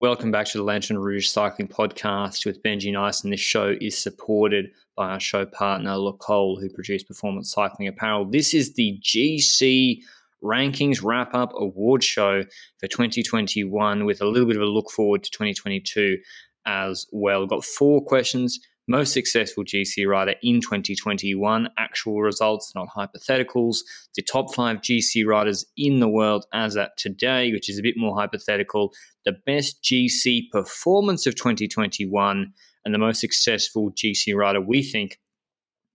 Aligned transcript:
Welcome 0.00 0.30
back 0.30 0.46
to 0.46 0.56
the 0.56 0.64
Lanterne 0.64 0.96
Rouge 0.96 1.28
Cycling 1.28 1.68
Podcast 1.68 2.46
with 2.46 2.62
Benji 2.62 2.90
Naesen, 2.90 3.24
and 3.24 3.32
this 3.34 3.40
show 3.40 3.76
is 3.82 3.98
supported 3.98 4.70
by 4.96 5.10
our 5.10 5.20
show 5.20 5.44
partner, 5.44 5.94
Le 5.98 6.14
Col, 6.14 6.58
who 6.58 6.70
produce 6.70 7.02
performance 7.02 7.52
cycling 7.52 7.86
apparel. 7.86 8.24
This 8.24 8.54
is 8.54 8.72
the 8.72 8.98
GC 9.02 10.00
Rankings 10.42 11.04
Wrap 11.04 11.34
Up 11.34 11.52
Award 11.54 12.02
Show 12.02 12.44
for 12.78 12.86
2021 12.86 14.06
with 14.06 14.22
a 14.22 14.26
little 14.26 14.48
bit 14.48 14.56
of 14.56 14.62
a 14.62 14.64
look 14.64 14.90
forward 14.90 15.22
to 15.22 15.30
2022 15.32 16.16
as 16.64 17.06
well. 17.12 17.40
We've 17.40 17.50
got 17.50 17.62
four 17.62 18.02
questions 18.02 18.58
most 18.90 19.12
successful 19.12 19.64
GC 19.64 20.06
rider 20.06 20.34
in 20.42 20.60
2021. 20.60 21.68
Actual 21.78 22.20
results, 22.20 22.72
not 22.74 22.88
hypotheticals. 22.94 23.78
The 24.16 24.22
top 24.22 24.54
five 24.54 24.78
GC 24.78 25.24
riders 25.24 25.64
in 25.76 26.00
the 26.00 26.08
world 26.08 26.44
as 26.52 26.76
at 26.76 26.96
today, 26.96 27.52
which 27.52 27.70
is 27.70 27.78
a 27.78 27.82
bit 27.82 27.94
more 27.96 28.18
hypothetical. 28.18 28.92
The 29.24 29.36
best 29.46 29.82
GC 29.82 30.50
performance 30.50 31.26
of 31.26 31.36
2021 31.36 32.52
and 32.84 32.94
the 32.94 32.98
most 32.98 33.20
successful 33.20 33.92
GC 33.92 34.34
rider 34.34 34.60
we 34.60 34.82
think 34.82 35.18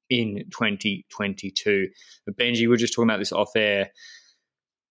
in 0.09 0.45
2022. 0.51 1.87
But 2.25 2.37
Benji, 2.37 2.67
we 2.67 2.73
are 2.73 2.77
just 2.77 2.93
talking 2.93 3.09
about 3.09 3.19
this 3.19 3.33
off 3.33 3.51
air 3.55 3.91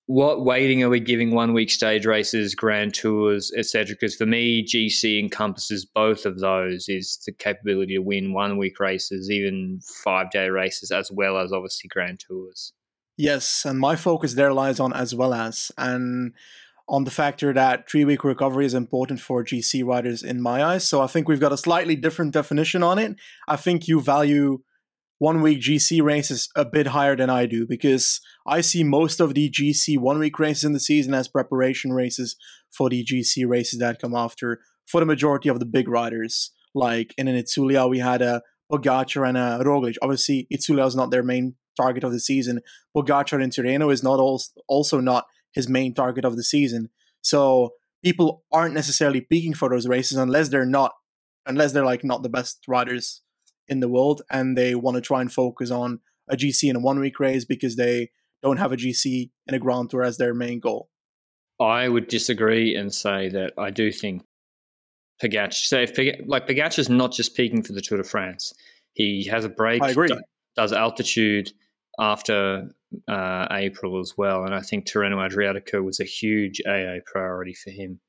what 0.06 0.44
weighting 0.44 0.82
are 0.82 0.90
we 0.90 1.00
giving 1.00 1.34
one 1.34 1.54
week 1.54 1.70
stage 1.70 2.04
races, 2.04 2.54
grand 2.54 2.92
tours, 2.94 3.50
etc.? 3.56 3.94
Because 3.94 4.14
for 4.14 4.26
me, 4.26 4.64
GC 4.64 5.18
encompasses 5.18 5.86
both 5.86 6.26
of 6.26 6.40
those 6.40 6.88
is 6.88 7.18
the 7.24 7.32
capability 7.32 7.94
to 7.94 8.00
win 8.00 8.34
one 8.34 8.58
week 8.58 8.78
races, 8.80 9.30
even 9.30 9.80
five 10.04 10.30
day 10.30 10.50
races, 10.50 10.90
as 10.90 11.10
well 11.10 11.38
as 11.38 11.52
obviously 11.52 11.88
grand 11.88 12.20
tours. 12.20 12.72
Yes, 13.16 13.64
and 13.64 13.78
my 13.78 13.96
focus 13.96 14.34
there 14.34 14.52
lies 14.52 14.78
on 14.80 14.92
as 14.92 15.14
well 15.14 15.32
as 15.32 15.70
and 15.78 16.34
on 16.86 17.04
the 17.04 17.10
factor 17.10 17.52
that 17.52 17.88
three 17.88 18.04
week 18.04 18.24
recovery 18.24 18.66
is 18.66 18.74
important 18.74 19.20
for 19.20 19.42
GC 19.42 19.86
riders 19.86 20.22
in 20.22 20.42
my 20.42 20.62
eyes. 20.62 20.86
So 20.86 21.00
I 21.00 21.06
think 21.06 21.28
we've 21.28 21.40
got 21.40 21.52
a 21.52 21.56
slightly 21.56 21.96
different 21.96 22.32
definition 22.32 22.82
on 22.82 22.98
it. 22.98 23.16
I 23.48 23.56
think 23.56 23.88
you 23.88 24.02
value 24.02 24.62
one 25.18 25.42
week 25.42 25.60
GC 25.60 26.02
races 26.02 26.48
a 26.56 26.64
bit 26.64 26.88
higher 26.88 27.16
than 27.16 27.30
I 27.30 27.46
do 27.46 27.66
because 27.66 28.20
I 28.46 28.60
see 28.60 28.82
most 28.82 29.20
of 29.20 29.34
the 29.34 29.50
GC 29.50 29.98
one 29.98 30.18
week 30.18 30.38
races 30.38 30.64
in 30.64 30.72
the 30.72 30.80
season 30.80 31.14
as 31.14 31.28
preparation 31.28 31.92
races 31.92 32.36
for 32.72 32.90
the 32.90 33.04
GC 33.04 33.48
races 33.48 33.78
that 33.78 34.00
come 34.00 34.14
after 34.14 34.60
for 34.86 35.00
the 35.00 35.06
majority 35.06 35.48
of 35.48 35.60
the 35.60 35.66
big 35.66 35.88
riders. 35.88 36.50
Like 36.74 37.14
in 37.16 37.28
an 37.28 37.36
Itzulia, 37.36 37.88
we 37.88 38.00
had 38.00 38.22
a 38.22 38.42
Pogacar 38.70 39.28
and 39.28 39.38
a 39.38 39.60
Roglic. 39.64 39.96
Obviously, 40.02 40.48
Itzulia 40.52 40.86
is 40.86 40.96
not 40.96 41.10
their 41.10 41.22
main 41.22 41.54
target 41.76 42.04
of 42.04 42.12
the 42.12 42.20
season. 42.20 42.60
Pogacar 42.96 43.42
in 43.42 43.50
Tirreno 43.50 43.92
is 43.92 44.02
not 44.02 44.18
also 44.68 45.00
not 45.00 45.26
his 45.52 45.68
main 45.68 45.94
target 45.94 46.24
of 46.24 46.36
the 46.36 46.42
season. 46.42 46.90
So 47.22 47.74
people 48.02 48.42
aren't 48.52 48.74
necessarily 48.74 49.20
peaking 49.20 49.54
for 49.54 49.68
those 49.68 49.86
races 49.86 50.18
unless 50.18 50.48
they're 50.48 50.66
not, 50.66 50.92
unless 51.46 51.72
they're 51.72 51.84
like 51.84 52.02
not 52.02 52.22
the 52.24 52.28
best 52.28 52.64
riders 52.66 53.22
in 53.68 53.80
the 53.80 53.88
world 53.88 54.22
and 54.30 54.56
they 54.56 54.74
want 54.74 54.96
to 54.96 55.00
try 55.00 55.20
and 55.20 55.32
focus 55.32 55.70
on 55.70 56.00
a 56.28 56.36
GC 56.36 56.70
in 56.70 56.76
a 56.76 56.80
one 56.80 57.00
week 57.00 57.20
race 57.20 57.44
because 57.44 57.76
they 57.76 58.10
don't 58.42 58.58
have 58.58 58.72
a 58.72 58.76
GC 58.76 59.30
in 59.46 59.54
a 59.54 59.58
Grand 59.58 59.90
Tour 59.90 60.02
as 60.02 60.16
their 60.16 60.34
main 60.34 60.60
goal. 60.60 60.88
I 61.60 61.88
would 61.88 62.08
disagree 62.08 62.74
and 62.74 62.92
say 62.92 63.28
that 63.30 63.52
I 63.56 63.70
do 63.70 63.92
think 63.92 64.22
Pogacar. 65.22 65.54
So 65.54 65.78
if 65.80 65.96
like 66.26 66.46
Pogacar 66.46 66.78
is 66.78 66.88
not 66.88 67.12
just 67.12 67.36
peaking 67.36 67.62
for 67.62 67.72
the 67.72 67.80
Tour 67.80 67.98
de 67.98 68.04
France, 68.04 68.52
he 68.92 69.24
has 69.24 69.44
a 69.44 69.48
break. 69.48 69.82
I 69.82 69.90
agree. 69.90 70.10
Does 70.56 70.72
altitude 70.72 71.52
after 71.98 72.68
uh, 73.08 73.46
April 73.50 74.00
as 74.00 74.14
well, 74.16 74.44
and 74.44 74.54
I 74.54 74.60
think 74.60 74.86
Tirreno 74.86 75.16
Adriatico 75.16 75.82
was 75.82 76.00
a 76.00 76.04
huge 76.04 76.60
AA 76.66 76.98
priority 77.06 77.54
for 77.54 77.70
him 77.70 78.00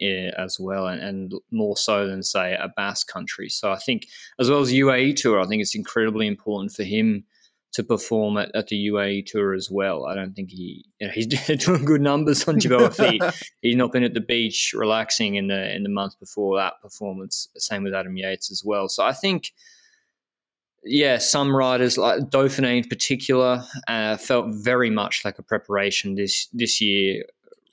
as 0.00 0.58
well, 0.58 0.86
and, 0.86 1.02
and, 1.02 1.34
more 1.50 1.76
so 1.76 2.06
than 2.06 2.22
say 2.22 2.54
a 2.54 2.68
Basque 2.76 3.08
country. 3.08 3.48
So 3.48 3.70
I 3.70 3.78
think, 3.78 4.06
as 4.38 4.50
well 4.50 4.60
as 4.60 4.72
UAE 4.72 5.16
tour, 5.16 5.40
I 5.40 5.46
think 5.46 5.62
it's 5.62 5.74
incredibly 5.74 6.26
important 6.26 6.72
for 6.72 6.84
him 6.84 7.24
to 7.72 7.84
perform 7.84 8.36
at, 8.36 8.50
at 8.54 8.66
the 8.68 8.88
UAE 8.88 9.26
tour 9.26 9.54
as 9.54 9.70
well. 9.70 10.06
I 10.06 10.14
don't 10.14 10.34
think 10.34 10.50
he 10.50 10.84
you 11.00 11.06
know, 11.06 11.12
he's 11.12 11.26
doing 11.64 11.84
good 11.84 12.00
numbers 12.00 12.48
on 12.48 12.58
Jebel 12.58 12.88
Hafeet. 12.88 13.48
he's 13.62 13.76
not 13.76 13.92
been 13.92 14.02
at 14.02 14.14
the 14.14 14.20
beach 14.20 14.72
relaxing 14.74 15.36
in 15.36 15.48
the 15.48 15.74
in 15.74 15.82
the 15.82 15.88
month 15.88 16.18
before 16.18 16.56
that 16.56 16.74
performance. 16.82 17.48
Same 17.56 17.84
with 17.84 17.94
Adam 17.94 18.16
Yates 18.16 18.50
as 18.50 18.64
well. 18.64 18.88
So 18.88 19.04
I 19.04 19.12
think. 19.12 19.52
Yeah, 20.82 21.18
some 21.18 21.54
riders 21.54 21.98
like 21.98 22.30
Dauphiné 22.30 22.78
in 22.78 22.88
particular 22.88 23.62
uh, 23.86 24.16
felt 24.16 24.46
very 24.48 24.88
much 24.88 25.26
like 25.26 25.38
a 25.38 25.42
preparation 25.42 26.14
this 26.14 26.46
this 26.54 26.80
year. 26.80 27.24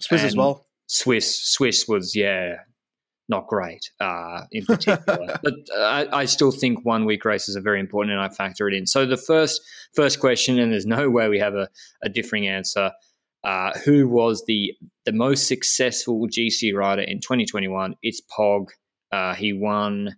Swiss 0.01 0.23
as 0.23 0.35
well 0.35 0.66
Swiss 0.87 1.45
Swiss 1.45 1.87
was 1.87 2.15
yeah 2.15 2.55
not 3.29 3.47
great 3.47 3.91
uh, 3.99 4.43
in 4.51 4.65
particular, 4.65 5.37
but 5.43 5.53
I, 5.77 6.07
I, 6.13 6.25
still 6.25 6.51
think 6.51 6.85
one 6.85 7.05
week 7.05 7.25
races 7.25 7.57
are 7.57 7.61
very 7.61 7.79
important, 7.79 8.13
and 8.13 8.21
I 8.21 8.29
factor 8.29 8.67
it 8.67 8.73
in. 8.73 8.87
So 8.87 9.05
the 9.05 9.17
first 9.17 9.61
first 9.93 10.19
question, 10.19 10.59
and 10.59 10.71
there's 10.71 10.85
no 10.85 11.09
way 11.09 11.27
we 11.27 11.39
have 11.39 11.55
a, 11.55 11.67
a 12.03 12.09
differing 12.09 12.47
answer. 12.47 12.91
Uh, 13.43 13.71
who 13.85 14.07
was 14.07 14.43
the 14.47 14.73
the 15.05 15.11
most 15.11 15.47
successful 15.47 16.27
GC 16.27 16.73
rider 16.73 17.01
in 17.01 17.19
2021? 17.19 17.95
It's 18.01 18.21
Pog. 18.37 18.67
Uh, 19.11 19.33
he 19.35 19.53
won. 19.53 20.15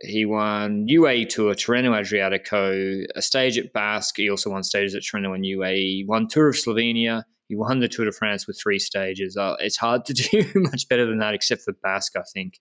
He 0.00 0.24
won 0.24 0.86
UAE 0.88 1.28
Tour, 1.28 1.54
Tirreno 1.54 1.90
Adriatico, 1.90 3.04
a 3.16 3.20
stage 3.20 3.58
at 3.58 3.72
Basque. 3.72 4.16
He 4.16 4.30
also 4.30 4.50
won 4.50 4.62
stages 4.62 4.94
at 4.94 5.02
Tirreno 5.02 5.34
and 5.34 5.44
UAE. 5.44 6.06
Won 6.06 6.28
Tour 6.28 6.50
of 6.50 6.54
Slovenia, 6.54 7.24
he 7.48 7.56
won 7.56 7.80
the 7.80 7.88
Tour 7.88 8.04
de 8.04 8.12
France 8.12 8.46
with 8.46 8.60
three 8.60 8.78
stages. 8.78 9.36
Uh, 9.36 9.56
it's 9.58 9.78
hard 9.78 10.04
to 10.04 10.12
do 10.14 10.44
much 10.54 10.88
better 10.88 11.06
than 11.06 11.18
that, 11.18 11.34
except 11.34 11.62
for 11.62 11.72
Basque, 11.82 12.16
I 12.16 12.22
think. 12.32 12.60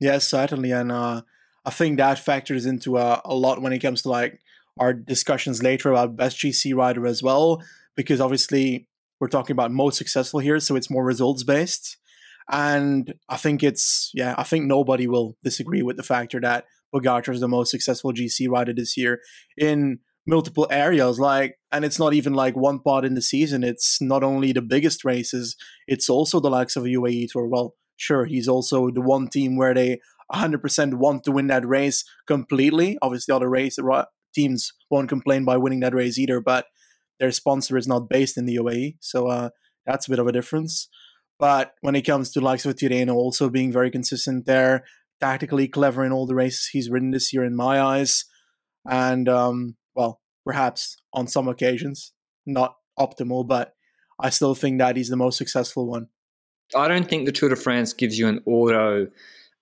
Yes, 0.00 0.26
certainly, 0.26 0.72
and 0.72 0.90
uh, 0.90 1.22
I 1.64 1.70
think 1.70 1.98
that 1.98 2.18
factors 2.18 2.66
into 2.66 2.96
uh, 2.96 3.20
a 3.24 3.34
lot 3.34 3.60
when 3.60 3.72
it 3.72 3.80
comes 3.80 4.02
to 4.02 4.08
like 4.08 4.40
our 4.78 4.94
discussions 4.94 5.62
later 5.62 5.90
about 5.90 6.16
best 6.16 6.38
GC 6.38 6.74
rider 6.74 7.06
as 7.06 7.22
well, 7.22 7.62
because 7.96 8.20
obviously 8.20 8.88
we're 9.20 9.28
talking 9.28 9.54
about 9.54 9.72
most 9.72 9.98
successful 9.98 10.40
here, 10.40 10.60
so 10.60 10.76
it's 10.76 10.90
more 10.90 11.04
results 11.04 11.42
based. 11.42 11.96
And 12.50 13.12
I 13.28 13.36
think 13.36 13.62
it's 13.62 14.10
yeah, 14.14 14.34
I 14.38 14.44
think 14.44 14.64
nobody 14.64 15.06
will 15.06 15.36
disagree 15.42 15.82
with 15.82 15.96
the 15.96 16.02
factor 16.02 16.40
that 16.40 16.64
Pogacar 16.94 17.34
is 17.34 17.40
the 17.40 17.48
most 17.48 17.70
successful 17.70 18.12
GC 18.12 18.48
rider 18.48 18.72
this 18.72 18.96
year 18.96 19.20
in 19.56 19.98
multiple 20.28 20.66
areas 20.70 21.18
like 21.18 21.56
and 21.72 21.86
it's 21.86 21.98
not 21.98 22.12
even 22.12 22.34
like 22.34 22.54
one 22.54 22.78
part 22.80 23.04
in 23.04 23.14
the 23.14 23.22
season. 23.22 23.64
It's 23.64 24.00
not 24.00 24.22
only 24.22 24.52
the 24.52 24.62
biggest 24.62 25.04
races 25.04 25.56
it's 25.86 26.10
also 26.10 26.38
the 26.38 26.50
likes 26.50 26.76
of 26.76 26.84
UAE 26.84 27.28
tour. 27.32 27.48
Well 27.48 27.74
sure 27.96 28.26
he's 28.26 28.46
also 28.46 28.90
the 28.90 29.00
one 29.00 29.28
team 29.28 29.56
where 29.56 29.74
they 29.74 30.00
100% 30.32 30.94
want 30.94 31.24
to 31.24 31.32
win 31.32 31.46
that 31.46 31.66
race 31.66 32.04
completely. 32.26 32.98
Obviously 33.00 33.34
other 33.34 33.48
race 33.48 33.78
teams 34.34 34.72
won't 34.90 35.08
complain 35.08 35.46
by 35.46 35.56
winning 35.56 35.80
that 35.80 35.94
race 35.94 36.18
either 36.18 36.40
but 36.40 36.66
their 37.18 37.32
sponsor 37.32 37.78
is 37.78 37.88
not 37.88 38.10
based 38.10 38.36
in 38.36 38.44
the 38.44 38.56
UAE 38.56 38.96
so 39.00 39.28
uh, 39.28 39.48
that's 39.86 40.06
a 40.06 40.10
bit 40.10 40.18
of 40.18 40.26
a 40.26 40.32
difference. 40.32 40.88
But 41.38 41.72
when 41.80 41.96
it 41.96 42.02
comes 42.02 42.32
to 42.32 42.40
likes 42.40 42.66
of 42.66 42.74
Tirreno 42.74 43.14
also 43.14 43.48
being 43.48 43.72
very 43.72 43.90
consistent 43.90 44.44
there 44.44 44.84
tactically 45.20 45.68
clever 45.68 46.04
in 46.04 46.12
all 46.12 46.26
the 46.26 46.34
races 46.34 46.68
he's 46.70 46.90
ridden 46.90 47.12
this 47.12 47.32
year 47.32 47.44
in 47.44 47.56
my 47.56 47.80
eyes. 47.80 48.26
And 48.88 49.28
um, 49.28 49.77
perhaps 50.48 50.96
on 51.12 51.26
some 51.26 51.46
occasions 51.46 52.14
not 52.46 52.74
optimal, 52.98 53.46
but 53.46 53.74
I 54.18 54.30
still 54.30 54.54
think 54.54 54.78
that 54.78 54.96
he's 54.96 55.10
the 55.10 55.16
most 55.16 55.36
successful 55.36 55.86
one. 55.86 56.08
I 56.74 56.88
don't 56.88 57.06
think 57.06 57.26
the 57.26 57.32
Tour 57.32 57.50
de 57.50 57.56
France 57.56 57.92
gives 57.92 58.18
you 58.18 58.28
an 58.28 58.40
auto, 58.46 59.08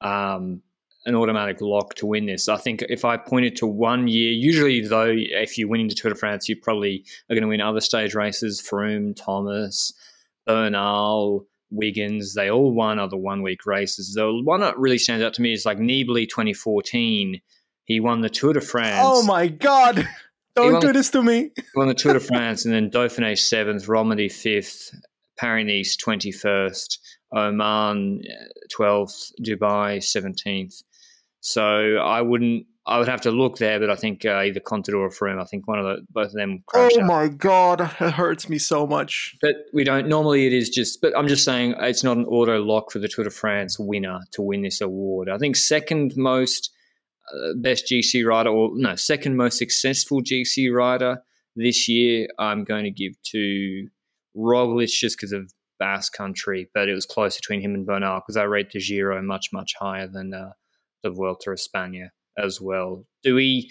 um, 0.00 0.62
an 1.04 1.16
automatic 1.16 1.60
lock 1.60 1.94
to 1.94 2.06
win 2.06 2.26
this. 2.26 2.48
I 2.48 2.56
think 2.56 2.82
if 2.88 3.04
I 3.04 3.16
pointed 3.16 3.56
to 3.56 3.66
one 3.66 4.06
year, 4.06 4.30
usually 4.30 4.80
though, 4.80 5.12
if 5.12 5.58
you 5.58 5.68
win 5.68 5.88
the 5.88 5.94
Tour 5.96 6.12
de 6.12 6.16
France, 6.16 6.48
you 6.48 6.54
probably 6.54 7.04
are 7.28 7.34
going 7.34 7.42
to 7.42 7.48
win 7.48 7.60
other 7.60 7.80
stage 7.80 8.14
races. 8.14 8.62
Froome, 8.62 9.16
Thomas, 9.16 9.92
Bernal, 10.46 11.48
Wiggins, 11.70 12.34
they 12.34 12.48
all 12.48 12.72
won 12.72 13.00
other 13.00 13.16
one 13.16 13.42
week 13.42 13.66
races. 13.66 14.14
The 14.14 14.40
one 14.44 14.60
that 14.60 14.78
really 14.78 14.98
stands 14.98 15.24
out 15.24 15.34
to 15.34 15.42
me 15.42 15.52
is 15.52 15.66
like 15.66 15.78
Nibali 15.78 16.28
2014. 16.28 17.40
He 17.86 17.98
won 17.98 18.20
the 18.20 18.30
Tour 18.30 18.52
de 18.52 18.60
France. 18.60 19.00
Oh 19.02 19.24
my 19.24 19.48
God. 19.48 20.08
Don't 20.56 20.80
do 20.80 20.92
this 20.92 21.10
to 21.10 21.22
me. 21.22 21.50
won 21.74 21.88
the 21.88 21.94
Tour 21.94 22.14
de 22.14 22.20
France 22.32 22.64
and 22.64 22.74
then 22.74 22.90
Dauphiné 22.90 23.38
seventh, 23.38 23.86
Romandie 23.86 24.32
fifth, 24.32 24.90
Paris 25.38 25.66
Nice 25.66 25.96
twenty 25.96 26.32
first, 26.32 26.98
Oman 27.34 28.22
twelfth, 28.70 29.32
Dubai 29.42 30.02
seventeenth. 30.02 30.82
So 31.40 31.96
I 31.98 32.22
wouldn't. 32.22 32.66
I 32.88 32.98
would 32.98 33.08
have 33.08 33.22
to 33.22 33.32
look 33.32 33.58
there, 33.58 33.80
but 33.80 33.90
I 33.90 33.96
think 33.96 34.24
uh, 34.24 34.36
either 34.38 34.60
Contador 34.60 35.00
or 35.00 35.08
Froome. 35.10 35.40
I 35.40 35.44
think 35.44 35.66
one 35.66 35.80
of 35.80 35.84
the 35.84 36.06
both 36.10 36.28
of 36.28 36.34
them. 36.34 36.62
Oh 36.72 36.86
out. 37.00 37.06
my 37.06 37.28
god, 37.28 37.80
it 37.80 38.12
hurts 38.12 38.48
me 38.48 38.58
so 38.58 38.86
much. 38.86 39.36
But 39.42 39.56
we 39.72 39.84
don't. 39.84 40.08
Normally, 40.08 40.46
it 40.46 40.52
is 40.52 40.70
just. 40.70 41.00
But 41.00 41.16
I'm 41.16 41.28
just 41.28 41.44
saying, 41.44 41.74
it's 41.80 42.04
not 42.04 42.16
an 42.16 42.24
auto 42.26 42.62
lock 42.62 42.92
for 42.92 42.98
the 42.98 43.08
Tour 43.08 43.24
de 43.24 43.30
France 43.30 43.78
winner 43.78 44.20
to 44.32 44.42
win 44.42 44.62
this 44.62 44.80
award. 44.80 45.28
I 45.28 45.36
think 45.38 45.56
second 45.56 46.14
most 46.16 46.70
uh, 47.34 47.54
best 47.56 47.86
GC 47.90 48.26
rider, 48.26 48.50
or 48.50 48.70
no, 48.74 48.96
second 48.96 49.36
most 49.36 49.58
successful 49.58 50.22
GC 50.22 50.72
rider 50.72 51.18
this 51.56 51.88
year, 51.88 52.28
I'm 52.38 52.64
going 52.64 52.84
to 52.84 52.90
give 52.90 53.20
to 53.32 53.88
Roglic 54.36 54.90
just 54.90 55.16
because 55.16 55.32
of 55.32 55.50
Basque 55.78 56.12
Country, 56.12 56.68
but 56.74 56.88
it 56.88 56.94
was 56.94 57.06
close 57.06 57.36
between 57.36 57.60
him 57.60 57.74
and 57.74 57.86
Bernal 57.86 58.20
because 58.20 58.36
I 58.36 58.44
rate 58.44 58.70
the 58.70 58.80
Giro 58.80 59.20
much 59.22 59.48
much 59.52 59.74
higher 59.78 60.06
than 60.06 60.32
uh, 60.34 60.52
the 61.02 61.10
Vuelta 61.10 61.50
of 61.50 61.58
España 61.58 62.10
as 62.38 62.60
well. 62.60 63.04
Do 63.22 63.34
we? 63.34 63.70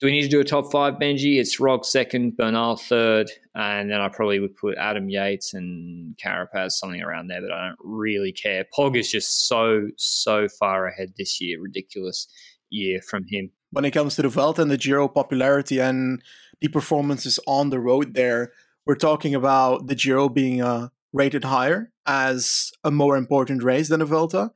Do 0.00 0.06
we 0.06 0.12
need 0.12 0.22
to 0.22 0.28
do 0.28 0.38
a 0.38 0.44
top 0.44 0.70
five, 0.70 0.94
Benji? 0.94 1.40
It's 1.40 1.58
Rog 1.58 1.84
second, 1.84 2.36
Bernal 2.36 2.76
third, 2.76 3.32
and 3.56 3.90
then 3.90 4.00
I 4.00 4.08
probably 4.08 4.38
would 4.38 4.54
put 4.54 4.78
Adam 4.78 5.08
Yates 5.10 5.54
and 5.54 6.16
Carapaz 6.24 6.72
something 6.72 7.02
around 7.02 7.26
there, 7.26 7.40
but 7.40 7.50
I 7.50 7.66
don't 7.66 7.78
really 7.82 8.30
care. 8.30 8.64
Pog 8.72 8.96
is 8.96 9.10
just 9.10 9.48
so, 9.48 9.88
so 9.96 10.46
far 10.46 10.86
ahead 10.86 11.14
this 11.18 11.40
year. 11.40 11.60
Ridiculous 11.60 12.28
year 12.70 13.00
from 13.08 13.24
him. 13.28 13.50
When 13.70 13.84
it 13.84 13.90
comes 13.90 14.16
to 14.16 14.22
the 14.22 14.28
Vuelta 14.28 14.62
and 14.62 14.70
the 14.70 14.78
Giro 14.78 15.08
popularity 15.08 15.78
and 15.78 16.22
the 16.60 16.68
performances 16.68 17.38
on 17.46 17.70
the 17.70 17.78
road 17.80 18.14
there, 18.14 18.52
we're 18.86 18.94
talking 18.94 19.34
about 19.34 19.86
the 19.86 19.94
Giro 19.94 20.28
being 20.28 20.62
uh, 20.62 20.88
rated 21.12 21.44
higher 21.44 21.92
as 22.06 22.70
a 22.82 22.90
more 22.90 23.16
important 23.16 23.62
race 23.62 23.88
than 23.88 24.00
the 24.00 24.06
Vuelta. 24.06 24.50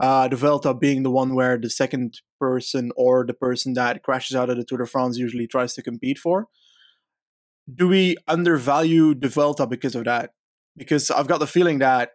Uh, 0.00 0.28
the 0.28 0.36
Vuelta 0.36 0.74
being 0.74 1.02
the 1.02 1.10
one 1.10 1.34
where 1.34 1.56
the 1.56 1.70
second 1.70 2.20
person 2.38 2.90
or 2.96 3.24
the 3.24 3.32
person 3.32 3.74
that 3.74 4.02
crashes 4.02 4.36
out 4.36 4.50
of 4.50 4.56
the 4.56 4.64
Tour 4.64 4.78
de 4.78 4.86
France 4.86 5.16
usually 5.16 5.46
tries 5.46 5.72
to 5.74 5.82
compete 5.82 6.18
for. 6.18 6.48
Do 7.72 7.88
we 7.88 8.16
undervalue 8.28 9.14
the 9.14 9.28
Vuelta 9.28 9.66
because 9.66 9.94
of 9.94 10.04
that? 10.04 10.32
Because 10.76 11.10
I've 11.10 11.28
got 11.28 11.38
the 11.38 11.46
feeling 11.46 11.78
that 11.78 12.10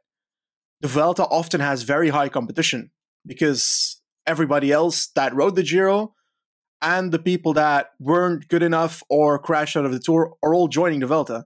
the 0.82 0.88
Vuelta 0.88 1.24
often 1.24 1.62
has 1.62 1.84
very 1.84 2.10
high 2.10 2.30
competition 2.30 2.92
because 3.26 3.99
everybody 4.30 4.72
else 4.72 5.08
that 5.16 5.34
rode 5.34 5.56
the 5.56 5.64
Giro 5.64 6.14
and 6.82 7.12
the 7.12 7.20
people 7.20 7.54
that 7.54 7.88
weren't 8.00 8.48
good 8.48 8.62
enough 8.64 9.02
or 9.10 9.40
crashed 9.40 9.76
out 9.76 9.86
of 9.86 9.92
the 9.92 10.00
Tour 10.00 10.36
are 10.44 10.54
all 10.54 10.68
joining 10.68 11.00
the 11.00 11.08
Vuelta. 11.08 11.46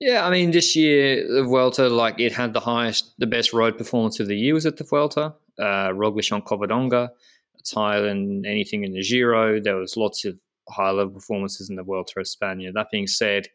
Yeah, 0.00 0.26
I 0.26 0.30
mean, 0.30 0.50
this 0.50 0.74
year 0.74 1.24
the 1.32 1.44
Vuelta, 1.44 1.88
like 1.88 2.18
it 2.18 2.32
had 2.32 2.54
the 2.54 2.60
highest, 2.60 3.14
the 3.18 3.26
best 3.28 3.52
road 3.52 3.78
performance 3.78 4.18
of 4.18 4.26
the 4.26 4.36
year 4.36 4.52
was 4.52 4.66
at 4.66 4.76
the 4.76 4.84
Vuelta. 4.84 5.34
Uh, 5.60 5.90
Roglic 5.90 6.32
on 6.32 6.42
Covadonga, 6.42 7.10
it's 7.58 7.72
higher 7.72 8.02
than 8.02 8.44
anything 8.44 8.82
in 8.82 8.92
the 8.92 9.02
Giro. 9.02 9.60
There 9.60 9.76
was 9.76 9.96
lots 9.96 10.24
of 10.24 10.36
high 10.68 10.90
level 10.90 11.14
performances 11.14 11.70
in 11.70 11.76
the 11.76 11.84
Vuelta 11.84 12.18
of. 12.18 12.72
That 12.74 12.90
being 12.90 13.06
said, 13.06 13.46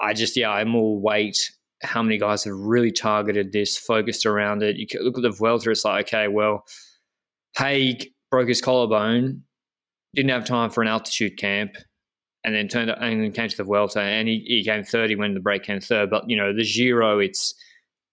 I 0.00 0.12
just 0.12 0.36
yeah, 0.36 0.50
I 0.50 0.62
more 0.64 1.00
weight 1.00 1.50
how 1.82 2.02
many 2.02 2.18
guys 2.18 2.44
have 2.44 2.54
really 2.54 2.92
targeted 2.92 3.52
this, 3.52 3.76
focused 3.76 4.26
around 4.26 4.62
it. 4.62 4.76
You 4.76 4.86
look 5.00 5.16
at 5.16 5.22
the 5.22 5.30
Vuelta, 5.30 5.70
it's 5.70 5.84
like 5.84 6.06
okay, 6.08 6.28
well, 6.28 6.64
Haig 7.56 8.12
broke 8.30 8.48
his 8.48 8.60
collarbone, 8.60 9.42
didn't 10.14 10.30
have 10.30 10.44
time 10.44 10.70
for 10.70 10.82
an 10.82 10.88
altitude 10.88 11.36
camp, 11.36 11.76
and 12.44 12.54
then 12.54 12.68
turned 12.68 12.90
and 12.90 13.22
then 13.22 13.32
came 13.32 13.48
to 13.48 13.56
the 13.56 13.64
Vuelta, 13.64 14.00
and 14.00 14.28
he, 14.28 14.44
he 14.46 14.64
came 14.64 14.82
thirty 14.82 15.16
when 15.16 15.34
the 15.34 15.40
break 15.40 15.62
came 15.62 15.80
third. 15.80 16.10
But 16.10 16.28
you 16.28 16.36
know 16.36 16.54
the 16.54 16.64
Giro, 16.64 17.18
it's 17.18 17.54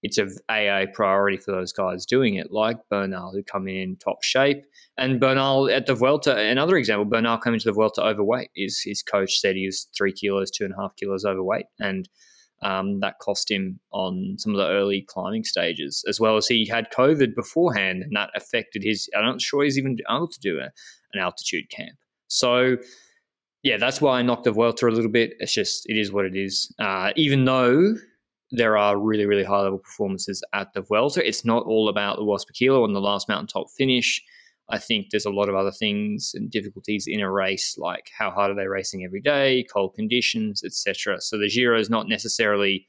it's 0.04 0.18
a 0.18 0.28
AA 0.50 0.86
priority 0.94 1.38
for 1.38 1.52
those 1.52 1.74
guys 1.74 2.06
doing 2.06 2.36
it, 2.36 2.52
like 2.52 2.78
Bernal, 2.90 3.32
who 3.32 3.44
come 3.44 3.68
in 3.68 3.96
top 3.98 4.24
shape. 4.24 4.64
And 4.98 5.20
Bernal 5.20 5.70
at 5.70 5.86
the 5.86 5.96
Vuelta, 5.96 6.38
another 6.38 6.78
example, 6.78 7.06
Bernal 7.06 7.38
coming 7.38 7.60
to 7.60 7.66
the 7.66 7.74
Vuelta 7.74 8.04
overweight. 8.04 8.50
His, 8.56 8.80
his 8.82 9.02
coach 9.02 9.40
said 9.40 9.56
he 9.56 9.66
was 9.66 9.88
three 9.98 10.14
kilos, 10.14 10.52
two 10.52 10.66
and 10.66 10.74
a 10.74 10.82
half 10.82 10.96
kilos 10.96 11.26
overweight. 11.26 11.66
And 11.80 12.08
um, 12.62 13.00
that 13.00 13.20
cost 13.20 13.52
him 13.52 13.80
on 13.92 14.36
some 14.38 14.54
of 14.54 14.58
the 14.58 14.68
early 14.68 15.06
climbing 15.08 15.44
stages, 15.44 16.04
as 16.08 16.20
well 16.20 16.38
as 16.38 16.48
he 16.48 16.68
had 16.68 16.92
COVID 16.92 17.36
beforehand, 17.36 18.04
and 18.04 18.16
that 18.16 18.30
affected 18.36 18.84
his. 18.84 19.10
I'm 19.16 19.26
not 19.26 19.42
sure 19.42 19.64
he's 19.64 19.78
even 19.78 19.98
able 20.10 20.28
to 20.28 20.40
do 20.40 20.60
a, 20.60 20.72
an 21.14 21.20
altitude 21.20 21.70
camp. 21.70 21.98
So, 22.28 22.78
yeah, 23.64 23.78
that's 23.78 24.02
why 24.02 24.20
I 24.20 24.22
knocked 24.22 24.44
the 24.44 24.52
Vuelta 24.52 24.88
a 24.88 24.90
little 24.90 25.12
bit. 25.12 25.34
It's 25.40 25.54
just, 25.54 25.90
it 25.90 25.98
is 25.98 26.12
what 26.12 26.26
it 26.26 26.36
is. 26.36 26.74
Uh, 26.80 27.12
even 27.16 27.46
though 27.46 27.96
there 28.52 28.78
are 28.78 28.98
really, 28.98 29.26
really 29.26 29.44
high 29.44 29.62
level 29.62 29.80
performances 29.80 30.44
at 30.54 30.74
the 30.74 30.82
Vuelta, 30.82 31.26
It's 31.26 31.46
not 31.46 31.66
all 31.66 31.90
about 31.90 32.18
the 32.18 32.24
watts 32.24 32.46
per 32.46 32.54
kilo 32.54 32.86
and 32.86 32.96
the 32.96 33.02
last 33.02 33.28
mountaintop 33.28 33.68
finish. 33.78 34.22
I 34.70 34.78
think 34.78 35.08
there's 35.10 35.26
a 35.26 35.32
lot 35.32 35.50
of 35.50 35.56
other 35.56 35.72
things 35.72 36.32
and 36.34 36.52
difficulties 36.52 37.06
in 37.08 37.22
a 37.22 37.32
race, 37.32 37.78
like 37.78 38.10
how 38.18 38.32
hard 38.32 38.52
are 38.52 38.56
they 38.56 38.68
racing 38.68 39.06
every 39.06 39.22
day, 39.22 39.66
cold 39.72 39.94
conditions, 39.96 40.64
etc. 40.64 41.22
So 41.22 41.38
the 41.38 41.50
Giro 41.50 41.80
is 41.80 41.90
not 41.90 42.10
necessarily 42.10 42.88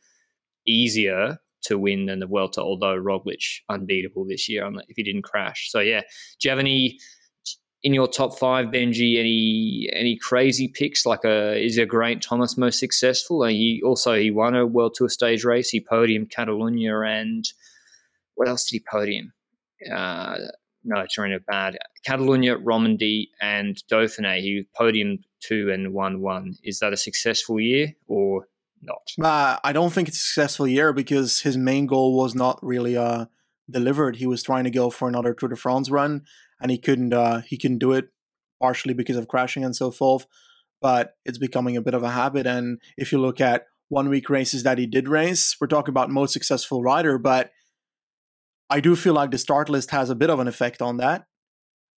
easier 0.66 1.38
to 1.62 1.78
win 1.78 2.06
than 2.06 2.18
the 2.18 2.26
Vuelta, 2.26 2.60
although 2.60 2.96
Roglic 2.96 3.60
unbeatable 3.68 4.26
this 4.26 4.48
year 4.48 4.68
if 4.88 4.96
he 4.96 5.02
didn't 5.02 5.22
crash. 5.22 5.70
So 5.70 5.80
yeah, 5.80 6.00
do 6.40 6.48
you 6.48 6.50
have 6.50 6.58
any 6.58 6.98
in 7.84 7.94
your 7.94 8.08
top 8.08 8.36
five, 8.38 8.66
Benji, 8.66 9.18
any 9.18 9.88
any 9.92 10.16
crazy 10.16 10.68
picks? 10.68 11.06
Like, 11.06 11.24
a, 11.24 11.50
uh, 11.50 11.54
is 11.54 11.78
a 11.78 11.86
Geraint 11.86 12.22
Thomas 12.22 12.56
most 12.56 12.78
successful? 12.78 13.44
And 13.44 13.52
he 13.52 13.80
also 13.84 14.14
he 14.14 14.30
won 14.30 14.56
a 14.56 14.66
World 14.66 14.94
Tour 14.94 15.08
stage 15.08 15.44
race. 15.44 15.70
He 15.70 15.80
podiumed 15.80 16.30
Catalunya 16.30 17.06
and 17.08 17.44
what 18.34 18.48
else 18.48 18.68
did 18.68 18.76
he 18.76 18.84
podium? 18.90 19.32
Uh, 19.92 20.38
no, 20.84 21.00
it's 21.00 21.18
running 21.18 21.38
bad. 21.46 21.76
Catalonia, 22.04 22.56
Romandy, 22.56 23.30
and 23.40 23.76
Dauphiné. 23.90 24.40
He 24.40 24.66
podiumed 24.78 25.24
two 25.40 25.70
and 25.70 25.92
won 25.92 26.20
one. 26.20 26.54
Is 26.62 26.78
that 26.78 26.92
a 26.92 26.96
successful 26.96 27.60
year 27.60 27.94
or 28.06 28.46
not? 28.82 29.12
Uh, 29.20 29.58
I 29.62 29.72
don't 29.72 29.92
think 29.92 30.08
it's 30.08 30.18
a 30.18 30.22
successful 30.22 30.66
year 30.66 30.92
because 30.92 31.40
his 31.40 31.56
main 31.56 31.86
goal 31.86 32.16
was 32.16 32.34
not 32.34 32.58
really 32.62 32.96
uh, 32.96 33.26
delivered. 33.70 34.16
He 34.16 34.26
was 34.26 34.42
trying 34.42 34.64
to 34.64 34.70
go 34.70 34.90
for 34.90 35.08
another 35.08 35.34
Tour 35.34 35.50
de 35.50 35.56
France 35.56 35.90
run 35.90 36.22
and 36.60 36.70
he 36.70 36.78
couldn't 36.78 37.12
uh, 37.12 37.42
he 37.42 37.56
couldn't 37.56 37.78
do 37.78 37.92
it 37.92 38.08
partially 38.60 38.94
because 38.94 39.16
of 39.16 39.28
crashing 39.28 39.64
and 39.64 39.74
so 39.74 39.90
forth. 39.90 40.26
But 40.80 41.16
it's 41.24 41.38
becoming 41.38 41.76
a 41.76 41.82
bit 41.82 41.94
of 41.94 42.02
a 42.02 42.10
habit. 42.10 42.46
And 42.46 42.80
if 42.96 43.10
you 43.10 43.18
look 43.20 43.40
at 43.40 43.66
one 43.88 44.08
week 44.08 44.30
races 44.30 44.62
that 44.62 44.78
he 44.78 44.86
did 44.86 45.08
race, 45.08 45.56
we're 45.60 45.66
talking 45.66 45.90
about 45.90 46.10
most 46.10 46.32
successful 46.32 46.82
rider, 46.82 47.18
but 47.18 47.50
I 48.70 48.80
do 48.80 48.96
feel 48.96 49.14
like 49.14 49.30
the 49.30 49.38
start 49.38 49.68
list 49.68 49.90
has 49.90 50.10
a 50.10 50.14
bit 50.14 50.30
of 50.30 50.40
an 50.40 50.48
effect 50.48 50.82
on 50.82 50.98
that. 50.98 51.26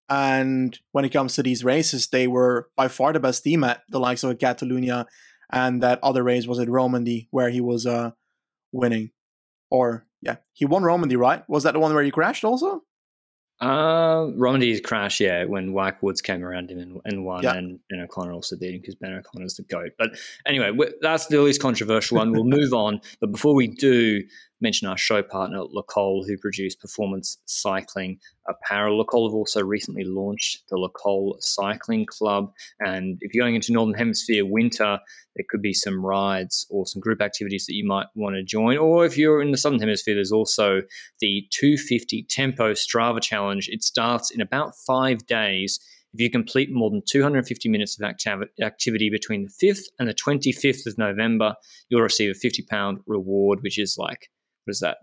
And 0.08 0.78
when 0.92 1.04
it 1.04 1.10
comes 1.10 1.34
to 1.34 1.42
these 1.42 1.64
races, 1.64 2.08
they 2.08 2.26
were 2.26 2.68
by 2.76 2.88
far 2.88 3.12
the 3.12 3.20
best 3.20 3.44
team 3.44 3.64
at 3.64 3.82
the 3.88 4.00
likes 4.00 4.22
of 4.22 4.36
Catalunya, 4.38 5.06
and 5.50 5.82
that 5.82 6.00
other 6.02 6.22
race 6.22 6.46
was 6.46 6.58
at 6.58 6.68
Romandy 6.68 7.28
where 7.30 7.50
he 7.50 7.60
was 7.60 7.86
uh, 7.86 8.10
winning. 8.72 9.10
Or 9.70 10.06
yeah, 10.20 10.36
he 10.52 10.66
won 10.66 10.82
Romandy, 10.82 11.16
right? 11.16 11.48
Was 11.48 11.62
that 11.62 11.72
the 11.72 11.80
one 11.80 11.94
where 11.94 12.02
he 12.02 12.10
crashed 12.10 12.44
also? 12.44 12.82
Uh, 13.62 14.32
Romandy's 14.34 14.80
crash, 14.80 15.20
yeah, 15.20 15.44
when 15.44 15.72
Mike 15.72 16.02
Woods 16.02 16.20
came 16.20 16.42
around 16.42 16.68
him 16.68 16.78
and, 16.78 17.00
and 17.04 17.24
won, 17.24 17.44
yeah. 17.44 17.54
and 17.54 17.78
Ben 17.88 18.00
O'Connor 18.00 18.32
also 18.32 18.56
beat 18.56 18.74
him 18.74 18.80
because 18.80 18.96
Ben 18.96 19.14
O'Connor's 19.14 19.54
the 19.54 19.62
GOAT. 19.62 19.92
But 19.96 20.18
anyway, 20.46 20.72
that's 21.00 21.26
the 21.26 21.40
least 21.40 21.62
controversial 21.62 22.18
one. 22.18 22.32
We'll 22.32 22.44
move 22.44 22.72
on. 22.72 23.00
But 23.20 23.30
before 23.30 23.54
we 23.54 23.68
do, 23.68 24.24
mention 24.62 24.88
our 24.88 24.96
show 24.96 25.22
partner, 25.22 25.62
Le 25.62 25.82
Col, 25.82 26.24
who 26.24 26.38
produce 26.38 26.74
performance 26.74 27.38
cycling 27.44 28.18
apparel. 28.48 28.98
Le 28.98 29.04
Col 29.04 29.28
have 29.28 29.34
also 29.34 29.62
recently 29.62 30.04
launched 30.04 30.62
the 30.70 30.76
Le 30.76 30.88
Col 30.90 31.36
Cycling 31.40 32.06
Club. 32.06 32.52
And 32.80 33.18
if 33.20 33.34
you're 33.34 33.44
going 33.44 33.54
into 33.54 33.72
Northern 33.72 33.94
Hemisphere 33.94 34.46
winter, 34.46 34.98
there 35.36 35.44
could 35.48 35.62
be 35.62 35.72
some 35.72 36.04
rides 36.04 36.66
or 36.70 36.86
some 36.86 37.00
group 37.00 37.20
activities 37.20 37.66
that 37.66 37.74
you 37.74 37.86
might 37.86 38.06
want 38.14 38.36
to 38.36 38.42
join. 38.42 38.78
Or 38.78 39.04
if 39.04 39.18
you're 39.18 39.42
in 39.42 39.50
the 39.50 39.58
Southern 39.58 39.80
Hemisphere, 39.80 40.14
there's 40.14 40.32
also 40.32 40.82
the 41.20 41.46
250 41.50 42.24
Tempo 42.24 42.72
Strava 42.72 43.20
Challenge. 43.20 43.68
It 43.68 43.82
starts 43.82 44.30
in 44.30 44.40
about 44.40 44.74
five 44.86 45.26
days. 45.26 45.80
If 46.14 46.20
you 46.20 46.30
complete 46.30 46.70
more 46.70 46.90
than 46.90 47.00
250 47.08 47.70
minutes 47.70 47.98
of 47.98 48.06
activity 48.60 49.08
between 49.08 49.44
the 49.44 49.66
5th 49.66 49.84
and 49.98 50.06
the 50.06 50.14
25th 50.14 50.86
of 50.86 50.98
November, 50.98 51.54
you'll 51.88 52.02
receive 52.02 52.30
a 52.30 52.46
£50 52.46 52.98
reward, 53.06 53.60
which 53.62 53.78
is 53.78 53.96
like 53.96 54.28
what 54.64 54.72
is 54.72 54.80
that 54.80 54.98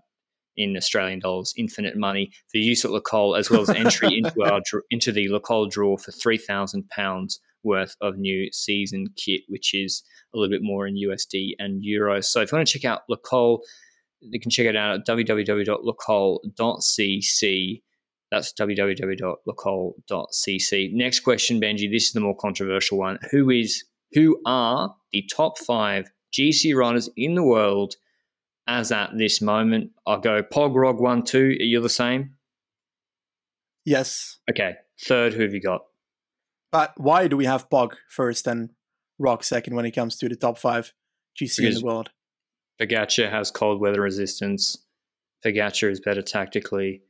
in 0.57 0.75
Australian 0.75 1.19
dollars, 1.19 1.53
infinite 1.57 1.95
money 1.95 2.31
for 2.51 2.57
use 2.57 2.83
at 2.83 2.91
Le 2.91 3.01
Col, 3.01 3.35
as 3.35 3.49
well 3.49 3.61
as 3.61 3.69
entry 3.69 4.17
into 4.23 4.43
our 4.43 4.61
into 4.91 5.11
the 5.11 5.29
Le 5.29 5.39
Col 5.39 5.67
draw 5.67 5.97
for 5.97 6.11
three 6.11 6.37
thousand 6.37 6.87
pounds 6.89 7.39
worth 7.63 7.95
of 8.01 8.17
new 8.17 8.51
season 8.51 9.07
kit, 9.15 9.41
which 9.47 9.73
is 9.73 10.03
a 10.33 10.37
little 10.37 10.51
bit 10.51 10.63
more 10.63 10.87
in 10.87 10.95
USD 10.95 11.51
and 11.59 11.83
euros. 11.83 12.25
So 12.25 12.41
if 12.41 12.51
you 12.51 12.57
want 12.57 12.67
to 12.67 12.79
check 12.79 12.89
out 12.89 13.03
Le 13.09 13.17
Col, 13.17 13.61
you 14.21 14.39
can 14.39 14.51
check 14.51 14.65
it 14.65 14.75
out 14.75 14.95
at 14.95 15.05
www.lecol.cc. 15.07 17.81
That's 18.31 18.53
www.lecol.cc. 18.53 20.93
Next 20.93 21.21
question, 21.21 21.59
Benji. 21.59 21.91
This 21.91 22.05
is 22.07 22.13
the 22.13 22.19
more 22.19 22.35
controversial 22.35 22.99
one. 22.99 23.17
Who 23.31 23.49
is 23.49 23.83
who 24.13 24.39
are 24.45 24.95
the 25.11 25.27
top 25.31 25.57
five 25.57 26.11
GC 26.37 26.75
riders 26.75 27.09
in 27.17 27.33
the 27.35 27.43
world 27.43 27.95
as 28.69 28.91
at 28.91 29.17
this 29.17 29.41
moment. 29.41 29.91
I'll 30.05 30.19
go 30.19 30.43
Pog 30.43 30.75
Rog 30.75 30.99
one 30.99 31.23
two. 31.23 31.57
Are 31.59 31.63
you 31.63 31.81
the 31.81 31.89
same? 31.89 32.35
Yes. 33.83 34.37
Okay. 34.49 34.75
Third, 35.01 35.33
who 35.33 35.41
have 35.41 35.53
you 35.53 35.61
got? 35.61 35.81
But 36.71 36.93
why 36.97 37.27
do 37.27 37.35
we 37.35 37.45
have 37.45 37.69
Pog 37.69 37.93
first 38.07 38.47
and 38.47 38.69
Rog 39.17 39.43
second 39.43 39.75
when 39.75 39.85
it 39.85 39.91
comes 39.91 40.17
to 40.17 40.29
the 40.29 40.35
top 40.35 40.59
five 40.59 40.93
GC 41.35 41.57
because 41.57 41.57
in 41.57 41.73
the 41.81 41.85
world? 41.85 42.11
Pogacar 42.79 43.29
has 43.29 43.49
cold 43.49 43.81
weather 43.81 44.01
resistance. 44.01 44.77
Pogacar 45.43 45.91
is 45.91 45.99
better 45.99 46.21
tactically. 46.21 47.01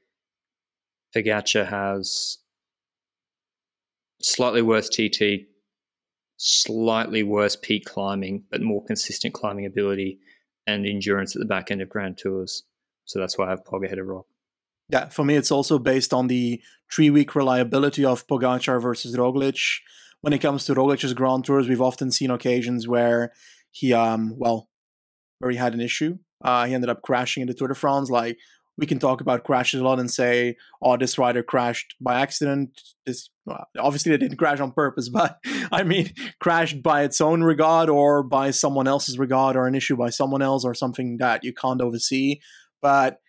Pogacar 1.16 1.68
has 1.68 2.38
slightly 4.22 4.62
worse 4.62 4.88
TT, 4.88 5.48
slightly 6.38 7.24
worse 7.24 7.58
peak 7.58 7.86
climbing, 7.86 8.44
but 8.50 8.62
more 8.62 8.84
consistent 8.86 9.34
climbing 9.34 9.66
ability 9.66 10.20
and 10.70 10.86
endurance 10.86 11.36
at 11.36 11.40
the 11.40 11.46
back 11.46 11.72
end 11.72 11.82
of 11.82 11.90
Grand 11.90 12.18
Tours. 12.18 12.64
So 13.06 13.20
that's 13.20 13.38
why 13.38 13.48
I 13.48 13.50
have 13.50 13.64
Pog 13.64 13.86
ahead 13.86 14.00
of 14.00 14.08
Rog. 14.08 14.26
Yeah, 14.90 15.10
for 15.10 15.24
me, 15.24 15.36
it's 15.36 15.52
also 15.52 15.78
based 15.78 16.14
on 16.14 16.28
the 16.28 16.62
three 16.92 17.10
week 17.10 17.36
reliability 17.36 18.06
of 18.06 18.26
Pogacar 18.28 18.82
versus 18.82 19.16
Roglic. 19.16 19.80
When 20.22 20.34
it 20.34 20.40
comes 20.40 20.66
to 20.66 20.76
Roglic's 20.76 21.14
Grand 21.14 21.46
Tours, 21.46 21.70
we've 21.70 21.82
often 21.82 22.12
seen 22.12 22.32
occasions 22.32 22.88
where 22.88 23.32
he, 23.72 23.94
um, 23.94 24.34
well, 24.38 24.70
where 25.40 25.52
he 25.52 25.58
had 25.58 25.74
an 25.74 25.82
issue. 25.82 26.18
Uh, 26.44 26.66
he 26.66 26.74
ended 26.74 26.90
up 26.90 27.02
crashing 27.02 27.42
in 27.42 27.48
the 27.48 27.54
Tour 27.54 27.70
de 27.70 27.76
France. 27.76 28.10
Like 28.10 28.38
we 28.80 28.86
can 28.86 28.98
talk 28.98 29.20
about 29.20 29.44
crashes 29.44 29.82
a 29.82 29.84
lot 29.84 30.00
and 30.00 30.10
say, 30.10 30.56
"Oh, 30.82 30.96
this 30.98 31.18
rider 31.18 31.44
crashed 31.44 31.96
by 32.00 32.20
accident." 32.20 32.82
This 33.06 33.30
well, 33.46 33.66
obviously 33.78 34.12
they 34.12 34.18
didn't 34.18 34.38
crash 34.38 34.60
on 34.60 34.72
purpose, 34.72 35.10
but 35.14 35.40
I 35.72 35.84
mean, 35.84 36.14
crashed 36.40 36.82
by 36.82 37.04
its 37.04 37.20
own 37.20 37.44
regard 37.44 37.90
or 37.90 38.24
by 38.24 38.52
someone 38.52 38.88
else's 38.88 39.20
regard 39.20 39.56
or 39.56 39.68
an 39.68 39.76
issue 39.76 39.98
by 39.98 40.10
someone 40.10 40.42
else 40.42 40.64
or 40.64 40.74
something 40.74 41.18
that 41.18 41.44
you 41.44 41.54
can't 41.54 41.82
oversee. 41.82 42.40
But 42.82 43.20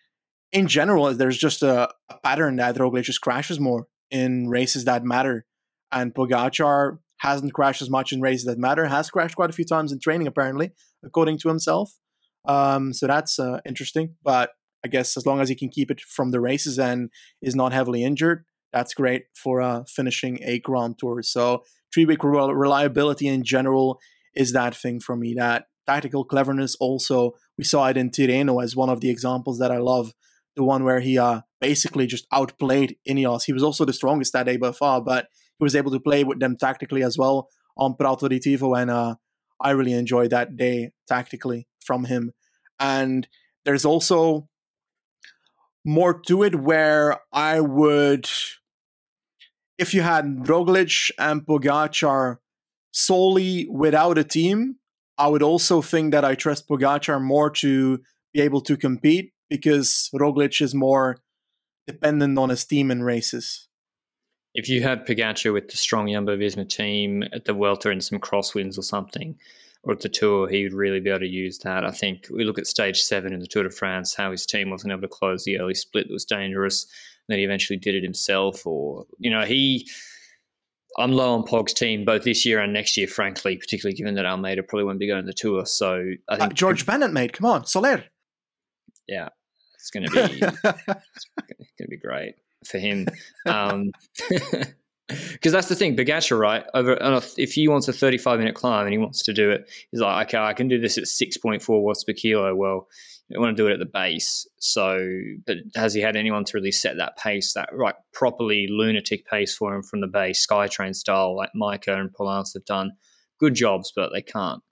in 0.53 0.69
general, 0.69 1.13
there's 1.15 1.39
just 1.39 1.63
a, 1.63 1.91
a 2.09 2.19
pattern 2.23 2.57
that 2.57 2.77
Roglic 2.77 3.03
just 3.03 3.21
crashes 3.21 3.59
more 3.59 3.87
in 4.11 4.49
races 4.49 4.85
that 4.85 5.05
matter, 5.05 5.47
and 5.91 6.15
Pogacar 6.15 6.99
hasn't 7.19 7.53
crashed 7.53 7.83
as 7.83 7.91
much 7.91 8.13
in 8.13 8.21
races 8.21 8.47
that 8.47 8.59
matter. 8.59 8.87
Has 8.87 9.11
crashed 9.11 9.37
quite 9.37 9.51
a 9.51 9.55
few 9.55 9.65
times 9.65 9.91
in 9.91 9.99
training, 9.99 10.29
apparently, 10.29 10.71
according 11.05 11.39
to 11.39 11.49
himself. 11.49 11.99
Um, 12.47 12.93
so 12.93 13.07
that's 13.07 13.39
uh, 13.39 13.61
interesting, 13.67 14.15
but 14.23 14.53
I 14.85 14.89
guess 14.89 15.17
as 15.17 15.27
long 15.27 15.41
as 15.41 15.49
he 15.49 15.55
can 15.55 15.69
keep 15.69 15.91
it 15.91 16.01
from 16.01 16.31
the 16.31 16.41
races 16.41 16.79
and 16.79 17.11
is 17.43 17.55
not 17.55 17.73
heavily 17.73 18.03
injured, 18.03 18.45
that's 18.73 18.95
great 18.95 19.25
for 19.35 19.61
uh, 19.61 19.85
finishing 19.89 20.39
a 20.43 20.59
Grand 20.61 20.99
Tour. 20.99 21.23
So 21.23 21.65
three 21.93 22.07
week 22.07 22.23
reliability 22.23 23.27
in 23.27 23.45
general 23.45 24.01
is 24.35 24.53
that 24.53 24.75
thing 24.75 25.01
for 25.01 25.17
me. 25.17 25.35
That 25.35 25.65
tactical 25.87 26.25
cleverness 26.25 26.77
also 26.77 27.35
we 27.59 27.65
saw 27.65 27.89
it 27.89 27.97
in 27.97 28.11
Tirreno 28.11 28.63
as 28.63 28.75
one 28.75 28.89
of 28.89 29.01
the 29.01 29.11
examples 29.11 29.59
that 29.59 29.71
I 29.71 29.79
love. 29.79 30.13
The 30.57 30.65
one 30.65 30.85
where 30.85 31.01
he 31.01 31.19
uh, 31.19 31.43
basically 31.61 32.07
just 32.07 32.27
outplayed 32.33 32.97
Ineos. 33.09 33.45
He 33.45 33.53
was 33.53 33.63
also 33.63 33.85
the 33.85 33.93
strongest 33.93 34.33
that 34.33 34.47
day 34.47 34.57
by 34.57 34.73
far, 34.73 35.01
but 35.01 35.27
he 35.59 35.65
was 35.65 35.77
able 35.77 35.91
to 35.93 36.01
play 36.01 36.25
with 36.25 36.41
them 36.41 36.57
tactically 36.57 37.03
as 37.03 37.17
well 37.17 37.49
on 37.77 37.95
Prato 37.97 38.29
di 38.29 38.41
Tivo, 38.41 38.81
and 38.81 38.91
uh, 38.91 39.15
I 39.61 39.71
really 39.71 39.93
enjoyed 39.93 40.31
that 40.31 40.57
day 40.57 40.91
tactically 41.09 41.69
from 41.85 42.05
him. 42.05 42.33
And 42.79 43.29
there's 43.65 43.85
also 43.85 44.49
more 45.85 46.19
to 46.27 46.43
it 46.43 46.57
where 46.57 47.21
I 47.33 47.61
would, 47.61 48.29
if 49.79 49.95
you 49.95 50.03
had 50.03 50.45
Roglic 50.45 51.11
and 51.19 51.45
Pogacar 51.47 52.39
solely 52.93 53.67
without 53.71 54.19
a 54.19 54.25
team, 54.25 54.77
I 55.17 55.29
would 55.29 55.43
also 55.43 55.83
think 55.83 56.13
that 56.13 56.25
I 56.25 56.35
trust 56.35 56.69
Pogacar 56.69 57.21
more 57.21 57.51
to 57.51 58.01
be 58.33 58.41
able 58.41 58.61
to 58.63 58.77
compete 58.77 59.33
because 59.49 60.11
Roglic 60.15 60.61
is 60.61 60.75
more 60.75 61.19
dependent 61.87 62.39
on 62.39 62.51
his 62.51 62.65
team 62.65 62.91
in 62.91 63.03
races. 63.03 63.69
If 64.55 64.69
you 64.69 64.83
had 64.83 65.07
Pogacar 65.07 65.53
with 65.53 65.69
the 65.69 65.77
strong 65.77 66.11
Jumbo 66.11 66.37
Visma 66.37 66.69
team 66.69 67.23
at 67.33 67.45
the 67.45 67.53
Vuelta 67.53 67.91
and 67.91 68.03
some 68.03 68.19
crosswinds 68.19 68.79
or 68.79 68.83
something, 68.83 69.39
at 69.89 70.01
the 70.01 70.09
Tour, 70.09 70.49
he 70.49 70.65
would 70.65 70.75
really 70.75 71.01
be 71.01 71.11
able 71.11 71.21
to 71.21 71.27
use 71.27 71.59
that. 71.61 71.85
I 71.85 71.91
think 71.91 72.27
we 72.31 72.45
look 72.45 72.59
at 72.59 72.67
stage 72.67 73.01
seven 73.01 73.33
in 73.33 73.41
the 73.41 73.47
Tour 73.47 73.63
de 73.63 73.71
France, 73.71 74.15
how 74.15 74.31
his 74.31 74.45
team 74.45 74.71
wasn't 74.71 74.93
able 74.93 75.03
to 75.03 75.09
close 75.09 75.45
the 75.45 75.59
early 75.59 75.75
split 75.75 76.09
that 76.09 76.13
was 76.13 76.25
dangerous. 76.25 76.85
And 76.85 77.33
then 77.33 77.39
he 77.39 77.45
eventually 77.45 77.79
did 77.79 77.95
it 77.95 78.03
himself, 78.03 78.67
or 78.67 79.07
you 79.19 79.31
know, 79.31 79.45
he. 79.45 79.89
I'm 80.99 81.13
low 81.13 81.35
on 81.35 81.45
Pog's 81.45 81.73
team 81.73 82.05
both 82.05 82.25
this 82.25 82.45
year 82.45 82.59
and 82.59 82.73
next 82.73 82.97
year, 82.97 83.07
frankly, 83.07 83.57
particularly 83.57 83.97
given 83.97 84.17
that 84.17 84.27
Almeida 84.27 84.65
probably 84.65 84.85
won't 84.85 84.99
be 84.99 85.07
going 85.07 85.23
to 85.23 85.27
the 85.27 85.33
tour. 85.33 85.65
So 85.65 86.03
I 86.29 86.37
think 86.37 86.51
uh, 86.51 86.55
George 86.55 86.85
Bennett, 86.85 87.13
mate, 87.13 87.33
come 87.33 87.47
on, 87.47 87.65
Soler. 87.65 88.05
Yeah, 89.07 89.29
it's 89.77 89.91
going 89.91 90.07
to 90.07 90.11
be 90.11 90.21
it's 90.43 91.27
going 91.79 91.79
to 91.79 91.89
be 91.89 91.97
great 91.97 92.35
for 92.67 92.79
him. 92.79 93.07
Um, 93.47 93.93
because 95.33 95.53
that's 95.53 95.69
the 95.69 95.75
thing, 95.75 95.97
Pogacar, 95.97 96.39
right? 96.39 96.65
Over 96.75 96.97
if 97.37 97.53
he 97.53 97.69
wants 97.69 97.89
a 97.89 97.93
35 97.93 98.39
minute 98.39 98.55
climb 98.55 98.87
and 98.87 98.93
he 98.93 98.99
wants 98.99 99.23
to 99.25 99.33
do 99.33 99.51
it, 99.51 99.71
he's 99.91 100.01
like, 100.01 100.29
okay, 100.29 100.39
I 100.39 100.53
can 100.53 100.69
do 100.69 100.81
this 100.81 100.99
at 100.99 101.05
6.4 101.05 101.83
watts 101.83 102.05
per 102.05 102.13
kilo. 102.13 102.55
Well, 102.55 102.89
you 103.29 103.41
want 103.41 103.57
to 103.57 103.63
do 103.63 103.69
it 103.69 103.73
at 103.73 103.79
the 103.79 103.87
base. 103.87 104.47
So, 104.59 105.09
but 105.47 105.59
has 105.77 105.95
he 105.95 106.01
had 106.01 106.17
anyone 106.17 106.45
to 106.45 106.57
really 106.57 106.73
set 106.73 106.97
that 106.97 107.17
pace, 107.17 107.53
that 107.53 107.69
right 107.73 107.95
properly 108.13 108.67
lunatic 108.69 109.25
pace 109.27 109.57
for 109.57 109.75
him 109.75 109.83
from 109.83 110.01
the 110.01 110.09
base, 110.09 110.45
Skytrain 110.45 110.95
style, 110.95 111.37
like 111.37 111.51
Majka 111.55 111.97
and 111.97 112.13
Polanc 112.13 112.53
have 112.55 112.65
done 112.65 112.93
good 113.39 113.55
jobs, 113.55 113.93
but 113.95 114.11
they 114.13 114.23
can't. 114.23 114.63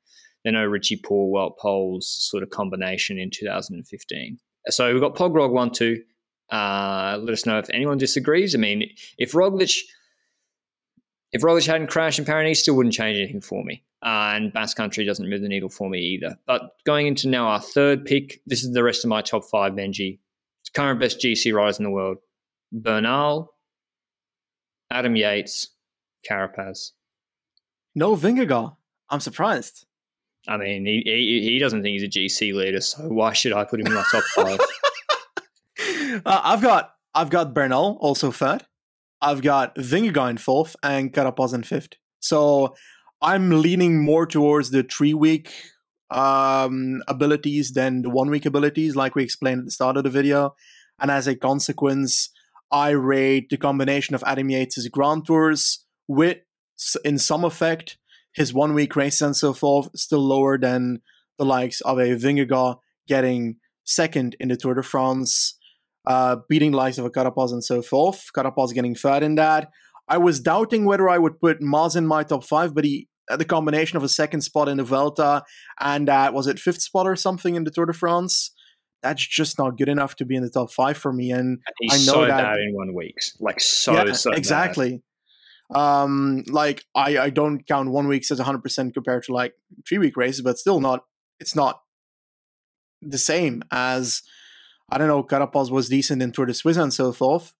They 0.44 0.50
know 0.50 0.64
Richie 0.64 1.00
Porte, 1.02 1.32
Wout 1.32 1.58
Poels 1.62 2.04
sort 2.04 2.42
of 2.42 2.50
combination 2.50 3.18
in 3.18 3.30
2015. 3.30 4.38
So 4.68 4.92
we've 4.92 5.00
got 5.00 5.14
Pogrog 5.14 5.50
one 5.50 5.70
two. 5.70 6.02
Uh, 6.50 7.18
let 7.20 7.32
us 7.32 7.46
know 7.46 7.58
if 7.58 7.68
anyone 7.70 7.98
disagrees. 7.98 8.54
I 8.54 8.58
mean, 8.58 8.90
if 9.18 9.32
Roglic 9.32 9.80
if 11.32 11.42
Roglic 11.42 11.66
hadn't 11.66 11.88
crashed 11.88 12.18
in 12.18 12.24
Paris, 12.24 12.60
still 12.60 12.76
wouldn't 12.76 12.94
change 12.94 13.18
anything 13.18 13.40
for 13.40 13.62
me. 13.64 13.82
Uh, 14.02 14.32
and 14.34 14.52
Basque 14.52 14.76
Country 14.76 15.04
doesn't 15.04 15.28
move 15.28 15.42
the 15.42 15.48
needle 15.48 15.68
for 15.68 15.90
me 15.90 15.98
either. 15.98 16.38
But 16.46 16.76
going 16.84 17.06
into 17.06 17.28
now 17.28 17.48
our 17.48 17.60
third 17.60 18.04
pick, 18.04 18.40
this 18.46 18.62
is 18.62 18.72
the 18.72 18.84
rest 18.84 19.04
of 19.04 19.08
my 19.08 19.22
top 19.22 19.44
five, 19.44 19.72
Benji. 19.72 20.18
Current 20.74 21.00
best 21.00 21.18
GC 21.18 21.52
riders 21.54 21.78
in 21.78 21.84
the 21.84 21.90
world. 21.90 22.18
Bernal, 22.70 23.54
Adam 24.90 25.16
Yates, 25.16 25.68
Carapaz. 26.28 26.92
No 27.94 28.14
Vingegaard. 28.14 28.76
I'm 29.10 29.20
surprised. 29.20 29.86
I 30.46 30.56
mean, 30.56 30.86
he, 30.86 31.02
he, 31.04 31.50
he 31.50 31.58
doesn't 31.58 31.82
think 31.82 31.98
he's 31.98 32.02
a 32.02 32.18
GC 32.18 32.54
leader, 32.54 32.80
so 32.80 33.08
why 33.08 33.32
should 33.32 33.52
I 33.52 33.64
put 33.64 33.80
him 33.80 33.86
in 33.86 33.94
my 33.94 34.04
top 34.10 34.24
five? 34.34 34.60
uh, 36.24 36.40
I've 36.44 36.62
got 36.62 36.94
I've 37.14 37.30
got 37.30 37.54
Bernal 37.54 37.98
also 38.00 38.30
third. 38.30 38.64
I've 39.20 39.42
got 39.42 39.74
Vingegaard 39.76 40.30
in 40.30 40.38
fourth 40.38 40.76
and 40.82 41.12
Carapaz 41.12 41.54
in 41.54 41.62
fifth. 41.62 41.94
So 42.20 42.74
I'm 43.20 43.62
leaning 43.62 44.02
more 44.02 44.26
towards 44.26 44.70
the 44.70 44.82
three 44.82 45.14
week 45.14 45.52
um, 46.10 47.02
abilities 47.08 47.72
than 47.72 48.02
the 48.02 48.10
one 48.10 48.30
week 48.30 48.46
abilities, 48.46 48.96
like 48.96 49.14
we 49.14 49.24
explained 49.24 49.60
at 49.60 49.64
the 49.66 49.70
start 49.70 49.96
of 49.96 50.04
the 50.04 50.10
video. 50.10 50.54
And 51.00 51.10
as 51.10 51.26
a 51.26 51.36
consequence, 51.36 52.30
I 52.70 52.90
rate 52.90 53.50
the 53.50 53.56
combination 53.56 54.14
of 54.14 54.24
Adam 54.26 54.50
Yates' 54.50 54.88
Grand 54.88 55.26
Tours 55.26 55.84
with, 56.06 56.38
in 57.04 57.18
some 57.18 57.44
effect, 57.44 57.98
his 58.32 58.54
one 58.54 58.74
week 58.74 58.94
race 58.94 59.20
and 59.20 59.34
so 59.34 59.52
forth, 59.52 59.88
still 59.96 60.20
lower 60.20 60.58
than 60.58 61.00
the 61.38 61.44
likes 61.44 61.80
of 61.82 61.98
a 61.98 62.16
Vingegaard 62.16 62.78
getting 63.06 63.56
second 63.84 64.36
in 64.38 64.48
the 64.48 64.56
Tour 64.56 64.74
de 64.74 64.82
France 64.82 65.57
uh, 66.08 66.36
beating 66.48 66.72
likes 66.72 66.98
of 66.98 67.04
a 67.04 67.10
Carapaz 67.10 67.52
and 67.52 67.62
so 67.62 67.82
forth. 67.82 68.30
Carapaz 68.34 68.72
getting 68.72 68.94
third 68.94 69.22
in 69.22 69.34
that. 69.34 69.70
I 70.08 70.16
was 70.16 70.40
doubting 70.40 70.86
whether 70.86 71.06
I 71.08 71.18
would 71.18 71.38
put 71.38 71.60
Mas 71.60 71.94
in 71.94 72.06
my 72.06 72.22
top 72.22 72.44
five, 72.44 72.74
but 72.74 72.84
he 72.84 73.08
uh, 73.30 73.36
the 73.36 73.44
combination 73.44 73.98
of 73.98 74.02
a 74.02 74.08
second 74.08 74.40
spot 74.40 74.68
in 74.68 74.78
the 74.78 74.84
Vuelta 74.84 75.42
and 75.80 76.08
uh, 76.08 76.30
was 76.34 76.46
it 76.46 76.58
fifth 76.58 76.80
spot 76.80 77.06
or 77.06 77.14
something 77.14 77.56
in 77.56 77.64
the 77.64 77.70
Tour 77.70 77.84
de 77.84 77.92
France. 77.92 78.52
That's 79.02 79.24
just 79.24 79.58
not 79.58 79.76
good 79.76 79.90
enough 79.90 80.16
to 80.16 80.24
be 80.24 80.34
in 80.34 80.42
the 80.42 80.48
top 80.48 80.72
five 80.72 80.96
for 80.96 81.12
me. 81.12 81.30
And, 81.30 81.58
and 81.80 81.92
I 81.92 81.96
know 81.98 82.12
so 82.14 82.26
that 82.26 82.58
in 82.58 82.74
one 82.74 82.94
week, 82.94 83.16
like 83.38 83.60
so 83.60 83.92
yeah, 83.92 84.12
so 84.12 84.32
exactly. 84.32 85.02
Bad. 85.70 85.78
Um, 85.78 86.44
like 86.48 86.84
I 86.94 87.18
I 87.18 87.30
don't 87.30 87.66
count 87.66 87.90
one 87.90 88.08
week 88.08 88.24
as 88.30 88.38
hundred 88.38 88.62
percent 88.62 88.94
compared 88.94 89.24
to 89.24 89.34
like 89.34 89.52
three 89.86 89.98
week 89.98 90.16
races, 90.16 90.40
but 90.40 90.56
still 90.56 90.80
not. 90.80 91.04
It's 91.38 91.54
not 91.54 91.82
the 93.02 93.18
same 93.18 93.62
as 93.70 94.22
I 94.90 94.98
don't 94.98 95.08
know, 95.08 95.22
Carapaz 95.22 95.70
was 95.70 95.88
decent 95.88 96.22
in 96.22 96.32
Tour 96.32 96.46
de 96.46 96.54
Suisse 96.54 96.76
and 96.76 96.92
so 96.92 97.12
forth, 97.12 97.52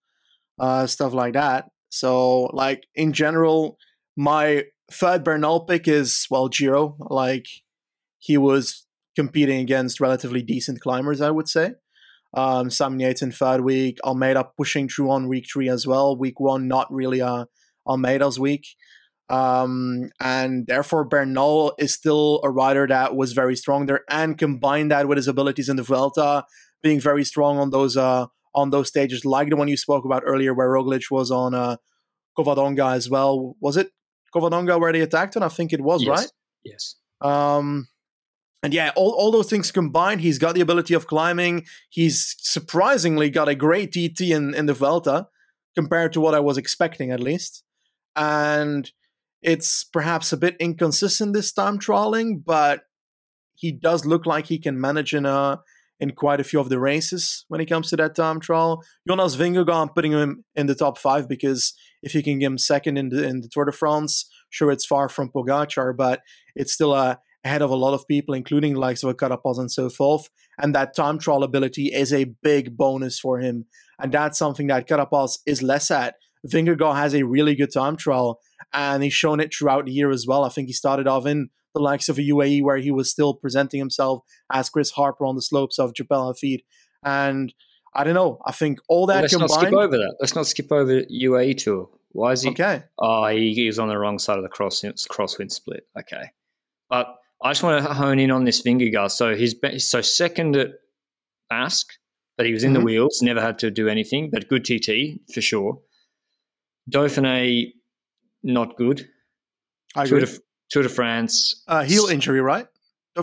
uh, 0.58 0.87
stuff 0.87 1.12
like 1.12 1.35
that. 1.35 1.70
So, 1.90 2.44
like 2.52 2.87
in 2.94 3.12
general, 3.12 3.78
my 4.16 4.64
third 4.90 5.25
Bernal 5.25 5.61
pick 5.61 5.88
is 5.88 6.26
well 6.30 6.49
Giro. 6.49 6.97
Like 6.99 7.47
he 8.18 8.37
was 8.37 8.87
competing 9.16 9.61
against 9.61 10.00
relatively 10.00 10.42
decent 10.42 10.80
climbers, 10.80 11.20
I 11.20 11.30
would 11.30 11.49
say. 11.49 11.75
Um, 12.35 12.70
Sam 12.70 13.00
Yates 13.00 13.23
in 13.23 13.32
third 13.32 13.62
week, 13.62 13.99
Almeida 14.04 14.44
pushing 14.56 14.88
through 14.88 15.11
on 15.11 15.28
week 15.28 15.47
three 15.50 15.68
as 15.68 15.87
well. 15.87 16.16
Week 16.16 16.38
one, 16.38 16.68
not 16.68 16.92
really 16.92 17.23
uh, 17.23 17.47
Almeida's 17.87 18.38
week. 18.38 18.66
Um, 19.30 20.11
and 20.20 20.66
therefore, 20.66 21.04
Bernal 21.04 21.75
is 21.78 21.92
still 21.92 22.40
a 22.42 22.50
rider 22.50 22.87
that 22.87 23.14
was 23.14 23.32
very 23.32 23.56
strong 23.56 23.87
there 23.87 24.04
and 24.11 24.38
combine 24.38 24.88
that 24.88 25.08
with 25.08 25.16
his 25.16 25.28
abilities 25.28 25.68
in 25.68 25.76
the 25.76 25.82
Vuelta 25.82 26.44
being 26.82 27.00
very 27.00 27.25
strong 27.25 27.58
on 27.58 27.70
those 27.70 27.97
uh, 27.97 28.26
on 28.54 28.70
those 28.70 28.88
stages, 28.88 29.25
like 29.25 29.50
the 29.50 29.56
one 29.56 29.68
you 29.68 29.76
spoke 29.76 30.04
about 30.04 30.23
earlier, 30.25 30.54
where 30.54 30.68
Roglic 30.68 31.11
was 31.11 31.30
on 31.30 31.54
uh, 31.54 31.76
Covadonga 32.37 32.94
as 32.94 33.08
well. 33.08 33.56
Was 33.61 33.76
it 33.76 33.90
Covadonga 34.35 34.80
where 34.80 34.92
they 34.92 35.00
attacked 35.00 35.37
him? 35.37 35.42
I 35.42 35.49
think 35.49 35.73
it 35.73 35.80
was, 35.80 36.02
yes. 36.02 36.08
right? 36.08 36.32
Yes. 36.64 36.97
Um, 37.20 37.88
and 38.62 38.75
yeah, 38.75 38.90
all, 38.97 39.12
all 39.12 39.30
those 39.30 39.49
things 39.49 39.70
combined, 39.70 40.20
he's 40.20 40.38
got 40.38 40.54
the 40.54 40.61
ability 40.61 40.94
of 40.94 41.06
climbing. 41.06 41.64
He's 41.90 42.35
surprisingly 42.40 43.30
got 43.30 43.49
a 43.49 43.54
great 43.54 43.92
TT 43.92 44.23
in, 44.23 44.54
in 44.54 44.66
the 44.66 44.75
Vuelta 44.75 45.28
compared 45.76 46.12
to 46.14 46.20
what 46.20 46.35
I 46.35 46.40
was 46.40 46.58
expecting, 46.58 47.12
at 47.12 47.20
least. 47.20 47.62
And 48.16 48.90
it's 49.42 49.85
perhaps 49.85 50.32
a 50.32 50.37
bit 50.37 50.56
inconsistent 50.58 51.35
this 51.35 51.52
time 51.52 51.78
trawling, 51.78 52.40
but 52.44 52.82
he 53.54 53.70
does 53.70 54.04
look 54.04 54.26
like 54.26 54.47
he 54.47 54.58
can 54.58 54.80
manage 54.80 55.14
in 55.14 55.25
a 55.25 55.61
in 56.00 56.12
quite 56.12 56.40
a 56.40 56.45
few 56.45 56.61
of 56.61 56.69
the 56.69 56.78
races 56.78 57.45
when 57.49 57.61
it 57.61 57.67
comes 57.67 57.90
to 57.90 57.97
that 57.97 58.14
time 58.14 58.40
trial. 58.40 58.83
Jonas 59.07 59.37
Vingegaard, 59.37 59.95
putting 59.95 60.12
him 60.12 60.45
in 60.55 60.67
the 60.67 60.75
top 60.75 60.99
five 60.99 61.28
because 61.28 61.75
if 62.02 62.14
you 62.14 62.23
can 62.23 62.38
get 62.38 62.47
him 62.47 62.59
second 62.59 62.97
in 62.97 63.09
the 63.09 63.25
in 63.25 63.40
the 63.40 63.49
Tour 63.49 63.64
de 63.64 63.73
France, 63.73 64.31
sure 64.50 64.71
it's 64.71 64.87
far 64.87 65.09
from 65.09 65.31
Pogacar, 65.31 65.97
but 65.97 66.23
it's 66.55 66.73
still 66.73 66.93
uh, 66.93 67.17
ahead 67.45 67.62
of 67.62 67.71
a 67.71 67.76
lot 67.76 67.95
of 67.95 68.07
people, 68.07 68.35
including 68.35 68.75
likes 68.75 69.02
of 69.02 69.17
Carapaz 69.17 69.59
and 69.59 69.71
so 69.71 69.88
forth. 69.88 70.28
And 70.61 70.75
that 70.75 70.95
time 70.95 71.19
trial 71.19 71.43
ability 71.43 71.87
is 71.87 72.12
a 72.12 72.33
big 72.43 72.76
bonus 72.76 73.19
for 73.19 73.38
him, 73.38 73.67
and 74.00 74.12
that's 74.12 74.38
something 74.38 74.69
that 74.69 74.88
Carapaz 74.88 75.38
is 75.47 75.62
less 75.62 75.90
at. 75.90 76.17
Vingegaard 76.47 76.97
has 76.97 77.14
a 77.14 77.25
really 77.25 77.55
good 77.55 77.73
time 77.73 77.97
trial, 77.97 78.40
and 78.73 79.02
he's 79.02 79.12
shown 79.12 79.40
it 79.40 79.52
throughout 79.55 79.87
the 79.87 79.93
year 79.93 80.11
as 80.11 80.26
well. 80.26 80.45
I 80.45 80.49
think 80.49 80.69
he 80.69 80.73
started 80.73 81.09
off 81.09 81.26
in 81.26 81.50
the 81.78 81.85
likes 81.85 82.08
of 82.08 82.18
a 82.18 82.23
UAE 82.23 82.62
where 82.62 82.78
he 82.78 82.90
was 82.90 83.11
still 83.11 83.35
presenting 83.35 83.78
himself 83.78 84.23
as 84.52 84.68
Chris 84.68 84.90
Harper 84.90 85.25
on 85.25 85.37
the 85.37 85.42
slopes 85.42 85.78
of 85.78 85.94
Jebel 85.94 86.32
Hafeet. 86.32 86.64
And 87.04 87.54
I 87.94 88.04
don't 88.04 88.14
know. 88.14 88.40
I 88.44 88.52
think 88.52 88.80
all 88.88 89.06
that 89.06 89.14
well, 89.14 89.23
let's 89.23 89.32
combined. 89.32 89.50
not 89.50 89.61
skip 89.61 89.73
over 89.75 89.97
that. 89.97 90.16
Let's 90.20 90.35
not 90.35 90.47
skip 90.47 90.73
over 90.73 91.02
UAE 91.02 91.62
tour. 91.62 91.88
Why 92.12 92.32
is 92.32 92.42
he? 92.42 92.50
Okay. 92.50 92.82
Oh, 92.99 93.26
he, 93.28 93.66
was 93.66 93.78
on 93.78 93.88
the 93.88 93.99
wrong 93.99 94.18
side 94.18 94.38
of 94.38 94.42
the 94.42 94.49
cross 94.49 94.82
crosswind 94.82 95.52
split. 95.52 95.87
Okay, 95.99 96.30
but 96.88 97.14
I 97.42 97.50
just 97.50 97.62
want 97.62 97.85
to 97.85 97.92
hone 97.92 98.18
in 98.18 98.30
on 98.30 98.44
this 98.44 98.61
finger 98.61 98.87
Vingegaard. 98.87 99.11
So 99.11 99.35
he's 99.35 99.54
so 99.88 100.00
second 100.00 100.56
at 100.56 100.70
Basque, 101.50 101.92
but 102.37 102.47
he 102.47 102.52
was 102.52 102.64
in 102.64 102.73
mm-hmm. 102.73 102.80
the 102.80 102.85
wheels, 102.85 103.20
never 103.23 103.40
had 103.40 103.58
to 103.61 103.70
do 103.70 103.88
anything, 103.88 104.30
but 104.30 104.49
good 104.49 104.64
TT 104.64 105.20
for 105.32 105.40
sure. 105.40 105.80
Dauphiné, 106.90 107.73
not 108.42 108.76
good. 108.76 109.08
I 109.94 110.04
agree. 110.04 110.20
Tour 110.20 110.26
de, 110.26 110.38
Tour 110.70 110.82
de 110.82 110.88
France. 110.88 111.62
Uh, 111.66 111.82
heel 111.82 112.06
injury, 112.06 112.40
right? 112.40 112.66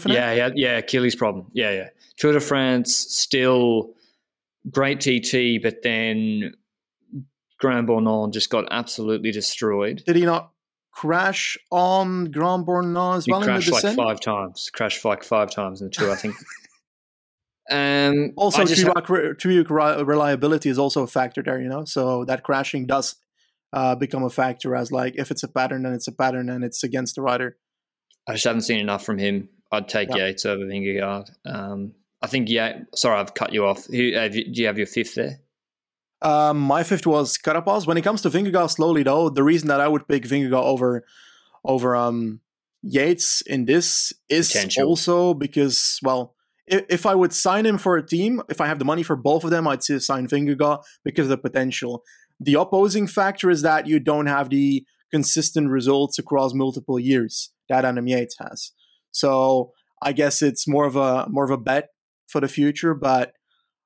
Yeah, 0.05 0.33
yeah, 0.33 0.49
yeah. 0.55 0.77
Achilles 0.77 1.15
problem. 1.15 1.47
Yeah, 1.53 1.71
yeah. 1.71 1.89
Tour 2.17 2.33
de 2.33 2.39
France, 2.39 2.95
still 2.95 3.93
great 4.69 4.99
TT, 4.99 5.61
but 5.61 5.83
then 5.83 6.53
Grand 7.59 7.87
Bornand 7.87 8.33
just 8.33 8.49
got 8.49 8.65
absolutely 8.71 9.31
destroyed. 9.31 10.03
Did 10.05 10.15
he 10.15 10.25
not 10.25 10.51
crash 10.91 11.57
on 11.71 12.25
Grand 12.31 12.65
Bornand 12.65 13.17
as 13.17 13.25
he 13.25 13.31
well? 13.31 13.41
He 13.41 13.47
crashed 13.47 13.71
like 13.71 13.95
five 13.95 14.19
times. 14.19 14.69
Crashed 14.73 15.05
like 15.05 15.23
five 15.23 15.51
times 15.51 15.81
in 15.81 15.87
the 15.87 15.91
tour, 15.91 16.11
I 16.11 16.15
think. 16.15 16.35
um, 17.71 18.33
also, 18.35 18.65
Triuc 18.65 19.67
ha- 19.67 20.03
reliability 20.03 20.69
is 20.69 20.77
also 20.77 21.03
a 21.03 21.07
factor 21.07 21.41
there, 21.41 21.61
you 21.61 21.69
know. 21.69 21.85
So 21.85 22.25
that 22.25 22.43
crashing 22.43 22.85
does 22.85 23.15
uh, 23.75 23.93
become 23.93 24.23
a 24.23 24.29
factor 24.29 24.75
as 24.75 24.91
like 24.91 25.15
if 25.17 25.29
it's 25.29 25.43
a 25.43 25.47
pattern, 25.47 25.85
and 25.85 25.93
it's 25.93 26.07
a 26.07 26.11
pattern, 26.11 26.49
and 26.49 26.63
it's 26.63 26.83
against 26.83 27.15
the 27.15 27.21
rider. 27.21 27.57
I 28.27 28.33
just 28.33 28.45
haven't 28.45 28.61
seen 28.61 28.79
enough 28.79 29.05
from 29.05 29.19
him. 29.19 29.49
I'd 29.71 29.89
take 29.89 30.09
yeah. 30.09 30.27
Yates 30.27 30.45
over 30.45 30.63
Vingegaard. 30.63 31.29
Um, 31.45 31.93
I 32.21 32.27
think 32.27 32.49
yeah. 32.49 32.79
Sorry, 32.95 33.19
I've 33.19 33.33
cut 33.33 33.53
you 33.53 33.65
off. 33.65 33.85
Who 33.87 34.11
do 34.29 34.43
you 34.43 34.65
have 34.65 34.77
your 34.77 34.87
fifth 34.87 35.15
there? 35.15 35.41
Um, 36.21 36.59
my 36.59 36.83
fifth 36.83 37.05
was 37.05 37.37
Carapaz. 37.37 37.85
When 37.85 37.97
it 37.97 38.03
comes 38.03 38.21
to 38.21 38.29
Vingegaard, 38.29 38.71
slowly 38.71 39.03
though, 39.03 39.29
the 39.29 39.43
reason 39.43 39.67
that 39.67 39.81
I 39.81 39.87
would 39.87 40.07
pick 40.07 40.23
Vingegaard 40.23 40.63
over 40.63 41.05
over 41.65 41.95
um, 41.95 42.39
Yates 42.81 43.41
in 43.41 43.65
this 43.65 44.13
is 44.29 44.51
Potential. 44.51 44.87
also 44.87 45.33
because 45.33 45.99
well, 46.01 46.35
if, 46.67 47.05
I 47.05 47.13
would 47.13 47.33
sign 47.33 47.65
him 47.65 47.77
for 47.77 47.97
a 47.97 48.05
team, 48.05 48.41
if 48.49 48.59
I 48.59 48.67
have 48.67 48.79
the 48.79 48.85
money 48.85 49.03
for 49.03 49.15
both 49.15 49.43
of 49.43 49.51
them, 49.51 49.67
I'd 49.67 49.83
sign 49.83 50.27
Vingegaard 50.27 50.83
because 51.03 51.25
of 51.25 51.29
the 51.29 51.37
potential. 51.37 52.03
The 52.39 52.55
opposing 52.55 53.07
factor 53.07 53.49
is 53.49 53.61
that 53.61 53.87
you 53.87 53.99
don't 53.99 54.27
have 54.27 54.49
the 54.49 54.85
consistent 55.11 55.69
results 55.69 56.19
across 56.19 56.53
multiple 56.53 56.99
years 56.99 57.51
that 57.69 57.85
Adam 57.85 58.07
Yates 58.07 58.35
has. 58.39 58.71
So 59.11 59.71
I 60.01 60.11
guess 60.11 60.41
it's 60.41 60.67
more 60.67 60.85
of 60.85 60.95
a 60.95 61.27
more 61.29 61.45
of 61.45 61.51
a 61.51 61.57
bet 61.57 61.89
for 62.27 62.41
the 62.41 62.47
future. 62.47 62.93
But 62.93 63.33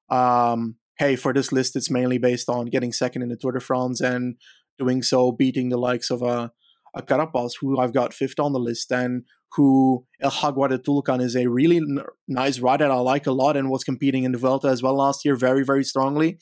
um, 0.09 0.75
hey, 0.97 1.15
for 1.15 1.33
this 1.33 1.51
list, 1.51 1.75
it's 1.75 1.91
mainly 1.91 2.17
based 2.17 2.49
on 2.49 2.65
getting 2.67 2.91
second 2.91 3.21
in 3.21 3.29
the 3.29 3.37
Tour 3.37 3.51
de 3.51 3.59
France 3.59 4.01
and 4.01 4.35
doing 4.77 5.03
so, 5.03 5.31
beating 5.31 5.69
the 5.69 5.77
likes 5.77 6.09
of 6.09 6.21
a, 6.21 6.51
a 6.95 7.01
Carapaz, 7.03 7.53
who 7.59 7.79
I've 7.79 7.93
got 7.93 8.13
fifth 8.13 8.39
on 8.39 8.53
the 8.53 8.59
list, 8.59 8.91
and 8.91 9.23
who 9.53 10.05
El 10.21 10.31
Jaguar 10.31 10.69
de 10.69 10.79
Tulcan 10.79 11.21
is 11.21 11.35
a 11.35 11.47
really 11.47 11.77
n- 11.77 11.99
nice 12.27 12.59
rider 12.59 12.85
that 12.85 12.91
I 12.91 12.99
like 12.99 13.27
a 13.27 13.31
lot 13.31 13.57
and 13.57 13.69
was 13.69 13.83
competing 13.83 14.23
in 14.23 14.31
the 14.31 14.37
Vuelta 14.37 14.67
as 14.67 14.81
well 14.81 14.95
last 14.95 15.25
year 15.25 15.35
very, 15.35 15.63
very 15.63 15.83
strongly. 15.83 16.39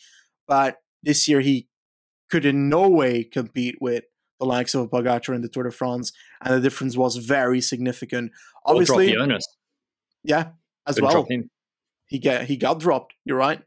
But 0.48 0.78
this 1.04 1.28
year 1.28 1.41
he 1.41 1.67
could 2.30 2.46
in 2.46 2.70
no 2.70 2.90
way 2.90 3.24
compete 3.24 3.78
with 3.80 4.04
the 4.40 4.46
likes 4.46 4.76
of 4.76 4.90
Pogacar 4.90 5.36
in 5.36 5.42
the 5.42 5.50
Tour 5.50 5.63
de 5.63 5.72
France, 5.72 6.12
and 6.42 6.54
the 6.54 6.62
difference 6.62 6.96
was 6.96 7.18
very 7.18 7.62
significant. 7.62 8.32
Obviously, 8.66 9.16
yeah, 10.24 10.50
as 10.86 10.96
Couldn't 10.96 11.13
well. 11.13 11.28
He 12.08 12.20
get 12.20 12.46
he 12.46 12.58
got 12.58 12.80
dropped. 12.80 13.13
You're 13.26 13.38
right. 13.38 13.62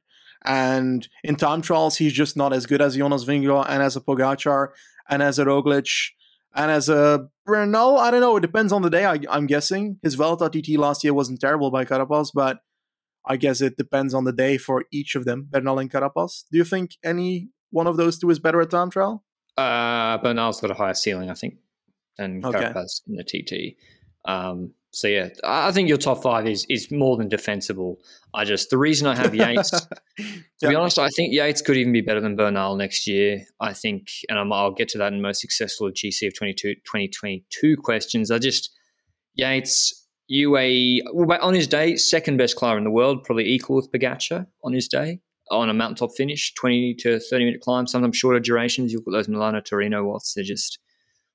And 0.45 1.07
in 1.23 1.37
time 1.37 1.61
trials, 1.61 1.99
he's 1.99 2.15
just 2.15 2.37
not 2.37 2.53
as 2.53 2.67
good 2.67 2.81
as 2.81 2.97
Jonas 2.97 3.25
Vingegaard 3.25 3.67
and 3.69 3.83
as 3.83 3.97
a 3.97 4.01
Pogacar 4.01 4.69
and 5.09 5.23
as 5.23 5.39
a 5.39 5.45
Roglic 5.45 6.13
and 6.55 6.71
as 6.71 6.89
a 6.89 7.29
Bernal. 7.45 7.99
I 7.99 8.11
don't 8.11 8.23
know. 8.23 8.37
It 8.37 8.41
depends 8.41 8.73
on 8.73 8.81
the 8.83 8.89
day. 8.89 9.05
I, 9.05 9.19
am 9.31 9.47
guessing 9.47 9.99
his 10.03 10.15
Vuelta 10.15 10.49
TT 10.49 10.79
last 10.79 11.05
year 11.05 11.13
wasn't 11.13 11.41
terrible 11.41 11.71
by 11.71 11.85
Carapaz, 11.85 12.31
but 12.33 12.61
I 13.27 13.37
guess 13.37 13.61
it 13.61 13.77
depends 13.77 14.15
on 14.15 14.25
the 14.25 14.33
day 14.33 14.57
for 14.57 14.85
each 14.91 15.15
of 15.15 15.27
them, 15.27 15.47
Bernal 15.51 15.79
and 15.79 15.91
Carapaz. 15.91 16.45
Do 16.51 16.57
you 16.57 16.65
think 16.65 16.93
any 17.05 17.51
one 17.71 17.87
of 17.87 17.97
those 17.97 18.19
two 18.19 18.31
is 18.31 18.39
better 18.39 18.61
at 18.61 18.71
time 18.71 18.91
trial? 18.91 19.25
Uh, 19.57 20.19
Bernal's 20.19 20.61
got 20.61 20.71
a 20.71 20.75
higher 20.75 20.95
ceiling, 20.95 21.31
I 21.31 21.35
think, 21.35 21.57
than 22.17 22.45
okay. 22.45 22.59
Carapaz 22.59 23.03
in 23.07 23.17
the 23.17 23.25
TT. 23.25 23.77
Um, 24.25 24.73
so 24.93 25.07
yeah, 25.07 25.29
I 25.45 25.71
think 25.71 25.89
your 25.89 25.99
top 25.99 26.23
five 26.23 26.49
is 26.49 26.67
is 26.69 26.91
more 26.91 27.17
than 27.17 27.29
defensible. 27.29 28.01
I 28.35 28.45
just 28.45 28.71
the 28.71 28.79
reason 28.79 29.07
I 29.07 29.15
have 29.15 29.35
Yates, 29.35 29.71
to 30.17 30.25
yeah. 30.63 30.69
be 30.69 30.75
honest, 30.75 30.99
I 30.99 31.09
think 31.11 31.33
Yates 31.33 31.63
could 31.63 31.77
even 31.77 31.93
be 31.93 32.01
better 32.01 32.21
than 32.21 32.35
Bernal 32.35 32.75
next 32.77 33.07
year. 33.07 33.45
I 33.61 33.73
think, 33.73 34.09
and 34.29 34.39
i 34.39 34.43
will 34.43 34.73
get 34.73 34.89
to 34.91 34.99
that 34.99 35.13
in 35.13 35.23
most 35.23 35.41
successful 35.41 35.91
GC 35.91 36.27
of 36.27 36.37
22, 36.37 36.75
2022 36.75 37.77
questions. 37.77 38.33
I 38.33 38.39
just 38.39 38.71
Yates 39.35 40.09
UAE 40.31 41.03
well, 41.15 41.39
on 41.41 41.55
his 41.55 41.69
day, 41.69 41.95
second 41.95 42.37
best 42.37 42.57
climber 42.57 42.79
in 42.79 42.85
the 42.85 42.91
world, 42.91 43.23
probably 43.23 43.49
equal 43.49 43.77
with 43.77 43.93
Pogacar 43.93 44.47
on 44.65 44.73
his 44.73 44.89
day 44.89 45.21
on 45.51 45.69
a 45.69 45.75
mountaintop 45.75 46.11
finish, 46.17 46.55
20 46.55 46.95
to 46.95 47.21
30 47.21 47.45
minute 47.45 47.61
climb, 47.61 47.87
sometimes 47.87 48.17
shorter 48.17 48.41
durations. 48.41 48.93
You've 48.93 49.05
got 49.05 49.13
those 49.13 49.29
Milano 49.29 49.61
Torino 49.61 50.05
watts, 50.05 50.35
they're 50.35 50.45
just 50.45 50.79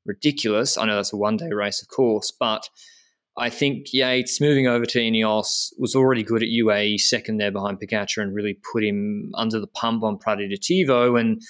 ridiculous. 0.05 0.77
I 0.77 0.85
know 0.85 0.95
that's 0.95 1.13
a 1.13 1.17
one 1.17 1.37
day 1.37 1.49
race, 1.51 1.81
of 1.81 1.87
course, 1.87 2.31
but 2.31 2.69
I 3.37 3.49
think 3.49 3.87
Yates 3.91 4.39
moving 4.39 4.67
over 4.67 4.85
to 4.85 4.99
Ineos 4.99 5.73
was 5.77 5.93
already 5.95 6.23
good 6.23 6.41
at 6.41 6.49
UAE, 6.49 6.99
second 7.01 7.37
there 7.37 7.51
behind 7.51 7.79
Pogacar, 7.79 8.21
and 8.21 8.33
really 8.33 8.57
put 8.71 8.83
him 8.83 9.31
under 9.35 9.59
the 9.59 9.67
pump 9.67 10.03
on 10.03 10.17
Prati 10.17 10.47
di 10.47 10.57
Tivo. 10.57 11.19
And 11.19 11.41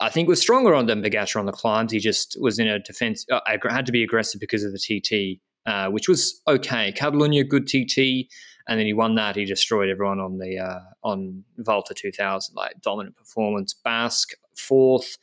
I 0.00 0.08
think 0.08 0.28
was 0.28 0.40
stronger 0.40 0.74
on 0.74 0.86
than 0.86 1.02
Pogacar 1.02 1.38
on 1.38 1.46
the 1.46 1.52
climbs. 1.52 1.92
He 1.92 2.00
just 2.00 2.36
was 2.40 2.58
in 2.58 2.66
a 2.66 2.80
defense, 2.80 3.24
uh, 3.30 3.40
had 3.68 3.86
to 3.86 3.92
be 3.92 4.02
aggressive 4.02 4.40
because 4.40 4.64
of 4.64 4.72
the 4.72 4.78
TT, 4.78 5.40
uh, 5.66 5.88
which 5.90 6.08
was 6.08 6.40
okay. 6.48 6.92
Catalunya, 6.96 7.48
good 7.48 7.68
TT 7.68 8.28
and 8.68 8.78
then 8.78 8.86
he 8.86 8.92
won 8.92 9.14
that. 9.16 9.36
He 9.36 9.44
destroyed 9.44 9.88
everyone 9.88 10.20
on 10.20 10.38
the 10.38 10.58
uh, 10.58 10.80
on 11.02 11.44
Vallter 11.58 11.94
2000, 11.94 12.54
like 12.54 12.80
dominant 12.80 13.16
performance. 13.16 13.74
Basque 13.74 14.34
fourth. 14.56 15.16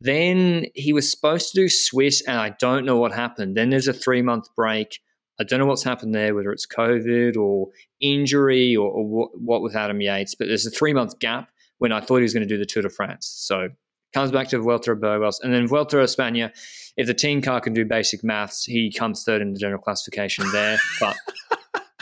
Then 0.00 0.66
he 0.74 0.92
was 0.92 1.10
supposed 1.10 1.52
to 1.52 1.60
do 1.60 1.68
Swiss, 1.68 2.22
and 2.26 2.38
I 2.38 2.50
don't 2.60 2.84
know 2.84 2.96
what 2.96 3.12
happened. 3.12 3.56
Then 3.56 3.70
there's 3.70 3.88
a 3.88 3.92
three 3.92 4.22
month 4.22 4.46
break. 4.54 5.00
I 5.40 5.44
don't 5.44 5.60
know 5.60 5.66
what's 5.66 5.84
happened 5.84 6.14
there, 6.14 6.34
whether 6.34 6.50
it's 6.50 6.66
COVID 6.66 7.36
or 7.36 7.68
injury 8.00 8.74
or, 8.74 8.90
or 8.90 9.06
what, 9.06 9.40
what, 9.40 9.62
with 9.62 9.76
Adam 9.76 10.00
Yates. 10.00 10.34
But 10.34 10.48
there's 10.48 10.66
a 10.66 10.70
three 10.70 10.92
month 10.92 11.18
gap 11.18 11.50
when 11.78 11.92
I 11.92 12.00
thought 12.00 12.16
he 12.16 12.22
was 12.22 12.34
going 12.34 12.46
to 12.46 12.48
do 12.48 12.58
the 12.58 12.66
Tour 12.66 12.82
de 12.82 12.90
France. 12.90 13.26
So 13.26 13.68
comes 14.12 14.30
back 14.30 14.48
to 14.48 14.58
Vuelta 14.58 14.92
a 14.92 14.96
Burgos, 14.96 15.40
and 15.40 15.52
then 15.52 15.66
Vuelta 15.66 16.00
a 16.00 16.04
España. 16.04 16.50
If 16.96 17.06
the 17.06 17.14
team 17.14 17.42
car 17.42 17.60
can 17.60 17.72
do 17.72 17.84
basic 17.84 18.24
maths, 18.24 18.64
he 18.64 18.90
comes 18.90 19.22
third 19.24 19.42
in 19.42 19.52
the 19.52 19.58
general 19.58 19.80
classification 19.80 20.50
there. 20.52 20.78
But 21.00 21.16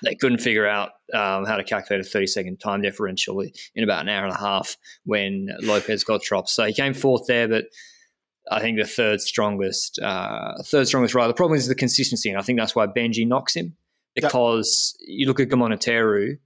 they 0.02 0.14
couldn't 0.14 0.38
figure 0.38 0.66
out 0.66 0.90
um, 1.14 1.44
how 1.46 1.56
to 1.56 1.64
calculate 1.64 2.04
a 2.04 2.09
30 2.09 2.26
second 2.26 2.61
time 2.61 2.82
differential 2.82 3.40
in 3.40 3.85
about 3.85 4.02
an 4.02 4.09
hour 4.09 4.24
and 4.24 4.35
a 4.35 4.38
half 4.38 4.76
when 5.04 5.48
Lopez 5.62 6.04
got 6.04 6.22
dropped. 6.22 6.50
So 6.50 6.64
he 6.64 6.74
came 6.74 6.94
fourth 6.94 7.26
there, 7.26 7.48
but 7.48 7.66
I 8.50 8.61
think 8.61 8.78
the 8.78 8.87
third 8.87 9.20
strongest, 9.20 9.98
uh, 9.98 10.62
third 10.64 10.87
strongest 10.87 11.14
rider. 11.14 11.28
The 11.28 11.35
problem 11.35 11.56
is 11.56 11.66
the 11.66 11.74
consistency, 11.74 12.30
and 12.30 12.38
I 12.38 12.42
think 12.42 12.59
that's 12.59 12.76
why 12.76 12.87
Benji 12.87 13.26
knocks 13.26 13.54
him 13.54 13.76
because 14.14 14.96
yep. 15.00 15.09
you 15.18 15.26
look 15.26 15.40
at 15.40 15.48
Gamoniteiru, 15.48 16.38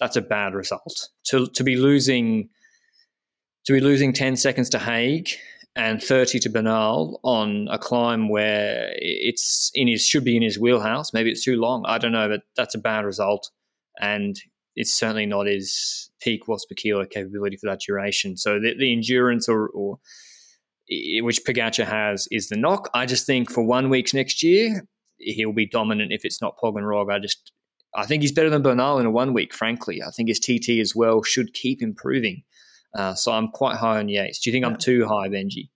that's 0.00 0.16
a 0.16 0.22
bad 0.22 0.54
result. 0.54 1.08
To 1.28 1.46
to 1.46 1.64
be 1.64 1.76
losing, 1.76 2.48
to 3.66 3.72
be 3.72 3.80
losing 3.80 4.12
ten 4.12 4.36
seconds 4.36 4.70
to 4.70 4.78
Haig 4.78 5.30
and 5.76 6.02
30 6.02 6.38
to 6.40 6.48
Bernal 6.48 7.20
on 7.24 7.66
a 7.70 7.78
climb 7.78 8.28
where 8.28 8.90
it's 8.96 9.70
in 9.74 9.88
his 9.88 10.06
should 10.06 10.24
be 10.24 10.36
in 10.36 10.42
his 10.42 10.58
wheelhouse. 10.58 11.12
Maybe 11.12 11.30
it's 11.30 11.44
too 11.44 11.56
long. 11.56 11.84
I 11.86 11.98
don't 11.98 12.12
know, 12.12 12.28
but 12.28 12.42
that's 12.56 12.74
a 12.74 12.78
bad 12.78 13.04
result, 13.04 13.50
and 14.00 14.36
it's 14.76 14.92
certainly 14.92 15.26
not 15.26 15.46
his 15.46 16.10
peak 16.20 16.48
watts 16.48 16.66
per 16.66 16.74
kilo 16.74 17.04
capability 17.04 17.56
for 17.56 17.68
that 17.68 17.80
duration. 17.80 18.36
So 18.36 18.60
the, 18.60 18.74
the 18.78 18.92
endurance 18.92 19.48
or, 19.48 19.68
or 19.68 19.98
which 21.20 21.44
Pogacar 21.44 21.86
has 21.86 22.28
is 22.30 22.48
the 22.48 22.56
knock. 22.56 22.90
I 22.94 23.06
just 23.06 23.26
think 23.26 23.50
for 23.50 23.62
one 23.62 23.88
week 23.90 24.12
next 24.14 24.42
year 24.42 24.86
he'll 25.18 25.52
be 25.52 25.66
dominant 25.66 26.12
if 26.12 26.24
it's 26.24 26.42
not 26.42 26.58
Pog 26.58 26.76
and 26.76 26.86
Rog. 26.86 27.10
I 27.10 27.18
just 27.18 27.52
I 27.96 28.06
think 28.06 28.22
he's 28.22 28.32
better 28.32 28.50
than 28.50 28.62
Bernal 28.62 28.98
in 28.98 29.06
a 29.06 29.10
one 29.10 29.32
week, 29.32 29.54
frankly. 29.54 30.02
I 30.02 30.10
think 30.10 30.28
his 30.28 30.40
TT 30.40 30.80
as 30.80 30.94
well 30.96 31.22
should 31.22 31.54
keep 31.54 31.80
improving. 31.80 32.42
Uh, 32.94 33.14
so 33.14 33.32
I'm 33.32 33.48
quite 33.48 33.76
high 33.76 33.98
on 33.98 34.08
Yates. 34.08 34.40
Do 34.40 34.50
you 34.50 34.52
think 34.52 34.64
yeah. 34.64 34.70
I'm 34.70 34.76
too 34.76 35.06
high, 35.06 35.28
Benji? 35.28 35.70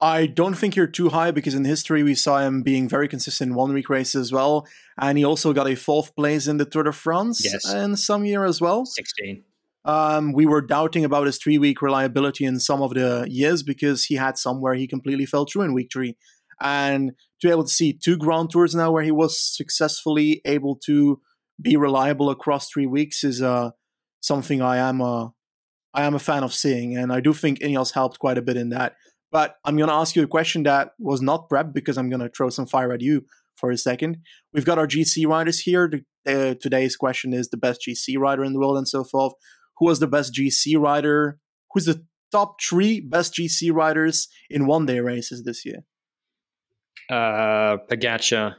I 0.00 0.26
don't 0.26 0.54
think 0.54 0.76
you're 0.76 0.86
too 0.86 1.10
high 1.10 1.30
because 1.30 1.54
in 1.54 1.64
history 1.64 2.02
we 2.02 2.14
saw 2.14 2.38
him 2.40 2.62
being 2.62 2.88
very 2.88 3.06
consistent 3.06 3.50
in 3.50 3.54
one 3.54 3.74
week 3.74 3.90
races 3.90 4.14
as 4.14 4.32
well. 4.32 4.66
And 4.98 5.18
he 5.18 5.24
also 5.24 5.52
got 5.52 5.68
a 5.68 5.74
fourth 5.74 6.16
place 6.16 6.46
in 6.46 6.56
the 6.56 6.64
Tour 6.64 6.84
de 6.84 6.92
France 6.92 7.44
yes. 7.44 7.70
in 7.70 7.96
some 7.96 8.24
year 8.24 8.44
as 8.44 8.60
well. 8.62 8.86
16. 8.86 9.44
Um, 9.84 10.32
we 10.32 10.46
were 10.46 10.62
doubting 10.62 11.04
about 11.04 11.26
his 11.26 11.38
three 11.38 11.58
week 11.58 11.82
reliability 11.82 12.44
in 12.46 12.60
some 12.60 12.80
of 12.82 12.94
the 12.94 13.26
years 13.28 13.62
because 13.62 14.04
he 14.04 14.14
had 14.14 14.38
some 14.38 14.60
where 14.60 14.74
he 14.74 14.86
completely 14.86 15.26
fell 15.26 15.44
through 15.44 15.62
in 15.62 15.74
week 15.74 15.90
three. 15.92 16.16
And 16.62 17.12
to 17.40 17.46
be 17.46 17.50
able 17.50 17.64
to 17.64 17.70
see 17.70 17.92
two 17.92 18.16
Grand 18.16 18.50
Tours 18.50 18.74
now 18.74 18.90
where 18.90 19.02
he 19.02 19.10
was 19.10 19.38
successfully 19.40 20.40
able 20.44 20.76
to 20.84 21.20
be 21.60 21.76
reliable 21.76 22.30
across 22.30 22.68
three 22.68 22.86
weeks 22.86 23.24
is 23.24 23.42
uh, 23.42 23.70
something 24.20 24.62
I 24.62 24.76
am 24.76 25.00
a, 25.00 25.32
I 25.94 26.04
am 26.04 26.14
a 26.14 26.18
fan 26.18 26.42
of 26.42 26.54
seeing. 26.54 26.96
And 26.96 27.12
I 27.12 27.20
do 27.20 27.32
think 27.32 27.60
Ineos 27.60 27.92
helped 27.92 28.18
quite 28.18 28.38
a 28.38 28.42
bit 28.42 28.56
in 28.56 28.70
that. 28.70 28.96
But 29.32 29.56
I'm 29.64 29.76
going 29.76 29.88
to 29.88 29.94
ask 29.94 30.16
you 30.16 30.22
a 30.22 30.28
question 30.28 30.64
that 30.64 30.92
was 30.98 31.22
not 31.22 31.48
prepped 31.48 31.72
because 31.72 31.96
I'm 31.96 32.10
going 32.10 32.20
to 32.20 32.28
throw 32.28 32.50
some 32.50 32.66
fire 32.66 32.92
at 32.92 33.00
you 33.00 33.24
for 33.56 33.70
a 33.70 33.78
second. 33.78 34.18
We've 34.52 34.64
got 34.64 34.78
our 34.78 34.86
GC 34.86 35.26
riders 35.26 35.60
here. 35.60 35.88
The, 35.88 36.04
uh, 36.26 36.54
today's 36.60 36.96
question 36.96 37.32
is 37.32 37.48
the 37.48 37.56
best 37.56 37.82
GC 37.86 38.18
rider 38.18 38.44
in 38.44 38.52
the 38.52 38.58
world 38.58 38.76
and 38.76 38.88
so 38.88 39.04
forth. 39.04 39.34
Who 39.78 39.86
was 39.86 40.00
the 40.00 40.08
best 40.08 40.34
GC 40.34 40.78
rider? 40.78 41.38
Who's 41.72 41.84
the 41.84 42.04
top 42.32 42.60
three 42.60 43.00
best 43.00 43.34
GC 43.34 43.72
riders 43.72 44.28
in 44.48 44.66
one 44.66 44.86
day 44.86 45.00
races 45.00 45.44
this 45.44 45.64
year? 45.64 45.84
Uh, 47.08 47.78
Pogacar. 47.90 48.54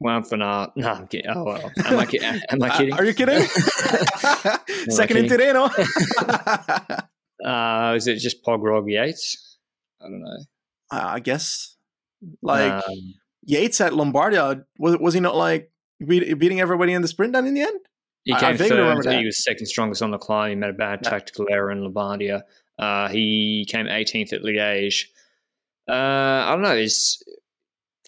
One 0.00 0.24
for 0.24 0.36
not. 0.38 0.76
No, 0.76 0.92
I'm 0.92 1.06
kidding. 1.06 1.30
Oh, 1.30 1.44
well. 1.44 1.72
Am 1.84 1.98
I, 1.98 2.08
am 2.50 2.62
I 2.62 2.76
kidding? 2.76 2.94
are 2.94 3.04
you 3.04 3.14
kidding? 3.14 3.42
Second 4.88 5.16
in 5.18 5.28
today, 5.28 5.52
no? 5.52 5.70
Uh, 7.44 7.94
is 7.96 8.06
it 8.06 8.16
just 8.16 8.42
Pogrog 8.44 8.90
Yates? 8.90 9.58
I 10.00 10.04
don't 10.04 10.20
know. 10.20 10.38
Uh, 10.90 11.04
I 11.04 11.20
guess 11.20 11.76
like 12.42 12.72
um, 12.72 13.14
Yates 13.44 13.80
at 13.80 13.92
Lombardia 13.92 14.64
was 14.78 14.98
was 14.98 15.14
he 15.14 15.20
not 15.20 15.36
like 15.36 15.70
beat, 16.06 16.38
beating 16.38 16.60
everybody 16.60 16.92
in 16.92 17.02
the 17.02 17.08
sprint 17.08 17.32
then 17.32 17.46
in 17.46 17.54
the 17.54 17.62
end? 17.62 17.80
He 18.24 18.34
came 18.34 18.44
I, 18.44 18.48
I 18.50 18.56
third. 18.56 19.06
He 19.06 19.24
was 19.24 19.42
second 19.42 19.66
strongest 19.66 20.02
on 20.02 20.10
the 20.10 20.18
climb. 20.18 20.50
He 20.50 20.56
made 20.56 20.70
a 20.70 20.74
bad 20.74 21.00
yeah. 21.02 21.10
tactical 21.10 21.46
error 21.50 21.70
in 21.70 21.80
Lombardia. 21.80 22.42
Uh, 22.78 23.08
he 23.08 23.66
came 23.68 23.86
18th 23.86 24.32
at 24.32 24.42
Liège. 24.42 25.04
Uh, 25.88 25.92
I 25.92 26.50
don't 26.52 26.62
know. 26.62 26.74
Is 26.74 27.22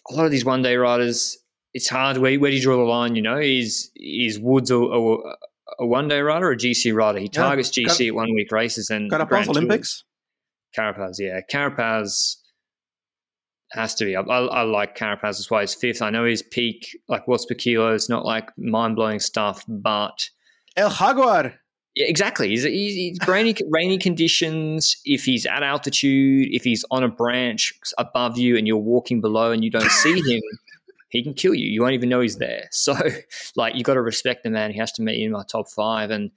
a 0.09 0.13
lot 0.13 0.25
of 0.25 0.31
these 0.31 0.45
one 0.45 0.61
day 0.61 0.75
riders. 0.75 1.37
It's 1.73 1.89
hard. 1.89 2.17
Where, 2.17 2.39
where 2.39 2.51
do 2.51 2.57
you 2.57 2.63
draw 2.63 2.77
the 2.77 2.83
line? 2.83 3.15
You 3.15 3.21
know, 3.21 3.37
is 3.37 3.91
is 3.95 4.39
Woods 4.39 4.69
a, 4.71 4.77
a, 4.77 5.35
a 5.79 5.85
one 5.85 6.07
day 6.07 6.21
rider 6.21 6.47
or 6.47 6.51
a 6.51 6.57
GC 6.57 6.93
rider. 6.93 7.19
He 7.19 7.29
targets 7.29 7.75
yeah, 7.77 7.87
GC 7.87 8.09
at 8.09 8.15
one 8.15 8.33
week 8.33 8.51
races 8.51 8.89
and 8.89 9.11
Carapaz 9.11 9.47
Olympics. 9.47 10.03
Carapaz, 10.77 11.19
yeah, 11.19 11.39
Carapaz 11.51 12.37
has 13.71 13.95
to 13.95 14.05
be. 14.05 14.15
I, 14.15 14.21
I, 14.21 14.39
I 14.45 14.61
like 14.63 14.97
Carapaz 14.97 15.39
as 15.39 15.49
well. 15.49 15.61
He's 15.61 15.73
fifth. 15.73 16.01
I 16.01 16.09
know 16.09 16.25
his 16.25 16.41
peak, 16.41 16.97
like 17.07 17.27
what's 17.27 17.45
per 17.45 17.55
kilo, 17.55 17.93
is 17.93 18.09
not 18.09 18.25
like 18.25 18.49
mind 18.57 18.95
blowing 18.95 19.19
stuff, 19.19 19.63
but 19.67 20.29
El 20.75 20.89
Jaguar. 20.89 21.53
Yeah, 21.95 22.07
exactly. 22.07 22.49
He's, 22.49 22.63
he's, 22.63 22.93
he's 22.95 23.27
rainy, 23.27 23.55
rainy 23.69 23.97
conditions. 23.97 24.97
If 25.05 25.25
he's 25.25 25.45
at 25.45 25.61
altitude, 25.61 26.49
if 26.51 26.63
he's 26.63 26.83
on 26.89 27.03
a 27.03 27.07
branch 27.07 27.73
above 27.97 28.37
you 28.37 28.57
and 28.57 28.67
you're 28.67 28.77
walking 28.77 29.21
below 29.21 29.51
and 29.51 29.63
you 29.63 29.69
don't 29.69 29.91
see 29.91 30.15
him, 30.15 30.41
he 31.13 31.23
can 31.23 31.35
kill 31.35 31.53
you. 31.53 31.69
You 31.69 31.81
won't 31.81 31.93
even 31.93 32.09
know 32.09 32.21
he's 32.21 32.37
there. 32.37 32.67
So, 32.71 32.95
like, 33.55 33.75
you 33.75 33.83
got 33.83 33.93
to 33.93 34.01
respect 34.01 34.43
the 34.43 34.49
man. 34.49 34.71
He 34.71 34.79
has 34.79 34.91
to 34.93 35.03
meet 35.03 35.19
you 35.19 35.27
in 35.27 35.31
my 35.31 35.43
top 35.49 35.69
five. 35.69 36.09
And 36.09 36.31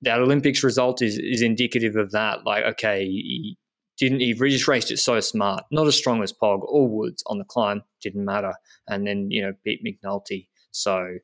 that 0.00 0.18
Olympics 0.18 0.64
result 0.64 1.02
is, 1.02 1.18
is 1.18 1.42
indicative 1.42 1.96
of 1.96 2.12
that. 2.12 2.44
Like, 2.44 2.64
okay, 2.64 3.04
he 3.04 3.58
didn't, 3.98 4.20
he 4.20 4.32
just 4.34 4.66
raced 4.66 4.90
it 4.90 4.96
so 4.96 5.20
smart. 5.20 5.64
Not 5.70 5.86
as 5.86 5.96
strong 5.96 6.22
as 6.22 6.32
Pog 6.32 6.62
or 6.62 6.88
Woods 6.88 7.22
on 7.26 7.38
the 7.38 7.44
climb, 7.44 7.82
didn't 8.00 8.24
matter. 8.24 8.54
And 8.88 9.06
then, 9.06 9.30
you 9.30 9.42
know, 9.42 9.52
beat 9.64 9.84
McNulty. 9.84 10.48
So, 10.70 11.18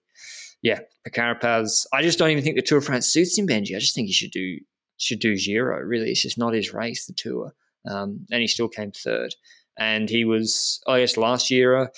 yeah, 0.61 0.81
Carapaz. 1.09 1.87
I 1.93 2.03
just 2.03 2.19
don't 2.19 2.31
even 2.31 2.45
think 2.45 2.57
the 2.57 2.63
Tour 2.63 2.79
of 2.79 2.85
France 2.85 3.09
suits 3.09 3.39
him, 3.39 3.49
Benji. 3.49 3.75
I 3.75 3.81
just 3.81 3.95
think 3.95 4.07
he 4.07 4.13
should 4.13 4.33
do 4.33 4.59
should 4.99 5.21
do 5.21 5.35
Giro. 5.35 5.79
Really, 5.81 6.11
it's 6.11 6.23
just 6.23 6.39
not 6.39 6.53
his 6.53 6.75
race, 6.75 7.07
the 7.07 7.15
Tour. 7.15 7.55
Um, 7.89 8.27
and 8.31 8.43
he 8.43 8.49
still 8.49 8.69
came 8.69 8.93
third. 8.93 9.35
And 9.79 10.11
he 10.11 10.25
was, 10.25 10.83
I 10.87 11.01
guess, 11.01 11.17
last 11.17 11.51
year. 11.51 11.91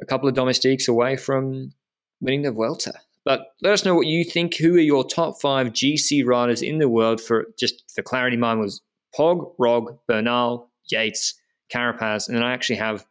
A 0.00 0.06
couple 0.06 0.28
of 0.28 0.34
domestiques 0.34 0.88
away 0.88 1.16
from 1.16 1.72
winning 2.20 2.42
the 2.42 2.52
Vuelta. 2.52 2.92
But 3.24 3.52
let 3.60 3.72
us 3.72 3.84
know 3.84 3.94
what 3.94 4.06
you 4.06 4.24
think. 4.24 4.56
Who 4.56 4.74
are 4.76 4.80
your 4.80 5.04
top 5.04 5.40
five 5.40 5.68
GC 5.68 6.24
riders 6.24 6.62
in 6.62 6.78
the 6.78 6.88
world? 6.88 7.20
For 7.20 7.46
just 7.58 7.84
for 7.94 8.02
clarity, 8.02 8.36
mine 8.36 8.58
was 8.58 8.80
Pog, 9.14 9.54
Rog, 9.58 9.98
Bernal, 10.06 10.70
Yates, 10.90 11.34
Carapaz, 11.72 12.28
and 12.28 12.36
then 12.36 12.42
I 12.42 12.52
actually 12.52 12.76
have. 12.76 13.04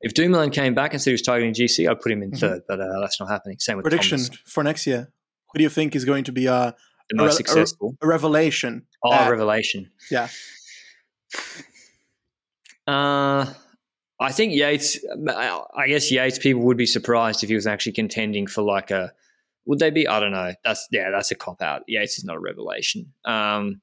If 0.00 0.14
Dumoulin 0.14 0.50
came 0.50 0.74
back 0.74 0.92
and 0.92 1.02
said 1.02 1.10
he 1.10 1.14
was 1.14 1.22
targeting 1.22 1.54
GC, 1.54 1.90
I'd 1.90 2.00
put 2.00 2.12
him 2.12 2.22
in 2.22 2.30
mm-hmm. 2.30 2.38
third, 2.38 2.62
but 2.68 2.80
uh, 2.80 3.00
that's 3.00 3.18
not 3.18 3.28
happening. 3.28 3.58
Same 3.58 3.78
with 3.78 3.84
prediction 3.84 4.18
Thomas. 4.18 4.38
for 4.44 4.62
next 4.62 4.86
year. 4.86 5.10
Who 5.52 5.58
do 5.58 5.62
you 5.62 5.70
think 5.70 5.96
is 5.96 6.04
going 6.04 6.24
to 6.24 6.32
be 6.32 6.46
uh, 6.46 6.72
the 7.08 7.16
most 7.16 7.32
a, 7.32 7.36
successful? 7.36 7.96
A, 8.02 8.04
a 8.04 8.08
revelation. 8.08 8.86
Oh, 9.02 9.10
uh, 9.10 9.30
revelation. 9.30 9.90
Yeah. 10.10 10.28
Uh, 12.86 13.44
I 14.20 14.32
think 14.32 14.52
Yates. 14.52 14.98
I 15.28 15.86
guess 15.86 16.10
Yates 16.10 16.38
people 16.38 16.62
would 16.62 16.76
be 16.76 16.86
surprised 16.86 17.42
if 17.42 17.48
he 17.48 17.54
was 17.54 17.66
actually 17.66 17.92
contending 17.92 18.46
for 18.46 18.62
like 18.62 18.90
a. 18.90 19.12
Would 19.66 19.78
they 19.78 19.90
be? 19.90 20.08
I 20.08 20.18
don't 20.18 20.32
know. 20.32 20.52
That's 20.64 20.88
yeah, 20.90 21.10
that's 21.10 21.30
a 21.30 21.34
cop 21.34 21.62
out. 21.62 21.82
Yates 21.86 22.18
is 22.18 22.24
not 22.24 22.36
a 22.36 22.40
revelation. 22.40 23.12
Um, 23.24 23.80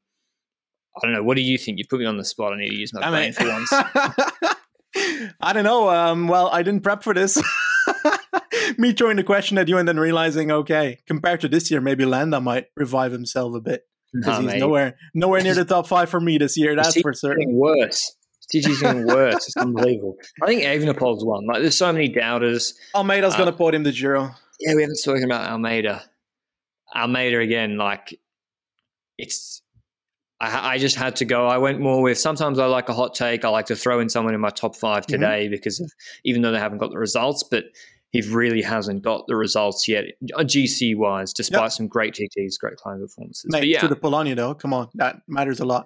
I 0.98 1.06
don't 1.06 1.13
know. 1.13 1.24
What 1.24 1.36
do 1.36 1.41
you 1.41 1.58
think? 1.58 1.78
You 1.78 1.86
put 1.89 2.00
me 2.00 2.06
on 2.06 2.17
the 2.17 2.26
spot. 2.26 2.54
I 2.54 2.58
need 2.58 2.69
to 2.69 2.76
use 2.76 2.93
my 2.93 3.08
I 3.08 3.10
brain 3.12 3.21
mean, 3.24 3.34
for 3.34 3.48
once. 3.48 3.69
I 5.41 5.54
don't 5.54 5.63
know. 5.63 5.89
Um, 5.89 6.28
well, 6.28 6.50
I 6.50 6.63
didn't 6.63 6.82
prep 6.82 7.04
for 7.04 7.13
this. 7.13 7.41
me 8.78 8.93
throwing 8.93 9.17
the 9.17 9.24
question 9.24 9.58
at 9.58 9.67
you 9.67 9.78
and 9.78 9.88
then 9.88 10.00
realizing, 10.00 10.52
okay, 10.52 11.00
compared 11.06 11.41
to 11.41 11.50
this 11.50 11.69
year, 11.69 11.82
maybe 11.82 12.06
Landa 12.06 12.39
might 12.39 12.67
revive 12.76 13.12
himself 13.12 13.56
a 13.56 13.62
bit 13.62 13.84
because 14.13 14.39
he's 14.39 14.48
mate. 14.48 14.60
nowhere 14.60 14.98
nowhere 15.13 15.41
near 15.41 15.54
the 15.54 15.65
top 15.65 15.88
five 15.88 16.10
for 16.10 16.19
me 16.19 16.38
this 16.38 16.58
year. 16.58 16.76
That's 16.76 17.00
for 17.02 17.13
certain. 17.13 17.54
Worse. 17.54 18.15
TG's 18.54 18.84
even 18.84 19.08
worse. 19.08 19.48
It's 19.48 19.58
unbelievable. 19.58 20.18
I 20.42 20.48
think 20.48 20.64
Evenepoel's 20.64 21.26
won. 21.26 21.46
Like, 21.46 21.62
there's 21.62 21.78
so 21.78 21.92
many 21.92 22.08
doubters. 22.08 22.74
Almeida's 22.94 23.34
uh, 23.34 23.38
going 23.38 23.52
to 23.52 23.58
put 23.58 23.76
him 23.76 23.84
the 23.84 23.92
Giro. 23.92 24.32
Yeah, 24.60 24.76
we 24.76 24.82
haven't 24.82 24.98
spoken 24.98 25.24
about 25.24 25.50
Almeida. 25.50 26.04
Almeida 26.96 27.40
again, 27.40 27.78
like 27.78 28.20
it's. 29.18 29.62
I, 30.40 30.74
I, 30.74 30.78
just 30.78 30.98
had 30.98 31.16
to 31.18 31.26
go. 31.26 31.48
I 31.48 31.58
went 31.58 31.80
more 31.80 32.02
with. 32.02 32.18
Sometimes 32.18 32.60
I 32.60 32.66
like 32.66 32.90
a 32.90 32.94
hot 32.94 33.16
take. 33.16 33.46
I 33.46 33.50
like 33.50 33.68
to 33.68 33.76
throw 33.76 34.00
in 34.00 34.10
someone 34.10 34.34
in 34.34 34.42
my 34.42 34.50
top 34.50 34.76
five 34.76 35.04
mm-hmm. 35.04 35.14
today 35.14 35.46
mm-hmm. 35.46 35.52
because 35.52 35.80
of 35.80 35.92
even 36.26 36.42
though 36.42 36.52
they 36.52 36.60
haven't 36.60 36.80
got 36.80 36.92
the 36.92 37.00
results, 37.00 37.44
but 37.44 37.66
he 38.16 38.22
really 38.30 38.62
hasn't 38.62 39.02
got 39.02 39.28
the 39.28 39.36
results 39.36 39.88
yet, 39.88 40.06
GC 40.24 40.96
wise, 40.96 41.34
despite 41.34 41.64
yep. 41.64 41.72
some 41.72 41.88
great 41.88 42.14
TTs, 42.14 42.58
great 42.58 42.78
climbing 42.78 43.02
performances. 43.02 43.46
Mate, 43.50 43.60
but 43.60 43.68
yeah. 43.68 43.82
to 43.82 43.90
the 43.90 43.96
Polonia 43.96 44.36
though, 44.36 44.54
come 44.54 44.74
on, 44.74 44.90
that 44.96 45.18
matters 45.28 45.60
a 45.60 45.66
lot. 45.66 45.86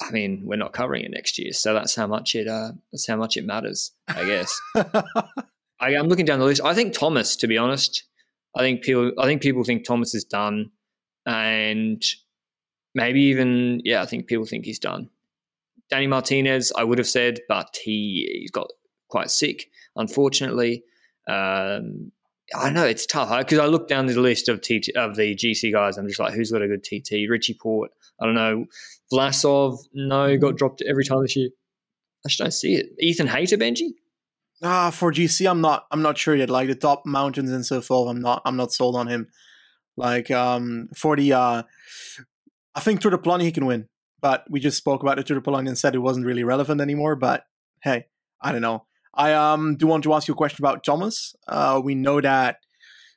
I 0.00 0.10
mean, 0.10 0.42
we're 0.44 0.56
not 0.56 0.72
covering 0.72 1.04
it 1.04 1.10
next 1.10 1.38
year, 1.38 1.52
so 1.52 1.72
that's 1.72 1.94
how 1.94 2.06
much 2.06 2.34
it 2.34 2.48
uh, 2.48 2.72
that's 2.92 3.06
how 3.06 3.16
much 3.16 3.36
it 3.36 3.44
matters, 3.44 3.92
I 4.08 4.24
guess. 4.24 4.60
I, 5.80 5.92
am 5.94 6.08
looking 6.08 6.26
down 6.26 6.40
the 6.40 6.44
list. 6.44 6.60
I 6.64 6.74
think 6.74 6.94
Thomas, 6.94 7.36
to 7.36 7.46
be 7.46 7.58
honest, 7.58 8.04
I 8.56 8.60
think 8.60 8.82
people, 8.82 9.12
I 9.18 9.26
think 9.26 9.40
people 9.40 9.62
think 9.62 9.84
Thomas 9.84 10.14
is 10.14 10.24
done, 10.24 10.70
and 11.26 12.02
maybe 12.94 13.22
even 13.22 13.82
yeah, 13.84 14.02
I 14.02 14.06
think 14.06 14.26
people 14.26 14.46
think 14.46 14.64
he's 14.64 14.80
done. 14.80 15.10
Danny 15.90 16.06
Martinez, 16.06 16.72
I 16.76 16.82
would 16.84 16.98
have 16.98 17.08
said, 17.08 17.40
but 17.48 17.78
he 17.82 18.38
he's 18.40 18.50
got 18.50 18.70
quite 19.08 19.30
sick, 19.30 19.70
unfortunately. 19.94 20.82
Um, 21.28 22.10
I 22.54 22.70
know 22.70 22.84
it's 22.84 23.06
tough 23.06 23.36
because 23.38 23.58
I 23.58 23.66
look 23.66 23.88
down 23.88 24.06
the 24.06 24.20
list 24.20 24.48
of 24.48 24.60
TT, 24.60 24.90
of 24.96 25.16
the 25.16 25.34
GC 25.34 25.72
guys. 25.72 25.96
I'm 25.96 26.08
just 26.08 26.20
like, 26.20 26.34
who's 26.34 26.50
got 26.50 26.62
a 26.62 26.68
good 26.68 26.84
TT? 26.84 27.28
Richie 27.28 27.54
Porte. 27.54 27.90
I 28.20 28.26
don't 28.26 28.34
know. 28.34 28.66
Vlasov, 29.14 29.78
no, 29.92 30.36
got 30.38 30.56
dropped 30.56 30.82
every 30.88 31.04
time 31.04 31.22
this 31.22 31.36
year. 31.36 31.50
I 32.24 32.28
just 32.28 32.40
don't 32.40 32.52
see 32.52 32.74
it. 32.74 32.86
Ethan 32.98 33.28
Hayter, 33.28 33.56
Benji. 33.56 33.90
Ah, 34.62 34.90
for 34.90 35.12
GC, 35.12 35.48
I'm 35.48 35.60
not. 35.60 35.86
I'm 35.90 36.02
not 36.02 36.16
sure 36.16 36.34
yet. 36.34 36.48
Like 36.48 36.68
the 36.68 36.74
top 36.74 37.04
mountains 37.04 37.50
and 37.50 37.66
so 37.66 37.80
forth, 37.80 38.08
I'm 38.08 38.20
not. 38.20 38.42
I'm 38.44 38.56
not 38.56 38.72
sold 38.72 38.96
on 38.96 39.08
him. 39.08 39.28
Like 39.96 40.30
um 40.30 40.88
for 40.96 41.16
the, 41.16 41.32
uh 41.34 41.62
I 42.74 42.80
think 42.80 43.00
Tour 43.00 43.10
de 43.12 43.18
Pologne 43.18 43.40
he 43.40 43.52
can 43.52 43.66
win, 43.66 43.88
but 44.20 44.44
we 44.50 44.58
just 44.60 44.76
spoke 44.78 45.02
about 45.02 45.16
the 45.16 45.22
Tour 45.22 45.36
de 45.36 45.40
Pologne 45.42 45.68
and 45.68 45.78
said 45.78 45.94
it 45.94 45.98
wasn't 45.98 46.26
really 46.26 46.44
relevant 46.44 46.80
anymore. 46.80 47.14
But 47.14 47.44
hey, 47.82 48.06
I 48.40 48.52
don't 48.52 48.62
know. 48.62 48.86
I 49.12 49.34
um 49.34 49.76
do 49.76 49.86
want 49.86 50.04
to 50.04 50.14
ask 50.14 50.26
you 50.28 50.34
a 50.34 50.36
question 50.36 50.64
about 50.64 50.82
Thomas. 50.82 51.34
Uh, 51.46 51.80
we 51.84 51.94
know 51.94 52.20
that 52.20 52.56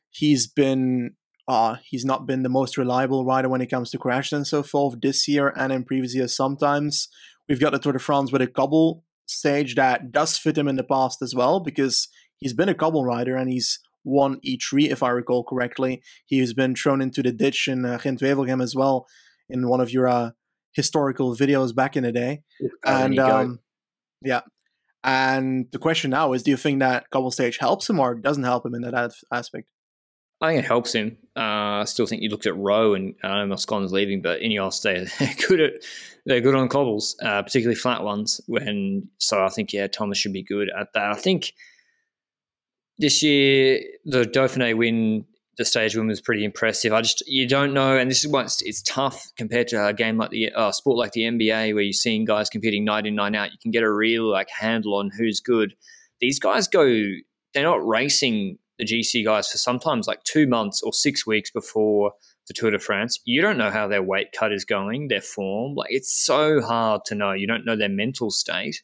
he's 0.10 0.48
been 0.48 1.16
uh, 1.48 1.78
he's 1.84 2.04
not 2.04 2.26
been 2.26 2.44
the 2.44 2.50
most 2.50 2.78
reliable 2.78 3.26
rider 3.26 3.48
when 3.48 3.62
it 3.62 3.68
comes 3.68 3.90
to 3.92 3.98
crashes 3.98 4.34
and 4.34 4.48
so 4.48 4.64
forth 4.64 5.00
this 5.02 5.28
year 5.28 5.54
and 5.56 5.72
in 5.72 5.84
previous 5.84 6.14
years. 6.14 6.36
Sometimes 6.36 7.08
we've 7.48 7.60
got 7.60 7.72
the 7.72 7.80
Tour 7.80 7.94
de 7.94 8.00
France 8.00 8.32
with 8.32 8.42
a 8.42 8.48
couple 8.48 9.04
stage 9.28 9.76
that 9.76 10.12
does 10.12 10.38
fit 10.38 10.58
him 10.58 10.68
in 10.68 10.76
the 10.76 10.84
past 10.84 11.22
as 11.22 11.34
well 11.34 11.60
because 11.60 12.10
he's 12.38 12.54
been 12.54 12.70
a 12.70 12.74
cobble 12.74 13.06
rider 13.06 13.36
and 13.36 13.50
he's 13.50 13.80
won 14.04 14.40
E3, 14.46 14.90
if 14.90 15.04
I 15.04 15.10
recall 15.10 15.44
correctly. 15.44 16.02
He's 16.26 16.54
been 16.54 16.76
thrown 16.76 17.02
into 17.02 17.22
the 17.22 17.32
ditch 17.32 17.68
in 17.68 17.86
uh, 17.86 17.98
Gent-Wevelgem 17.98 18.62
as 18.62 18.76
well 18.76 19.06
in 19.50 19.68
one 19.68 19.82
of 19.82 19.92
your 19.92 20.08
uh, 20.08 20.32
historical 20.74 21.36
videos 21.36 21.74
back 21.74 21.96
in 21.96 22.04
the 22.04 22.12
day. 22.12 22.44
and 22.86 23.20
um, 23.20 23.60
yeah. 24.22 24.42
And 25.04 25.68
the 25.72 25.80
question 25.80 26.12
now 26.12 26.34
is 26.34 26.44
do 26.44 26.52
you 26.52 26.58
think 26.58 26.80
that 26.80 27.10
cobble 27.10 27.32
stage 27.32 27.58
helps 27.60 27.90
him 27.90 28.00
or 28.00 28.16
doesn't 28.16 28.44
help 28.44 28.66
him 28.66 28.76
in 28.76 28.82
that 28.82 29.14
aspect? 29.32 29.68
I 30.40 30.50
think 30.50 30.64
it 30.64 30.68
helps 30.68 30.94
him. 30.94 31.18
Uh, 31.36 31.82
I 31.82 31.84
still 31.86 32.06
think 32.06 32.22
you 32.22 32.30
looked 32.30 32.46
at 32.46 32.56
Rowe 32.56 32.94
and 32.94 33.16
I 33.24 33.40
know 33.44 33.48
Moscon's 33.48 33.92
leaving, 33.92 34.22
but 34.22 34.42
Ineos 34.42 34.82
they're, 34.84 35.06
they're 35.20 35.48
good 35.48 35.60
at 35.60 35.74
they're 36.26 36.42
good 36.42 36.56
on 36.56 36.68
cobbles, 36.68 37.16
uh, 37.24 37.42
particularly 37.42 37.76
flat 37.76 38.04
ones. 38.04 38.42
When 38.48 39.10
so 39.18 39.44
I 39.44 39.50
think 39.50 39.74
yeah, 39.74 39.88
Thomas 39.88 40.18
should 40.18 40.34
be 40.34 40.44
good 40.44 40.70
at 40.78 40.94
that. 40.94 41.12
I 41.12 41.16
think 41.16 41.54
this 43.00 43.24
year 43.24 43.82
the 44.06 44.24
Dauphiné 44.26 44.76
win, 44.78 45.26
the 45.58 45.66
stage 45.66 45.96
win 45.96 46.08
was 46.08 46.22
pretty 46.22 46.44
impressive. 46.44 46.94
I 46.94 47.02
just 47.02 47.28
you 47.28 47.48
don't 47.48 47.74
know, 47.74 47.98
and 47.98 48.12
this 48.12 48.24
is 48.24 48.32
why 48.32 48.44
it's, 48.44 48.62
it's 48.62 48.84
tough 48.84 49.32
compared 49.38 49.70
to 49.70 49.88
a 49.88 49.94
game 49.94 50.18
like 50.18 50.30
the 50.30 50.52
uh, 50.52 50.72
sport 50.72 50.98
like 50.98 51.14
the 51.14 51.22
NBA 51.22 51.74
where 51.74 51.84
you're 51.84 51.94
seeing 51.94 52.26
guys 52.26 52.50
competing 52.50 52.86
night 52.86 53.08
in 53.08 53.16
night 53.16 53.36
out. 53.36 53.52
You 53.52 53.58
can 53.62 53.72
get 53.72 53.84
a 53.84 53.92
real 53.92 54.30
like 54.30 54.50
handle 54.50 54.96
on 54.96 55.10
who's 55.18 55.40
good. 55.40 55.74
These 56.20 56.40
guys 56.40 56.68
go. 56.68 56.86
They're 57.54 57.64
not 57.64 57.88
racing 57.88 58.60
the 58.78 58.86
GC 58.86 59.26
guys 59.26 59.50
for 59.50 59.58
sometimes 59.58 60.08
like 60.08 60.24
two 60.24 60.48
months 60.48 60.82
or 60.82 60.94
six 60.94 61.26
weeks 61.26 61.52
before 61.52 62.12
the 62.48 62.54
Tour 62.54 62.72
de 62.72 62.80
France. 62.80 63.20
You 63.26 63.42
don't 63.42 63.58
know 63.58 63.72
how 63.72 63.88
their 63.88 64.04
weight 64.04 64.28
cut 64.38 64.54
is 64.54 64.66
going, 64.66 65.08
their 65.08 65.22
form. 65.22 65.76
Like 65.76 65.90
it's 65.92 66.12
so 66.12 66.62
hard 66.62 67.02
to 67.06 67.16
know. 67.16 67.34
You 67.34 67.48
don't 67.48 67.66
know 67.66 67.76
their 67.76 67.90
mental 67.90 68.32
state. 68.32 68.82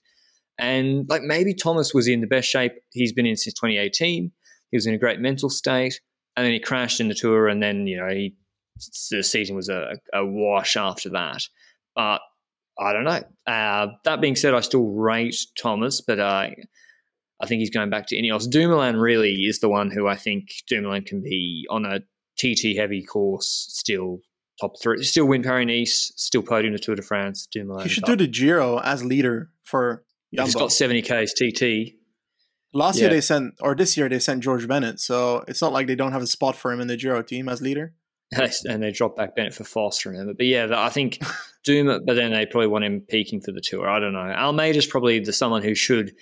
And 0.57 1.07
like 1.09 1.23
maybe 1.23 1.53
Thomas 1.53 1.93
was 1.93 2.07
in 2.07 2.21
the 2.21 2.27
best 2.27 2.47
shape 2.47 2.73
he's 2.91 3.13
been 3.13 3.25
in 3.25 3.35
since 3.35 3.53
2018. 3.55 4.31
He 4.69 4.77
was 4.77 4.85
in 4.85 4.93
a 4.93 4.99
great 4.99 5.19
mental 5.19 5.49
state, 5.49 5.99
and 6.35 6.45
then 6.45 6.53
he 6.53 6.59
crashed 6.59 6.99
in 6.99 7.07
the 7.07 7.15
tour, 7.15 7.47
and 7.47 7.61
then 7.61 7.87
you 7.87 7.97
know 7.97 8.09
he 8.09 8.35
the 9.11 9.23
season 9.23 9.55
was 9.55 9.69
a, 9.69 9.93
a 10.13 10.25
wash 10.25 10.75
after 10.75 11.09
that. 11.09 11.43
But 11.95 12.21
I 12.79 12.93
don't 12.93 13.03
know. 13.03 13.21
Uh, 13.45 13.87
that 14.03 14.21
being 14.21 14.35
said, 14.35 14.53
I 14.53 14.61
still 14.61 14.85
rate 14.85 15.35
Thomas, 15.55 16.01
but 16.01 16.19
uh, 16.19 16.49
I 17.43 17.45
think 17.45 17.59
he's 17.59 17.69
going 17.69 17.89
back 17.89 18.07
to 18.07 18.15
Ineos. 18.15 18.49
Dumoulin 18.49 18.95
really 18.95 19.33
is 19.43 19.59
the 19.59 19.69
one 19.69 19.91
who 19.91 20.07
I 20.07 20.15
think 20.15 20.47
Dumoulin 20.67 21.03
can 21.03 21.21
be 21.21 21.67
on 21.69 21.85
a 21.85 21.99
TT 22.37 22.77
heavy 22.77 23.03
course 23.03 23.67
still 23.69 24.19
top 24.61 24.79
three, 24.81 25.03
still 25.03 25.25
win 25.25 25.43
Paris 25.43 25.67
Nice, 25.67 26.13
still 26.15 26.41
podium 26.41 26.73
the 26.73 26.79
Tour 26.79 26.95
de 26.95 27.01
France. 27.01 27.47
Dumoulin. 27.51 27.83
He 27.83 27.89
should 27.89 28.05
do 28.05 28.15
the 28.15 28.27
Giro 28.27 28.79
as 28.79 29.03
leader 29.03 29.51
for 29.63 30.05
Jumbo. 30.33 30.45
He's 30.45 30.55
got 30.55 30.71
70 30.71 31.01
Ks 31.01 31.33
TT. 31.33 31.95
Last 32.73 32.95
yeah. 32.95 33.01
year 33.01 33.09
they 33.09 33.21
sent, 33.21 33.55
or 33.59 33.75
this 33.75 33.97
year 33.97 34.09
they 34.09 34.19
sent 34.19 34.41
George 34.41 34.67
Bennett, 34.67 34.99
so 34.99 35.43
it's 35.47 35.61
not 35.61 35.73
like 35.73 35.87
they 35.87 35.95
don't 35.95 36.11
have 36.11 36.23
a 36.23 36.27
spot 36.27 36.55
for 36.55 36.71
him 36.71 36.79
in 36.79 36.87
the 36.87 36.97
Giro 36.97 37.21
team 37.21 37.49
as 37.49 37.61
leader. 37.61 37.93
and 38.65 38.81
they 38.81 38.91
dropped 38.91 39.17
back 39.17 39.35
Bennett 39.35 39.53
for 39.53 39.63
Foster, 39.63 40.09
remember? 40.09 40.33
But 40.33 40.47
yeah, 40.47 40.67
I 40.71 40.89
think 40.89 41.19
Doom, 41.63 41.87
but 42.05 42.15
then 42.15 42.31
they 42.31 42.45
probably 42.45 42.67
want 42.67 42.83
him 42.83 43.01
peaking 43.07 43.41
for 43.41 43.51
the 43.51 43.61
tour. 43.61 43.87
I 43.87 43.99
don't 43.99 44.13
know. 44.13 44.19
Almeida's 44.19 44.87
probably 44.87 45.19
the 45.19 45.33
someone 45.33 45.61
who 45.61 45.75
should 45.75 46.15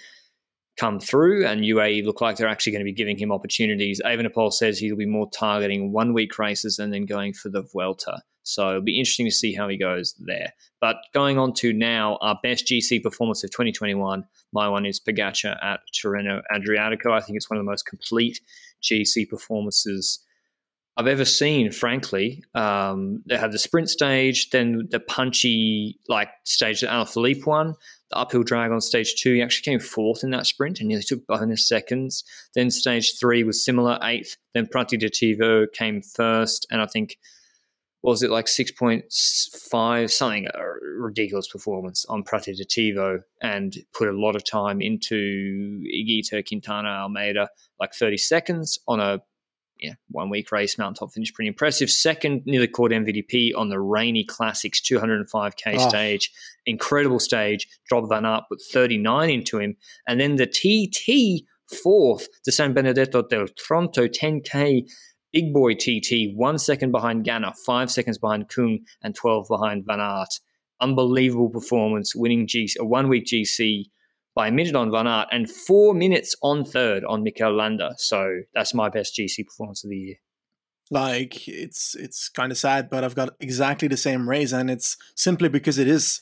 come 0.81 0.99
through, 0.99 1.45
and 1.45 1.61
UAE 1.61 2.03
look 2.05 2.21
like 2.21 2.37
they're 2.37 2.47
actually 2.47 2.71
going 2.71 2.83
to 2.83 2.91
be 2.91 2.91
giving 2.91 3.15
him 3.15 3.31
opportunities. 3.31 4.01
Evenepoel 4.03 4.51
says 4.51 4.79
he'll 4.79 4.95
be 4.95 5.05
more 5.05 5.29
targeting 5.29 5.91
one 5.91 6.11
week 6.11 6.39
races 6.39 6.79
and 6.79 6.91
then 6.91 7.05
going 7.05 7.33
for 7.33 7.49
the 7.49 7.61
Vuelta. 7.61 8.23
So 8.41 8.69
it'll 8.69 8.81
be 8.81 8.97
interesting 8.97 9.27
to 9.27 9.31
see 9.31 9.53
how 9.53 9.69
he 9.69 9.77
goes 9.77 10.15
there. 10.17 10.53
But 10.79 10.95
going 11.13 11.37
on 11.37 11.53
to 11.57 11.71
now, 11.71 12.17
our 12.21 12.39
best 12.41 12.65
GC 12.65 13.03
performance 13.03 13.43
of 13.43 13.51
2021. 13.51 14.23
My 14.53 14.67
one 14.67 14.87
is 14.87 14.99
Pogacar 14.99 15.63
at 15.63 15.81
Tirreno 15.93 16.41
Adriatico. 16.51 17.11
I 17.11 17.21
think 17.21 17.37
it's 17.37 17.47
one 17.47 17.59
of 17.59 17.63
the 17.63 17.69
most 17.69 17.85
complete 17.85 18.41
GC 18.81 19.29
performances 19.29 20.25
I've 20.97 21.07
ever 21.07 21.25
seen, 21.25 21.71
frankly. 21.71 22.43
Um, 22.53 23.23
they 23.25 23.37
had 23.37 23.51
the 23.51 23.59
sprint 23.59 23.89
stage, 23.89 24.49
then 24.49 24.87
the 24.91 24.99
punchy 24.99 25.97
like 26.09 26.29
stage 26.43 26.81
that 26.81 26.89
Alaphilippe 26.89 27.45
won, 27.45 27.75
the 28.09 28.17
uphill 28.17 28.43
drag 28.43 28.71
on 28.71 28.81
stage 28.81 29.15
two. 29.15 29.33
He 29.33 29.41
actually 29.41 29.71
came 29.71 29.79
fourth 29.79 30.23
in 30.23 30.31
that 30.31 30.45
sprint 30.45 30.79
and 30.79 30.89
nearly 30.89 31.03
took 31.03 31.25
bonus 31.27 31.67
seconds. 31.67 32.25
Then 32.55 32.69
stage 32.69 33.17
three 33.17 33.43
was 33.43 33.63
similar, 33.63 33.97
eighth. 34.03 34.35
Then 34.53 34.67
Prati 34.67 34.97
di 34.97 35.07
Tivo 35.07 35.65
came 35.71 36.01
first, 36.01 36.67
and 36.69 36.81
I 36.81 36.85
think 36.87 37.17
was 38.03 38.23
it 38.23 38.31
like 38.31 38.47
6.5 38.47 40.11
something 40.11 40.47
a 40.53 40.63
ridiculous 40.97 41.47
performance 41.47 42.03
on 42.09 42.23
Prati 42.23 42.53
di 42.53 42.65
Tivo 42.65 43.21
and 43.41 43.77
put 43.93 44.09
a 44.09 44.11
lot 44.11 44.35
of 44.35 44.43
time 44.43 44.81
into 44.81 45.81
Higuita 45.85 46.45
Quintana 46.47 46.89
Almeida 46.89 47.49
like 47.79 47.93
30 47.93 48.17
seconds 48.17 48.79
on 48.87 48.99
a 48.99 49.21
yeah, 49.81 49.93
one 50.09 50.29
week 50.29 50.51
race, 50.51 50.77
mountaintop 50.77 51.11
finish, 51.11 51.33
pretty 51.33 51.47
impressive. 51.47 51.89
Second, 51.89 52.43
nearly 52.45 52.67
caught 52.67 52.91
MVP 52.91 53.51
on 53.55 53.69
the 53.69 53.79
Rainy 53.79 54.23
Classics 54.23 54.79
205k 54.79 55.75
oh. 55.75 55.89
stage. 55.89 56.31
Incredible 56.65 57.19
stage. 57.19 57.67
Drop 57.87 58.07
Van 58.07 58.25
Aert 58.25 58.43
with 58.49 58.63
39 58.71 59.29
into 59.29 59.57
him. 59.57 59.75
And 60.07 60.19
then 60.19 60.35
the 60.35 60.45
TT 60.45 61.45
fourth 61.83 62.27
to 62.43 62.51
San 62.51 62.73
Benedetto 62.73 63.23
del 63.23 63.47
Tronto 63.47 64.07
10k 64.07 64.85
big 65.33 65.53
boy 65.53 65.73
TT, 65.73 66.35
one 66.35 66.57
second 66.57 66.91
behind 66.91 67.25
Ganna, 67.25 67.55
five 67.65 67.89
seconds 67.89 68.17
behind 68.17 68.49
Kung, 68.49 68.79
and 69.01 69.15
12 69.15 69.47
behind 69.47 69.85
Van 69.85 69.99
Aert. 69.99 70.39
Unbelievable 70.79 71.49
performance, 71.49 72.15
winning 72.15 72.47
G- 72.47 72.69
a 72.79 72.85
one 72.85 73.07
week 73.07 73.25
GC 73.25 73.85
by 74.35 74.47
a 74.47 74.51
minute 74.51 74.75
on 74.75 74.91
Van 74.91 75.07
Aert 75.07 75.27
and 75.31 75.49
four 75.49 75.93
minutes 75.93 76.35
on 76.41 76.63
third 76.63 77.03
on 77.05 77.23
Mikel 77.23 77.55
Landa. 77.55 77.93
So 77.97 78.41
that's 78.53 78.73
my 78.73 78.89
best 78.89 79.17
GC 79.17 79.45
performance 79.45 79.83
of 79.83 79.89
the 79.89 79.97
year. 79.97 80.15
Like 80.89 81.47
it's 81.47 81.95
it's 81.95 82.29
kind 82.29 82.51
of 82.51 82.57
sad, 82.57 82.89
but 82.89 83.03
I've 83.03 83.15
got 83.15 83.29
exactly 83.39 83.87
the 83.87 83.97
same 83.97 84.27
race, 84.27 84.51
and 84.51 84.69
it's 84.69 84.97
simply 85.15 85.47
because 85.47 85.77
it 85.77 85.87
is, 85.87 86.21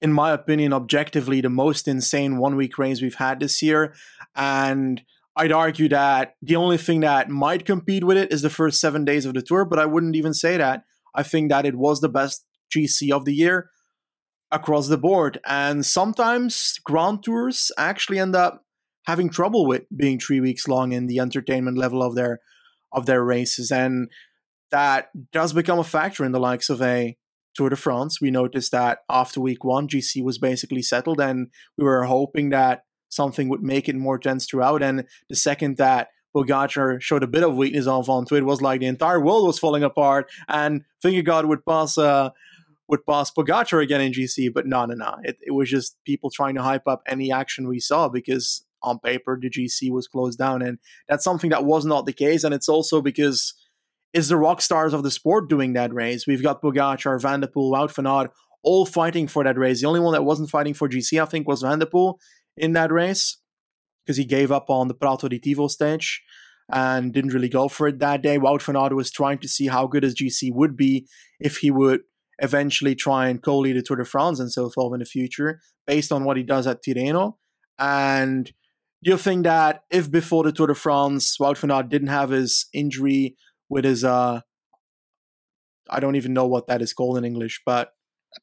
in 0.00 0.12
my 0.12 0.30
opinion, 0.30 0.72
objectively 0.72 1.40
the 1.40 1.50
most 1.50 1.88
insane 1.88 2.38
one 2.38 2.54
week 2.54 2.78
race 2.78 3.02
we've 3.02 3.16
had 3.16 3.40
this 3.40 3.60
year. 3.60 3.94
And 4.36 5.02
I'd 5.34 5.50
argue 5.50 5.88
that 5.88 6.34
the 6.40 6.56
only 6.56 6.78
thing 6.78 7.00
that 7.00 7.28
might 7.28 7.64
compete 7.64 8.04
with 8.04 8.16
it 8.16 8.32
is 8.32 8.42
the 8.42 8.50
first 8.50 8.80
seven 8.80 9.04
days 9.04 9.26
of 9.26 9.34
the 9.34 9.42
tour, 9.42 9.64
but 9.64 9.80
I 9.80 9.86
wouldn't 9.86 10.16
even 10.16 10.34
say 10.34 10.56
that. 10.56 10.84
I 11.14 11.24
think 11.24 11.50
that 11.50 11.66
it 11.66 11.76
was 11.76 12.00
the 12.00 12.08
best 12.08 12.44
GC 12.72 13.10
of 13.10 13.24
the 13.24 13.34
year 13.34 13.70
across 14.50 14.88
the 14.88 14.98
board. 14.98 15.38
And 15.46 15.84
sometimes 15.84 16.78
Grand 16.84 17.22
Tours 17.22 17.70
actually 17.76 18.18
end 18.18 18.34
up 18.34 18.64
having 19.06 19.30
trouble 19.30 19.66
with 19.66 19.84
being 19.94 20.18
three 20.18 20.40
weeks 20.40 20.68
long 20.68 20.92
in 20.92 21.06
the 21.06 21.18
entertainment 21.18 21.78
level 21.78 22.02
of 22.02 22.14
their 22.14 22.40
of 22.92 23.06
their 23.06 23.24
races. 23.24 23.70
And 23.70 24.10
that 24.70 25.10
does 25.32 25.52
become 25.52 25.78
a 25.78 25.84
factor 25.84 26.24
in 26.24 26.32
the 26.32 26.40
likes 26.40 26.70
of 26.70 26.80
a 26.82 27.16
Tour 27.54 27.70
de 27.70 27.76
France. 27.76 28.20
We 28.20 28.30
noticed 28.30 28.72
that 28.72 28.98
after 29.10 29.40
week 29.40 29.64
one, 29.64 29.88
GC 29.88 30.22
was 30.22 30.38
basically 30.38 30.82
settled, 30.82 31.20
and 31.20 31.48
we 31.76 31.84
were 31.84 32.04
hoping 32.04 32.50
that 32.50 32.82
something 33.08 33.48
would 33.48 33.62
make 33.62 33.88
it 33.88 33.96
more 33.96 34.18
tense 34.18 34.46
throughout. 34.46 34.82
And 34.82 35.04
the 35.28 35.36
second 35.36 35.76
that 35.78 36.08
Pogacar 36.36 37.00
showed 37.00 37.22
a 37.22 37.26
bit 37.26 37.42
of 37.42 37.56
weakness 37.56 37.86
on 37.86 38.04
Ventoux, 38.04 38.38
it 38.38 38.44
was 38.44 38.62
like 38.62 38.80
the 38.80 38.86
entire 38.86 39.20
world 39.20 39.46
was 39.46 39.58
falling 39.58 39.82
apart, 39.82 40.30
and 40.46 40.84
thinking 41.02 41.24
God 41.24 41.46
would 41.46 41.64
pass 41.66 41.98
uh, 41.98 42.30
would 42.88 43.04
pass 43.06 43.30
Pogacar 43.30 43.82
again 43.82 44.00
in 44.00 44.12
GC, 44.12 44.52
but 44.52 44.66
no, 44.66 44.86
no, 44.86 44.94
no. 44.94 45.16
It, 45.22 45.38
it 45.42 45.52
was 45.52 45.68
just 45.68 45.96
people 46.04 46.30
trying 46.30 46.54
to 46.54 46.62
hype 46.62 46.86
up 46.86 47.02
any 47.06 47.30
action 47.30 47.68
we 47.68 47.80
saw 47.80 48.08
because 48.08 48.64
on 48.82 48.98
paper 48.98 49.38
the 49.40 49.50
GC 49.50 49.90
was 49.90 50.08
closed 50.08 50.38
down, 50.38 50.62
and 50.62 50.78
that's 51.08 51.24
something 51.24 51.50
that 51.50 51.64
was 51.64 51.84
not 51.84 52.06
the 52.06 52.12
case. 52.12 52.44
And 52.44 52.54
it's 52.54 52.68
also 52.68 53.02
because 53.02 53.54
is 54.14 54.28
the 54.28 54.36
rock 54.36 54.62
stars 54.62 54.94
of 54.94 55.02
the 55.02 55.10
sport 55.10 55.48
doing 55.48 55.74
that 55.74 55.92
race? 55.92 56.26
We've 56.26 56.42
got 56.42 56.62
Pogacar, 56.62 57.20
Van 57.20 57.40
der 57.40 57.48
Poel, 57.48 57.70
Wout 57.70 57.94
van 57.94 58.06
Aert, 58.06 58.30
all 58.62 58.86
fighting 58.86 59.28
for 59.28 59.44
that 59.44 59.58
race. 59.58 59.80
The 59.80 59.86
only 59.86 60.00
one 60.00 60.14
that 60.14 60.24
wasn't 60.24 60.50
fighting 60.50 60.74
for 60.74 60.88
GC, 60.88 61.20
I 61.20 61.26
think, 61.26 61.46
was 61.46 61.62
Van 61.62 61.78
der 61.78 61.86
Poel 61.86 62.14
in 62.56 62.72
that 62.72 62.90
race 62.90 63.36
because 64.04 64.16
he 64.16 64.24
gave 64.24 64.50
up 64.50 64.70
on 64.70 64.88
the 64.88 64.94
Prato 64.94 65.28
di 65.28 65.38
Tivo 65.38 65.70
stage 65.70 66.22
and 66.70 67.12
didn't 67.12 67.32
really 67.32 67.48
go 67.48 67.68
for 67.68 67.88
it 67.88 67.98
that 67.98 68.22
day. 68.22 68.38
Wout 68.38 68.62
van 68.62 68.76
Aert 68.76 68.94
was 68.94 69.10
trying 69.10 69.38
to 69.38 69.48
see 69.48 69.66
how 69.66 69.86
good 69.86 70.02
his 70.02 70.14
GC 70.14 70.52
would 70.54 70.76
be 70.76 71.06
if 71.38 71.58
he 71.58 71.70
would 71.70 72.00
eventually 72.40 72.94
try 72.94 73.28
and 73.28 73.42
co-lead 73.42 73.76
the 73.76 73.82
Tour 73.82 73.96
de 73.96 74.04
France 74.04 74.40
and 74.40 74.52
so 74.52 74.70
forth 74.70 74.94
in 74.94 75.00
the 75.00 75.04
future 75.04 75.60
based 75.86 76.12
on 76.12 76.24
what 76.24 76.36
he 76.36 76.42
does 76.42 76.66
at 76.66 76.82
Tirreno. 76.82 77.34
And 77.78 78.46
do 79.02 79.10
you 79.10 79.16
think 79.16 79.44
that 79.44 79.82
if 79.90 80.10
before 80.10 80.44
the 80.44 80.52
Tour 80.52 80.68
de 80.68 80.74
France, 80.74 81.36
Wout 81.38 81.58
van 81.58 81.70
Aert 81.70 81.88
didn't 81.88 82.08
have 82.08 82.30
his 82.30 82.66
injury 82.72 83.36
with 83.68 83.84
his, 83.84 84.04
uh, 84.04 84.40
I 85.90 86.00
don't 86.00 86.16
even 86.16 86.32
know 86.32 86.46
what 86.46 86.66
that 86.66 86.82
is 86.82 86.92
called 86.92 87.18
in 87.18 87.24
English, 87.24 87.62
but 87.64 87.92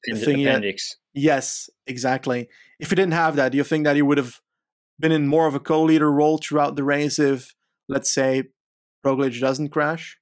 Append- 0.08 0.42
appendix. 0.42 0.96
Yes, 1.14 1.70
exactly. 1.88 2.50
If 2.80 2.90
he 2.90 2.96
didn't 2.96 3.14
have 3.14 3.36
that, 3.36 3.52
do 3.52 3.58
you 3.58 3.64
think 3.64 3.86
that 3.86 3.96
he 3.96 4.02
would 4.02 4.18
have 4.18 4.40
been 5.00 5.12
in 5.12 5.28
more 5.28 5.48
of 5.48 5.56
a 5.56 5.60
co-leader 5.60 6.12
role 6.12 6.38
throughout 6.38 6.76
the 6.76 6.84
race 6.84 7.20
if, 7.20 7.54
let's 7.88 8.14
say, 8.14 8.44
Roglic 9.06 9.40
doesn't 9.40 9.70
crash? 9.70 10.18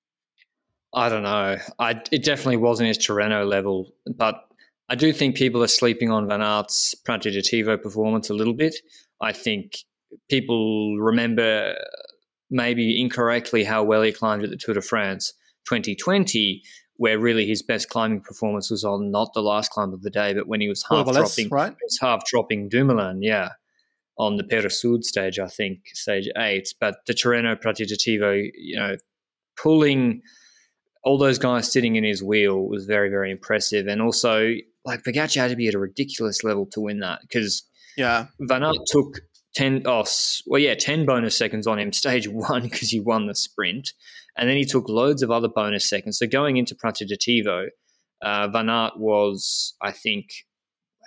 I 0.93 1.09
don't 1.09 1.23
know. 1.23 1.57
I 1.79 2.01
it 2.11 2.23
definitely 2.23 2.57
wasn't 2.57 2.87
his 2.87 2.97
Tirreno 2.99 3.47
level, 3.47 3.93
but 4.15 4.35
I 4.89 4.95
do 4.95 5.11
think 5.11 5.35
people 5.35 5.63
are 5.63 5.67
sleeping 5.67 6.11
on 6.11 6.27
Van 6.27 6.41
Aert's 6.41 6.93
Prati 6.93 7.31
di 7.31 7.41
Tivo 7.41 7.81
performance 7.81 8.29
a 8.29 8.33
little 8.33 8.53
bit. 8.53 8.75
I 9.21 9.31
think 9.31 9.77
people 10.29 10.97
remember 10.99 11.75
maybe 12.49 13.01
incorrectly 13.01 13.63
how 13.63 13.83
well 13.83 14.03
he 14.03 14.11
climbed 14.11 14.43
at 14.43 14.51
the 14.51 14.57
Tour 14.57 14.75
de 14.75 14.81
France 14.81 15.33
2020, 15.67 16.61
where 16.97 17.17
really 17.17 17.47
his 17.47 17.63
best 17.63 17.89
climbing 17.89 18.21
performance 18.21 18.69
was 18.69 18.83
on 18.83 19.09
not 19.09 19.33
the 19.33 19.41
last 19.41 19.71
climb 19.71 19.93
of 19.93 20.03
the 20.03 20.11
day, 20.11 20.33
but 20.33 20.47
when 20.47 20.61
he 20.61 20.69
was 20.69 20.85
half 20.89 21.11
dropping, 21.11 21.49
right? 21.49 21.73
was 21.81 21.97
half 21.99 22.23
dropping 22.25 22.69
Dumoulin, 22.69 23.23
yeah, 23.23 23.49
on 24.17 24.37
the 24.37 24.43
Peyresourde 24.43 25.03
stage, 25.03 25.39
I 25.39 25.47
think 25.47 25.79
stage 25.93 26.29
eight. 26.37 26.73
But 26.79 26.97
the 27.07 27.13
Tirreno 27.13 27.59
Prati 27.59 27.85
di 27.85 27.95
Tivo, 27.95 28.47
you 28.55 28.75
know, 28.75 28.97
pulling 29.57 30.21
all 31.03 31.17
those 31.17 31.37
guys 31.37 31.71
sitting 31.71 31.95
in 31.95 32.03
his 32.03 32.23
wheel 32.23 32.67
was 32.67 32.85
very, 32.85 33.09
very 33.09 33.29
impressive. 33.29 33.87
And 33.87 34.01
also, 34.01 34.53
like, 34.85 35.03
Pogacar 35.03 35.35
had 35.35 35.49
to 35.49 35.55
be 35.55 35.67
at 35.67 35.73
a 35.73 35.79
ridiculous 35.79 36.43
level 36.43 36.65
to 36.67 36.81
win 36.81 36.99
that 36.99 37.19
because 37.21 37.63
yeah, 37.97 38.27
Van 38.39 38.63
Aert 38.63 38.77
took 38.87 39.19
10, 39.55 39.83
oh, 39.85 40.05
well, 40.45 40.61
yeah, 40.61 40.75
10 40.75 41.05
bonus 41.05 41.37
seconds 41.37 41.67
on 41.67 41.79
him 41.79 41.91
stage 41.93 42.27
one 42.27 42.63
because 42.63 42.89
he 42.89 42.99
won 42.99 43.27
the 43.27 43.35
sprint. 43.35 43.93
And 44.37 44.49
then 44.49 44.57
he 44.57 44.65
took 44.65 44.89
loads 44.89 45.21
of 45.21 45.29
other 45.29 45.47
bonus 45.47 45.87
seconds. 45.87 46.17
So 46.17 46.25
going 46.25 46.57
into 46.57 46.75
Prati 46.75 47.05
di 47.05 47.17
Tivo, 47.17 47.67
uh, 48.21 48.47
Van 48.47 48.69
Aert 48.69 48.97
was, 48.97 49.75
I 49.81 49.91
think, 49.91 50.29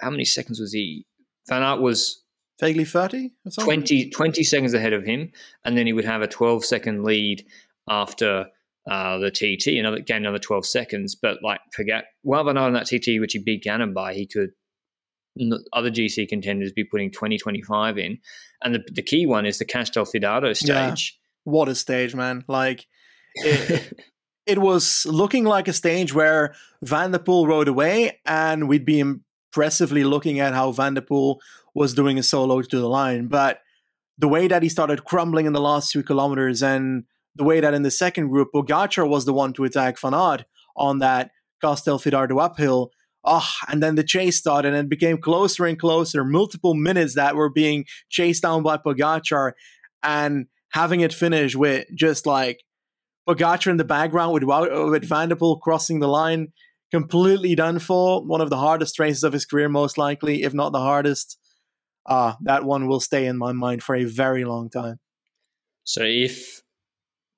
how 0.01 0.11
many 0.11 0.25
seconds 0.25 0.61
was 0.61 0.73
he? 0.73 1.07
Van 1.49 1.63
Aert 1.63 1.81
was 1.81 2.23
vaguely 2.61 2.85
30 2.85 3.33
20, 3.59 4.11
20 4.11 4.45
seconds 4.45 4.75
ahead 4.75 4.93
of 4.93 5.05
him. 5.05 5.33
And 5.65 5.77
then 5.77 5.87
he 5.87 5.93
would 5.93 6.05
have 6.05 6.23
a 6.23 6.29
12 6.29 6.65
second 6.65 7.03
lead 7.03 7.45
after 7.89 8.47
uh, 8.91 9.19
the 9.19 9.31
TT, 9.31 9.79
another 9.79 10.01
gain 10.01 10.19
another 10.19 10.39
12 10.39 10.67
seconds. 10.67 11.15
But 11.15 11.39
like 11.43 11.61
forget, 11.73 12.05
while 12.23 12.45
Van 12.45 12.57
Aert 12.57 12.67
on 12.67 12.73
that 12.75 12.87
TT, 12.87 13.21
which 13.21 13.33
he 13.33 13.39
beat 13.39 13.65
Ganna 13.65 13.93
by, 13.93 14.15
he 14.15 14.27
could 14.27 14.51
other 15.73 15.91
GC 15.91 16.29
contenders 16.29 16.73
be 16.73 16.85
putting 16.85 17.11
2025 17.11 17.99
in. 17.99 18.19
And 18.63 18.75
the, 18.75 18.85
the 18.93 19.03
key 19.03 19.27
one 19.27 19.47
is 19.47 19.59
the 19.59 19.65
Castelfidardo 19.65 20.57
stage. 20.57 21.19
Yeah. 21.19 21.53
What 21.53 21.69
a 21.69 21.75
stage, 21.75 22.15
man. 22.15 22.45
Like, 22.49 22.87
it, 23.35 23.93
it 24.47 24.59
was 24.59 25.07
looking 25.07 25.45
like 25.45 25.69
a 25.69 25.73
stage 25.73 26.15
where 26.15 26.55
Van 26.83 27.11
der 27.11 27.19
Poel 27.19 27.47
rode 27.47 27.69
away, 27.69 28.19
and 28.25 28.69
we'd 28.69 28.85
be 28.87 29.01
impressively 29.01 30.05
looking 30.05 30.41
at 30.41 30.55
how 30.55 30.73
Van 30.73 30.95
der 30.95 31.03
Poel 31.03 31.37
was 31.75 31.95
doing 31.95 32.19
a 32.19 32.23
solo 32.23 32.63
to 32.63 32.79
the 32.79 32.89
line. 32.89 33.27
But 33.29 33.61
the 34.19 34.29
way 34.29 34.49
that 34.49 34.63
he 34.63 34.69
started 34.69 35.05
crumbling 35.05 35.47
in 35.47 35.53
the 35.53 35.61
last 35.61 35.93
two 35.93 36.03
kilometers 36.03 36.63
and 36.63 37.05
the 37.37 37.45
way 37.45 37.61
that 37.61 37.75
in 37.75 37.83
the 37.83 37.91
second 37.91 38.29
group, 38.29 38.49
Pogacar 38.55 39.09
was 39.09 39.25
the 39.25 39.33
one 39.33 39.53
to 39.55 39.65
attack 39.65 39.99
Aert 40.03 40.45
on 40.77 40.99
that 41.01 41.31
Castelfidardo 41.63 42.43
uphill. 42.43 42.91
Oh, 43.25 43.49
and 43.69 43.83
then 43.83 43.97
the 43.97 44.05
chase 44.05 44.39
started 44.39 44.69
and 44.69 44.87
it 44.87 44.89
became 44.89 45.19
closer 45.19 45.67
and 45.67 45.79
closer, 45.79 46.25
multiple 46.25 46.75
minutes 46.75 47.15
that 47.17 47.35
were 47.35 47.51
being 47.51 47.85
chased 48.09 48.43
down 48.43 48.63
by 48.63 48.77
Pogacar 48.77 49.53
and 50.03 50.47
having 50.71 51.01
it 51.01 51.13
finish 51.13 51.57
with 51.57 51.87
just 51.95 52.27
like 52.27 52.63
Pogacar 53.29 53.71
in 53.71 53.79
the 53.79 53.85
background 53.85 54.33
with, 54.33 54.45
with 54.45 55.05
Van 55.09 55.29
der 55.29 55.35
Poel 55.35 55.61
crossing 55.61 55.99
the 55.99 56.07
line, 56.07 56.53
completely 56.93 57.57
done 57.57 57.81
for. 57.81 58.25
One 58.25 58.41
of 58.41 58.51
the 58.51 58.59
hardest 58.59 58.99
races 58.99 59.25
of 59.25 59.33
his 59.33 59.45
career, 59.45 59.69
most 59.69 59.99
likely, 59.99 60.45
if 60.45 60.55
not 60.55 60.73
the 60.73 60.79
hardest. 60.79 61.39
Uh, 62.09 62.35
that 62.43 62.65
one 62.65 62.87
will 62.87 63.01
stay 63.01 63.27
in 63.27 63.37
my 63.37 63.53
mind 63.53 63.83
for 63.83 63.97
a 63.97 64.05
very 64.05 64.45
long 64.45 64.71
time. 64.71 65.01
So 65.83 66.03
if 66.05 66.63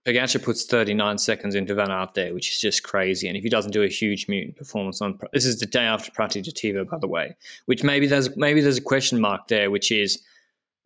Pogacar 0.09 0.43
puts 0.43 0.65
39 0.65 1.19
seconds 1.19 1.55
into 1.55 1.75
Van 1.75 2.09
there, 2.15 2.33
which 2.33 2.51
is 2.51 2.61
just 2.61 2.83
crazy. 2.83 3.29
And 3.29 3.37
if 3.37 3.43
he 3.43 3.51
doesn't 3.51 3.73
do 3.73 3.83
a 3.83 3.89
huge 3.89 4.27
mutant 4.27 4.57
performance 4.57 5.03
on 5.03 5.19
this 5.35 5.45
is 5.45 5.61
the 5.61 5.67
day 5.67 5.85
after 5.85 6.11
Prati 6.13 6.41
di 6.41 6.51
Tivo, 6.51 6.89
by 6.89 6.97
the 6.99 7.07
way, 7.07 7.37
which 7.67 7.85
maybe 7.85 8.07
there's 8.07 8.35
maybe 8.37 8.63
there's 8.63 8.79
a 8.79 8.83
question 8.83 9.21
mark 9.21 9.49
there, 9.49 9.71
which 9.71 9.93
is 9.93 10.23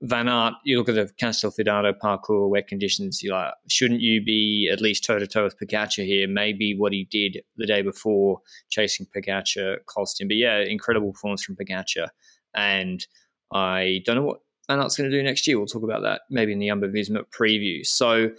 Van 0.00 0.28
Aert. 0.28 0.54
You 0.64 0.78
look 0.78 0.88
at 0.88 0.96
the 0.96 1.08
Castelfidardo 1.22 1.94
parkour, 2.02 2.48
wet 2.48 2.66
conditions. 2.66 3.22
you're 3.22 3.36
like, 3.36 3.54
shouldn't 3.68 4.00
you 4.00 4.24
be 4.24 4.68
at 4.72 4.80
least 4.80 5.04
toe 5.04 5.20
to 5.20 5.26
toe 5.26 5.44
with 5.44 5.56
Pogacar 5.56 6.04
here? 6.04 6.26
Maybe 6.26 6.74
what 6.76 6.92
he 6.92 7.04
did 7.04 7.42
the 7.56 7.66
day 7.66 7.82
before 7.82 8.40
chasing 8.70 9.06
Pogacar 9.06 9.76
cost 9.86 10.20
him. 10.20 10.26
But 10.26 10.36
yeah, 10.36 10.58
incredible 10.58 11.12
performance 11.12 11.44
from 11.44 11.54
Pogacar, 11.54 12.08
and 12.54 13.06
I 13.52 14.02
don't 14.04 14.16
know 14.16 14.24
what 14.24 14.40
Van 14.68 14.80
Aert's 14.80 14.96
going 14.96 15.08
to 15.08 15.16
do 15.16 15.22
next 15.22 15.46
year. 15.46 15.58
We'll 15.58 15.66
talk 15.68 15.84
about 15.84 16.02
that 16.02 16.22
maybe 16.28 16.52
in 16.52 16.58
the 16.58 16.68
Jumbo 16.68 16.88
Visma 16.88 17.24
preview. 17.30 17.86
So 17.86 18.30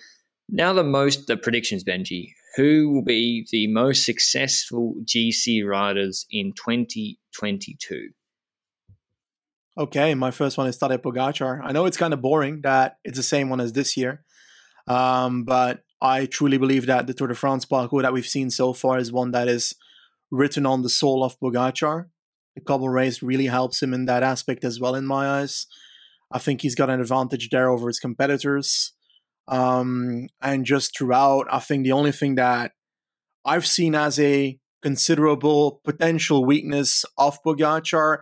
now, 0.49 0.73
the 0.73 0.83
most 0.83 1.27
the 1.27 1.37
predictions, 1.37 1.83
Benji. 1.83 2.33
Who 2.55 2.91
will 2.91 3.03
be 3.03 3.47
the 3.51 3.67
most 3.67 4.05
successful 4.05 4.95
GC 5.05 5.65
riders 5.65 6.27
in 6.29 6.53
2022? 6.53 8.09
Okay, 9.75 10.13
my 10.13 10.29
first 10.29 10.57
one 10.57 10.67
is 10.67 10.77
Tadej 10.77 10.99
Pogacar. 10.99 11.61
I 11.63 11.71
know 11.71 11.85
it's 11.85 11.97
kind 11.97 12.13
of 12.13 12.21
boring 12.21 12.61
that 12.61 12.97
it's 13.03 13.17
the 13.17 13.23
same 13.23 13.49
one 13.49 13.59
as 13.59 13.73
this 13.73 13.97
year, 13.97 14.23
um, 14.87 15.45
but 15.45 15.81
I 15.99 16.27
truly 16.27 16.59
believe 16.59 16.85
that 16.85 17.07
the 17.07 17.13
Tour 17.15 17.29
de 17.29 17.35
France 17.35 17.65
parcours 17.65 18.03
that 18.03 18.13
we've 18.13 18.27
seen 18.27 18.51
so 18.51 18.73
far 18.73 18.99
is 18.99 19.11
one 19.11 19.31
that 19.31 19.47
is 19.47 19.73
written 20.29 20.67
on 20.67 20.83
the 20.83 20.89
soul 20.89 21.23
of 21.23 21.39
Pogacar. 21.39 22.09
The 22.55 22.61
cobble 22.61 22.89
race 22.89 23.23
really 23.23 23.47
helps 23.47 23.81
him 23.81 23.95
in 23.95 24.05
that 24.05 24.21
aspect 24.21 24.63
as 24.63 24.79
well, 24.79 24.93
in 24.93 25.07
my 25.07 25.27
eyes. 25.39 25.65
I 26.31 26.37
think 26.37 26.61
he's 26.61 26.75
got 26.75 26.91
an 26.91 27.01
advantage 27.01 27.49
there 27.49 27.69
over 27.69 27.87
his 27.87 27.99
competitors. 27.99 28.93
Um, 29.47 30.27
and 30.41 30.65
just 30.65 30.97
throughout, 30.97 31.47
I 31.51 31.59
think 31.59 31.83
the 31.83 31.91
only 31.91 32.11
thing 32.11 32.35
that 32.35 32.71
I've 33.45 33.65
seen 33.65 33.95
as 33.95 34.19
a 34.19 34.57
considerable 34.81 35.81
potential 35.83 36.45
weakness 36.45 37.05
of 37.17 37.41
Pogacar, 37.43 38.19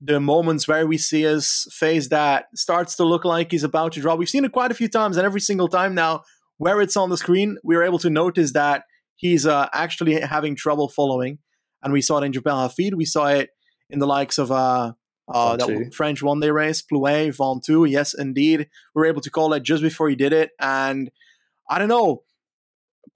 the 0.00 0.20
moments 0.20 0.66
where 0.66 0.86
we 0.86 0.98
see 0.98 1.22
his 1.22 1.66
face 1.72 2.08
that 2.08 2.46
starts 2.54 2.96
to 2.96 3.04
look 3.04 3.24
like 3.24 3.50
he's 3.50 3.64
about 3.64 3.92
to 3.92 4.00
drop. 4.00 4.18
We've 4.18 4.28
seen 4.28 4.44
it 4.44 4.52
quite 4.52 4.70
a 4.70 4.74
few 4.74 4.88
times, 4.88 5.16
and 5.16 5.24
every 5.24 5.40
single 5.40 5.68
time 5.68 5.94
now, 5.94 6.22
where 6.58 6.80
it's 6.80 6.96
on 6.96 7.10
the 7.10 7.16
screen, 7.16 7.56
we 7.64 7.76
are 7.76 7.82
able 7.82 7.98
to 8.00 8.10
notice 8.10 8.52
that 8.52 8.84
he's 9.16 9.46
uh, 9.46 9.68
actually 9.72 10.20
having 10.20 10.56
trouble 10.56 10.88
following. 10.88 11.38
And 11.82 11.92
we 11.92 12.02
saw 12.02 12.18
it 12.18 12.24
in 12.24 12.32
Jebel 12.32 12.68
Hafeet. 12.68 12.94
We 12.94 13.04
saw 13.04 13.26
it 13.26 13.50
in 13.90 13.98
the 13.98 14.06
likes 14.06 14.38
of 14.38 14.52
uh, 14.52 14.92
uh, 15.28 15.56
that 15.56 15.94
French 15.94 16.22
one 16.22 16.40
day 16.40 16.50
race, 16.50 16.82
Plouay, 16.82 17.28
Ventoux. 17.28 17.88
Yes, 17.88 18.14
indeed. 18.14 18.68
We 18.94 19.00
were 19.00 19.06
able 19.06 19.20
to 19.22 19.30
call 19.30 19.52
it 19.52 19.62
just 19.62 19.82
before 19.82 20.08
he 20.08 20.16
did 20.16 20.32
it. 20.32 20.50
And 20.60 21.10
I 21.68 21.78
don't 21.78 21.88
know. 21.88 22.22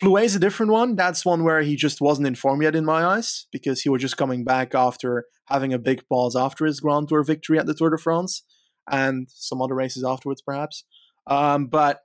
Plouay 0.03 0.25
is 0.25 0.37
a 0.37 0.41
different 0.41 0.73
one. 0.73 0.95
That's 0.95 1.25
one 1.25 1.43
where 1.43 1.63
he 1.63 1.75
just 1.75 2.01
wasn't 2.01 2.27
informed 2.27 2.63
yet 2.63 2.77
in 2.77 2.85
my 2.85 3.05
eyes 3.05 3.47
because 3.51 3.83
he 3.83 3.89
was 3.89 4.03
just 4.03 4.17
coming 4.17 4.45
back 4.45 4.75
after 4.75 5.25
having 5.47 5.73
a 5.73 5.79
big 5.79 6.07
pause 6.09 6.37
after 6.37 6.67
his 6.67 6.81
Grand 6.81 7.09
Tour 7.09 7.25
victory 7.25 7.59
at 7.59 7.67
the 7.67 7.75
Tour 7.75 7.91
de 7.91 7.99
France 7.99 8.43
and 8.91 9.29
some 9.31 9.63
other 9.63 9.75
races 9.75 10.05
afterwards, 10.05 10.43
perhaps. 10.43 10.85
Um, 11.27 11.67
but 11.67 12.01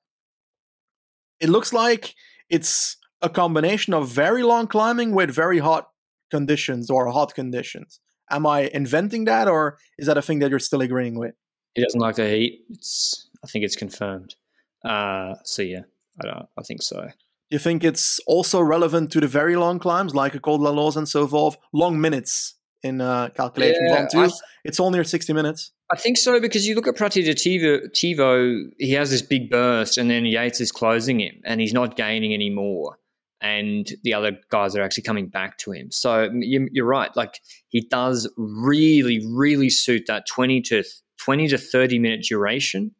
it 1.40 1.50
looks 1.50 1.74
like 1.74 2.16
it's 2.50 2.98
a 3.22 3.30
combination 3.30 3.94
of 3.94 4.10
very 4.10 4.44
long 4.44 4.68
climbing 4.68 5.14
with 5.14 5.30
very 5.30 5.60
hot 5.60 5.90
conditions 6.30 6.90
or 6.90 7.08
hot 7.08 7.36
conditions. 7.36 8.00
Am 8.32 8.48
I 8.48 8.70
inventing 8.74 9.26
that, 9.26 9.48
or 9.48 9.78
is 9.98 10.08
that 10.08 10.18
a 10.18 10.22
thing 10.22 10.40
that 10.40 10.50
you're 10.50 10.60
still 10.60 10.82
agreeing 10.82 11.20
with? 11.20 11.36
He 11.76 11.84
doesn't 11.84 12.00
like 12.00 12.16
the 12.16 12.28
heat. 12.28 12.62
It's 12.70 13.30
I 13.44 13.48
think 13.48 13.66
it's 13.66 13.76
confirmed. 13.76 14.36
Uh, 14.84 15.36
so 15.44 15.62
yeah, 15.62 15.82
I 16.22 16.28
don't. 16.28 16.48
I 16.58 16.64
think 16.64 16.82
so. 16.82 17.08
You 17.50 17.60
think 17.60 17.84
it's 17.84 18.20
also 18.28 18.62
relevant 18.62 19.12
to 19.12 19.20
the 19.20 19.28
very 19.28 19.56
long 19.58 19.78
climbs, 19.80 20.16
like 20.16 20.34
a 20.34 20.40
Col 20.40 20.58
de 20.58 20.64
la 20.64 20.70
Loze 20.70 20.96
and 20.96 21.08
so 21.08 21.28
forth, 21.28 21.58
long 21.74 22.00
minutes 22.00 22.56
in 22.84 23.02
uh, 23.02 23.30
calculation 23.36 23.86
yeah, 23.86 24.08
th- 24.08 24.32
it's 24.64 24.80
only 24.80 25.04
60 25.04 25.34
minutes. 25.34 25.72
I 25.92 25.98
think 25.98 26.18
so 26.18 26.40
because 26.40 26.68
you 26.68 26.76
look 26.76 26.88
at 26.88 26.96
Praticativo, 26.96 27.92
Tivo, 27.92 28.70
he 28.78 28.94
has 28.94 29.12
this 29.12 29.22
big 29.22 29.50
burst, 29.50 29.98
and 29.98 30.10
then 30.10 30.26
Yates 30.26 30.62
is 30.62 30.72
closing 30.72 31.20
him, 31.20 31.42
and 31.44 31.60
he's 31.60 31.74
not 31.74 31.98
gaining 31.98 32.34
any 32.34 32.50
more 32.50 32.98
and 33.42 33.92
the 34.04 34.14
other 34.14 34.38
guys 34.50 34.76
are 34.76 34.82
actually 34.82 35.04
coming 35.04 35.28
back 35.28 35.58
to 35.60 35.72
him. 35.72 35.92
So 35.92 36.30
you're 36.34 36.86
right. 36.86 37.16
Like 37.16 37.40
he 37.70 37.82
does 37.82 38.32
really, 38.38 39.26
really 39.34 39.70
suit 39.70 40.04
that 40.08 40.26
20 40.28 40.62
to 40.62 40.84
20 41.18 41.48
to 41.50 41.58
30 41.58 42.00
minute 42.00 42.24
duration. 42.24 42.92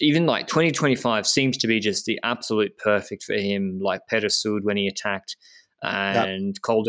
Even 0.00 0.26
like 0.26 0.46
2025 0.46 1.26
seems 1.26 1.56
to 1.58 1.66
be 1.66 1.80
just 1.80 2.04
the 2.04 2.20
absolute 2.22 2.76
perfect 2.78 3.24
for 3.24 3.34
him. 3.34 3.80
Like 3.82 4.02
Peyresourde 4.10 4.62
when 4.62 4.76
he 4.76 4.86
attacked 4.86 5.36
and 5.82 6.46
yep. 6.46 6.62
Col 6.62 6.84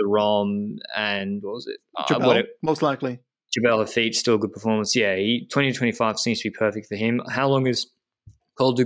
and 0.95 1.41
what 1.41 1.53
was 1.53 1.67
it? 1.67 1.79
Jebel, 2.07 2.31
uh, 2.31 2.43
most 2.61 2.81
likely. 2.81 3.19
Jebel 3.53 3.79
Hafeet, 3.79 4.13
still 4.13 4.35
a 4.35 4.39
good 4.39 4.53
performance. 4.53 4.95
Yeah, 4.95 5.15
he, 5.15 5.47
2025 5.49 6.19
seems 6.19 6.41
to 6.41 6.49
be 6.49 6.55
perfect 6.55 6.87
for 6.87 6.95
him. 6.95 7.21
How 7.29 7.47
long 7.47 7.67
is 7.67 7.87
Col 8.57 8.73
de 8.73 8.85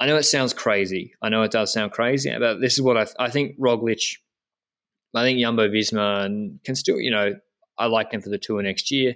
I 0.00 0.06
know 0.06 0.16
it 0.16 0.24
sounds 0.24 0.52
crazy. 0.52 1.14
I 1.22 1.28
know 1.28 1.42
it 1.42 1.50
does 1.50 1.72
sound 1.72 1.92
crazy, 1.92 2.34
but 2.38 2.60
this 2.60 2.74
is 2.74 2.82
what 2.82 2.96
I, 2.96 3.06
I 3.24 3.30
think 3.30 3.58
Roglic, 3.58 4.16
I 5.14 5.22
think 5.22 5.40
Jumbo 5.40 5.68
Visma 5.68 6.62
can 6.64 6.74
still, 6.74 6.98
you 6.98 7.10
know, 7.10 7.34
I 7.78 7.86
like 7.86 8.10
them 8.10 8.22
for 8.22 8.30
the 8.30 8.38
tour 8.38 8.62
next 8.62 8.90
year. 8.90 9.14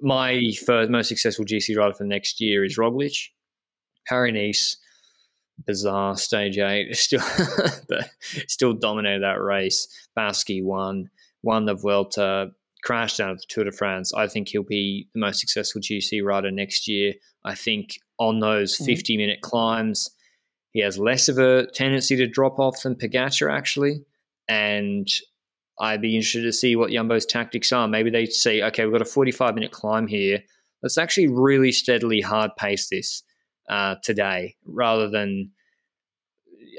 My 0.00 0.40
first, 0.66 0.90
most 0.90 1.08
successful 1.08 1.44
GC 1.44 1.76
rider 1.76 1.94
for 1.94 2.04
next 2.04 2.40
year 2.40 2.64
is 2.64 2.78
Roglic. 2.78 3.28
Paris-Nice, 4.06 4.76
bizarre 5.66 6.16
stage 6.16 6.58
eight, 6.58 6.94
still, 6.96 7.22
still 8.46 8.72
dominated 8.74 9.22
that 9.22 9.40
race. 9.40 9.88
Baski 10.16 10.62
won, 10.62 11.10
won 11.42 11.64
the 11.66 11.74
Vuelta, 11.74 12.50
crashed 12.82 13.20
out 13.20 13.30
of 13.30 13.38
the 13.38 13.46
Tour 13.48 13.64
de 13.64 13.72
France. 13.72 14.12
I 14.12 14.26
think 14.26 14.48
he'll 14.48 14.62
be 14.62 15.08
the 15.14 15.20
most 15.20 15.40
successful 15.40 15.80
GC 15.80 16.22
rider 16.24 16.50
next 16.50 16.88
year. 16.88 17.14
I 17.44 17.54
think 17.54 17.98
on 18.18 18.40
those 18.40 18.74
mm-hmm. 18.74 18.86
50 18.86 19.16
minute 19.16 19.40
climbs, 19.40 20.10
he 20.72 20.80
has 20.80 20.98
less 20.98 21.28
of 21.28 21.38
a 21.38 21.66
tendency 21.66 22.16
to 22.16 22.26
drop 22.26 22.58
off 22.58 22.82
than 22.82 22.96
Pogacar 22.96 23.52
actually. 23.52 24.04
And 24.48 25.08
I'd 25.78 26.02
be 26.02 26.14
interested 26.14 26.42
to 26.42 26.52
see 26.52 26.76
what 26.76 26.90
Jumbo's 26.90 27.26
tactics 27.26 27.72
are. 27.72 27.88
Maybe 27.88 28.10
they 28.10 28.26
say, 28.26 28.62
okay, 28.62 28.84
we've 28.84 28.92
got 28.92 29.02
a 29.02 29.06
45 29.06 29.54
minute 29.54 29.70
climb 29.70 30.06
here. 30.06 30.42
Let's 30.82 30.98
actually 30.98 31.28
really 31.28 31.72
steadily 31.72 32.20
hard 32.20 32.50
pace 32.56 32.88
this 32.88 33.22
uh, 33.68 33.96
today 34.02 34.56
rather 34.64 35.08
than. 35.08 35.50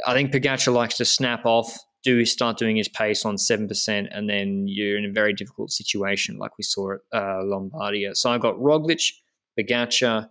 I 0.08 0.14
think 0.14 0.32
Pogacar 0.32 0.74
likes 0.74 0.98
to 0.98 1.06
snap 1.06 1.46
off, 1.46 1.78
do 2.04 2.26
start 2.26 2.58
doing 2.58 2.76
his 2.76 2.90
pace 2.90 3.26
on 3.26 3.36
7%, 3.36 4.08
and 4.12 4.30
then 4.30 4.66
you're 4.68 4.98
in 4.98 5.06
a 5.06 5.12
very 5.12 5.34
difficult 5.34 5.72
situation 5.72 6.38
like 6.38 6.58
we 6.58 6.64
saw 6.64 6.94
at 6.94 7.00
uh, 7.14 7.42
Lombardia. 7.44 8.16
So 8.16 8.30
I've 8.30 8.42
got 8.42 8.56
Roglic, 8.56 9.12
Pogacar, 9.58 10.30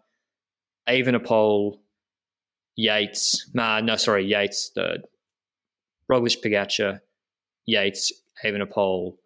Evenepoel, 0.88 1.78
Yates. 2.76 3.50
Nah, 3.54 3.80
no, 3.80 3.96
sorry, 3.96 4.26
Yates 4.26 4.70
third. 4.74 5.02
Roglic, 6.10 6.44
Pogacar, 6.44 7.00
Yates, 7.66 8.12
Evenepoel, 8.44 9.16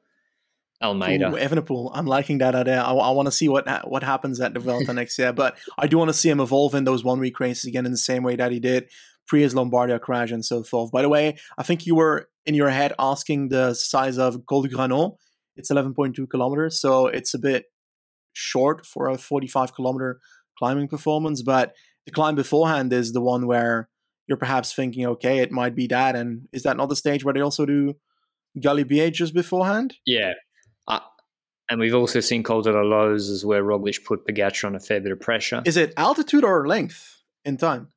Almeida. 0.80 1.32
Ooh. 1.32 1.90
I'm 1.92 2.06
liking 2.06 2.38
that 2.38 2.54
idea. 2.54 2.80
I, 2.80 2.92
I 2.92 3.10
want 3.10 3.26
to 3.26 3.32
see 3.32 3.48
what 3.48 3.66
what 3.88 4.02
happens 4.02 4.40
at 4.40 4.54
the 4.54 4.92
next 4.94 5.18
year, 5.18 5.32
but 5.32 5.56
I 5.78 5.86
do 5.86 5.98
want 5.98 6.10
to 6.10 6.14
see 6.14 6.28
him 6.28 6.40
evolve 6.40 6.74
in 6.74 6.84
those 6.84 7.02
one 7.02 7.18
week 7.18 7.40
races 7.40 7.64
again 7.64 7.86
in 7.86 7.92
the 7.92 7.98
same 7.98 8.22
way 8.22 8.36
that 8.36 8.52
he 8.52 8.60
did 8.60 8.88
pre 9.26 9.42
his 9.42 9.54
Lombardia 9.54 10.00
crash 10.00 10.30
and 10.30 10.44
so 10.44 10.62
forth. 10.62 10.92
By 10.92 11.02
the 11.02 11.08
way, 11.08 11.36
I 11.58 11.62
think 11.62 11.86
you 11.86 11.94
were 11.94 12.28
in 12.44 12.54
your 12.54 12.70
head 12.70 12.92
asking 12.98 13.48
the 13.48 13.74
size 13.74 14.18
of 14.18 14.46
Col 14.46 14.62
du 14.62 14.68
Granon. 14.68 15.16
It's 15.56 15.70
11.2 15.70 16.28
kilometers, 16.28 16.80
so 16.80 17.06
it's 17.06 17.32
a 17.34 17.38
bit 17.38 17.64
short 18.34 18.84
for 18.84 19.08
a 19.08 19.16
45 19.16 19.74
kilometer 19.74 20.20
climbing 20.58 20.88
performance, 20.88 21.42
but 21.42 21.74
the 22.04 22.12
climb 22.12 22.34
beforehand 22.34 22.92
is 22.92 23.12
the 23.12 23.20
one 23.20 23.46
where 23.46 23.88
you're 24.26 24.38
perhaps 24.38 24.72
thinking, 24.72 25.06
okay, 25.06 25.38
it 25.38 25.52
might 25.52 25.74
be 25.74 25.86
that. 25.88 26.16
And 26.16 26.48
is 26.52 26.62
that 26.64 26.76
not 26.76 26.88
the 26.88 26.96
stage 26.96 27.24
where 27.24 27.34
they 27.34 27.40
also 27.40 27.64
do 27.66 27.94
Galibier 28.58 29.12
just 29.12 29.34
beforehand? 29.34 29.94
Yeah. 30.04 30.32
Uh, 30.86 31.00
and 31.70 31.80
we've 31.80 31.94
also 31.94 32.20
seen 32.20 32.42
Col 32.42 32.62
de 32.62 32.72
la 32.72 32.82
Loze 32.82 33.30
as 33.30 33.44
where 33.44 33.62
Roglic 33.62 34.04
put 34.04 34.26
Pogacar 34.26 34.66
on 34.66 34.76
a 34.76 34.80
fair 34.80 35.00
bit 35.00 35.12
of 35.12 35.20
pressure. 35.20 35.62
Is 35.64 35.76
it 35.76 35.92
altitude 35.96 36.44
or 36.44 36.66
length 36.66 37.22
in 37.44 37.56
time? 37.56 37.88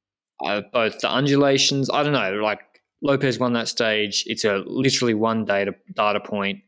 Uh, 0.45 0.61
both 0.71 0.99
the 0.99 1.11
undulations. 1.11 1.89
I 1.89 2.03
don't 2.03 2.13
know. 2.13 2.33
Like 2.41 2.59
Lopez 3.01 3.39
won 3.39 3.53
that 3.53 3.67
stage. 3.67 4.23
It's 4.27 4.45
a 4.45 4.63
literally 4.65 5.13
one 5.13 5.45
data 5.45 5.73
data 5.95 6.19
point. 6.19 6.59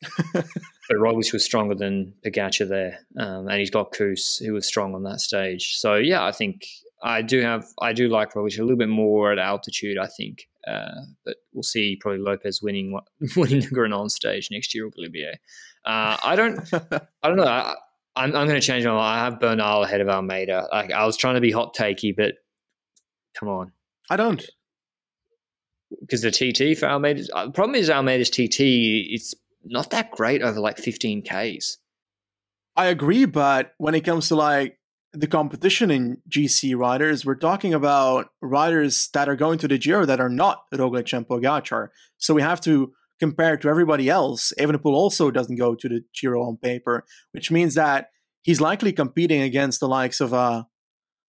but 0.32 0.46
Roglic 0.92 1.32
was 1.32 1.44
stronger 1.44 1.74
than 1.74 2.14
Pogacar 2.24 2.68
there, 2.68 3.00
um, 3.18 3.48
and 3.48 3.58
he's 3.58 3.70
got 3.70 3.92
Kuss, 3.92 4.36
who 4.36 4.52
was 4.52 4.66
strong 4.66 4.94
on 4.94 5.02
that 5.02 5.20
stage. 5.20 5.76
So 5.76 5.96
yeah, 5.96 6.24
I 6.24 6.32
think 6.32 6.66
I 7.02 7.22
do 7.22 7.40
have 7.40 7.66
I 7.80 7.92
do 7.92 8.08
like 8.08 8.32
Roglic 8.32 8.58
a 8.58 8.62
little 8.62 8.76
bit 8.76 8.88
more 8.88 9.32
at 9.32 9.38
altitude. 9.38 9.98
I 9.98 10.06
think, 10.06 10.48
uh, 10.66 11.02
but 11.24 11.36
we'll 11.52 11.62
see. 11.62 11.96
Probably 12.00 12.20
Lopez 12.20 12.62
winning 12.62 12.98
winning 13.36 13.60
the 13.60 13.68
Granon 13.68 14.10
stage 14.10 14.48
next 14.50 14.74
year 14.74 14.86
or 14.86 14.90
Galibier. 14.90 15.34
Uh, 15.84 16.16
I 16.22 16.36
don't 16.36 16.60
I 17.22 17.28
don't 17.28 17.36
know. 17.36 17.44
I, 17.44 17.70
am 17.70 17.76
I'm, 18.16 18.36
I'm 18.36 18.48
going 18.48 18.60
to 18.60 18.66
change 18.66 18.84
my 18.84 18.92
mind. 18.92 19.20
I 19.20 19.24
have 19.24 19.40
Bernal 19.40 19.82
ahead 19.82 20.00
of 20.00 20.08
Almeida. 20.08 20.68
Like 20.72 20.92
I 20.92 21.04
was 21.06 21.16
trying 21.16 21.34
to 21.34 21.40
be 21.40 21.50
hot 21.50 21.74
takey, 21.74 22.14
but 22.16 22.34
come 23.38 23.48
on. 23.48 23.72
I 24.10 24.16
don't 24.16 24.44
because 26.00 26.22
the 26.22 26.30
TT 26.30 26.78
for 26.78 26.86
Almeida. 26.86 27.24
Uh, 27.32 27.46
the 27.46 27.52
problem 27.52 27.74
is 27.74 27.90
Almeida's 27.90 28.30
TT. 28.30 28.60
It's 28.60 29.34
not 29.64 29.90
that 29.90 30.10
great 30.10 30.42
over 30.42 30.60
like 30.60 30.78
15 30.78 31.22
Ks. 31.22 31.78
I 32.76 32.86
agree, 32.86 33.24
but 33.24 33.72
when 33.78 33.94
it 33.94 34.04
comes 34.04 34.28
to 34.28 34.36
like 34.36 34.78
the 35.12 35.26
competition 35.26 35.90
in 35.90 36.18
GC 36.28 36.76
riders, 36.76 37.24
we're 37.24 37.34
talking 37.34 37.74
about 37.74 38.28
riders 38.40 39.08
that 39.14 39.28
are 39.28 39.36
going 39.36 39.58
to 39.58 39.68
the 39.68 39.78
Giro 39.78 40.06
that 40.06 40.20
are 40.20 40.28
not 40.28 40.62
Roglic 40.72 41.16
and 41.16 41.26
Pogacar. 41.26 41.88
So 42.18 42.34
we 42.34 42.42
have 42.42 42.60
to 42.62 42.92
compare 43.18 43.56
to 43.56 43.68
everybody 43.68 44.08
else. 44.08 44.52
Evenepoel 44.60 44.92
also 44.92 45.30
doesn't 45.30 45.56
go 45.56 45.74
to 45.74 45.88
the 45.88 46.04
Giro 46.14 46.42
on 46.42 46.56
paper, 46.56 47.04
which 47.32 47.50
means 47.50 47.74
that 47.74 48.10
he's 48.42 48.60
likely 48.60 48.92
competing 48.92 49.42
against 49.42 49.80
the 49.80 49.88
likes 49.88 50.20
of, 50.20 50.32
uh, 50.32 50.62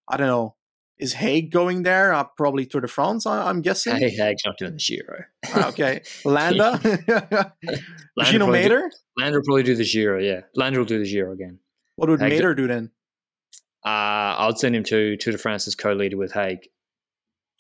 I 0.08 0.18
don't 0.18 0.28
know, 0.28 0.56
is 1.00 1.14
Haig 1.14 1.50
going 1.50 1.84
there? 1.84 2.14
Uh, 2.14 2.26
probably 2.36 2.66
Tour 2.66 2.82
de 2.82 2.88
France, 2.88 3.26
I, 3.26 3.50
am 3.50 3.62
guessing. 3.62 3.96
Hey, 3.96 4.10
Haig's 4.10 4.42
not 4.46 4.58
doing 4.58 4.74
the 4.74 4.78
Giro. 4.78 5.24
Ah, 5.48 5.70
okay. 5.70 6.02
Landa? 6.26 6.80
Gino 8.24 8.48
Mäder? 8.48 8.90
Landa 9.18 9.38
will 9.38 9.44
probably 9.44 9.64
do 9.64 9.76
the 9.76 9.86
Giro, 9.86 10.20
yeah. 10.20 10.42
Landa 10.56 10.80
will 10.80 10.86
do 10.86 11.00
the 11.00 11.10
Giro 11.10 11.32
again. 11.32 11.60
What 11.96 12.10
would 12.10 12.22
Haig 12.22 12.56
do 12.56 12.68
then? 12.68 12.92
Uh, 13.86 14.36
I'd 14.40 14.58
send 14.58 14.76
him 14.76 14.84
to 14.86 15.16
Tour 15.18 15.32
de 15.32 15.38
France 15.38 15.68
as 15.68 15.76
co-leader 15.76 16.18
with 16.18 16.34
Haig. 16.34 16.68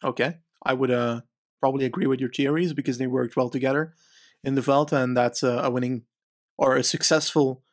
Okay. 0.04 0.38
I 0.64 0.74
would 0.74 0.92
uh, 0.92 1.22
probably 1.62 1.86
agree 1.86 2.08
with 2.08 2.20
your 2.20 2.30
theories 2.30 2.74
because 2.74 2.98
they 2.98 3.08
worked 3.08 3.38
well 3.38 3.50
together 3.50 3.94
in 4.44 4.56
the 4.56 4.62
Vuelta, 4.62 4.98
and 4.98 5.16
that's 5.16 5.44
a, 5.44 5.60
a 5.60 5.70
winning 5.70 6.04
or 6.58 6.76
a 6.76 6.84
successful 6.84 7.64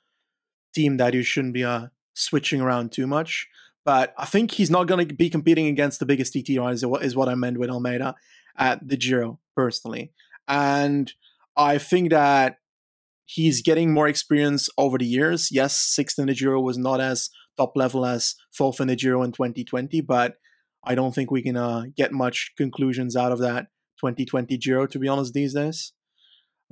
team 0.75 0.97
that 0.99 1.15
you 1.15 1.23
shouldn't 1.23 1.55
be 1.55 1.65
uh, 1.65 1.89
switching 2.15 2.61
around 2.61 2.93
too 2.93 3.07
much. 3.07 3.49
But 3.87 4.13
I 4.19 4.25
think 4.27 4.51
he's 4.51 4.69
not 4.69 4.89
going 4.89 5.07
to 5.07 5.15
be 5.15 5.31
competing 5.31 5.69
against 5.69 6.01
the 6.01 6.07
biggest 6.07 6.33
TT 6.33 6.59
riders, 6.59 6.83
is 6.83 7.17
what 7.17 7.29
I 7.29 7.37
meant 7.37 7.59
with 7.59 7.71
Almeida 7.71 8.17
at 8.59 8.87
the 8.87 8.97
Giro, 8.97 9.39
personally. 9.55 10.13
And 10.49 11.13
I 11.57 11.79
think 11.79 12.11
that 12.11 12.59
he's 13.27 13.63
getting 13.63 13.95
more 13.95 14.09
experience 14.09 14.69
over 14.77 14.99
the 14.99 15.07
years. 15.07 15.53
Yes, 15.53 15.77
sixth 15.77 16.19
in 16.19 16.27
the 16.27 16.35
Giro 16.35 16.61
was 16.61 16.77
not 16.77 17.01
as 17.01 17.31
top 17.57 17.77
level 17.77 18.05
as 18.05 18.35
fourth 18.53 18.81
in 18.81 18.89
the 18.89 18.97
Giro 18.97 19.23
in 19.23 19.31
2020, 19.31 20.01
but 20.01 20.35
I 20.83 20.97
don't 20.97 21.15
think 21.15 21.31
we 21.31 21.43
can 21.43 21.57
uh, 21.57 21.85
get 21.97 22.11
much 22.11 22.55
conclusions 22.57 23.15
out 23.15 23.31
of 23.31 23.39
that 23.39 23.69
2020 24.01 24.59
Giro, 24.59 24.87
to 24.87 24.99
be 24.99 25.07
honest, 25.07 25.33
these 25.33 25.55
days. 25.55 25.93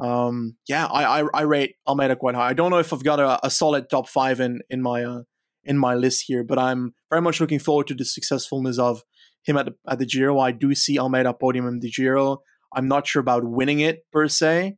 Um, 0.01 0.57
yeah, 0.69 0.87
I, 0.87 1.21
I, 1.21 1.29
I 1.33 1.43
rate 1.43 1.77
Almeida 1.87 2.17
quite 2.17 2.35
high. 2.35 2.49
I 2.49 2.55
don't 2.55 2.73
know 2.73 2.79
if 2.79 2.93
I've 2.93 3.05
got 3.05 3.21
a, 3.21 3.47
a 3.47 3.51
solid 3.51 3.89
top 3.89 4.09
five 4.09 4.41
in 4.41 4.63
in 4.69 4.83
my 4.83 5.05
uh, 5.05 5.23
in 5.65 5.79
my 5.79 5.95
list 5.95 6.25
here, 6.27 6.45
but 6.45 6.59
I'm 6.59 6.95
very 7.11 7.23
much 7.23 7.41
looking 7.41 7.59
forward 7.59 7.87
to 7.89 7.95
the 7.95 8.05
successfulness 8.05 8.79
of 8.79 9.03
him 9.45 9.57
at 9.57 9.67
the, 9.67 9.75
at 9.89 9.99
the 9.99 10.07
Giro. 10.07 10.39
I 10.39 10.53
do 10.53 10.75
see 10.75 10.99
Almeida 10.99 11.33
podium 11.35 11.67
in 11.67 11.81
the 11.81 11.91
Giro. 11.91 12.39
I'm 12.75 12.89
not 12.89 13.07
sure 13.07 13.21
about 13.21 13.45
winning 13.45 13.81
it 13.81 14.05
per 14.13 14.29
se, 14.29 14.77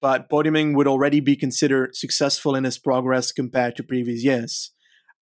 but 0.00 0.28
podiuming 0.28 0.74
would 0.74 0.86
already 0.86 1.20
be 1.20 1.36
considered 1.36 1.96
successful 1.96 2.54
in 2.54 2.64
his 2.64 2.78
progress 2.78 3.32
compared 3.32 3.76
to 3.76 3.82
previous 3.82 4.24
years. 4.24 4.72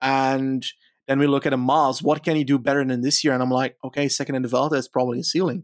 And 0.02 0.66
then 1.08 1.20
we 1.20 1.28
look 1.28 1.46
at 1.46 1.54
a 1.54 1.58
Mas. 1.58 2.02
What 2.02 2.24
can 2.24 2.36
he 2.36 2.44
do 2.44 2.60
better 2.60 2.84
than 2.84 3.02
this 3.02 3.24
year? 3.24 3.34
And 3.34 3.42
I'm 3.42 3.52
like, 3.52 3.78
okay, 3.84 4.10
second 4.10 4.36
in 4.36 4.42
the 4.42 4.48
Vuelta 4.48 4.76
is 4.76 4.88
probably 4.88 5.20
a 5.20 5.24
ceiling. 5.24 5.64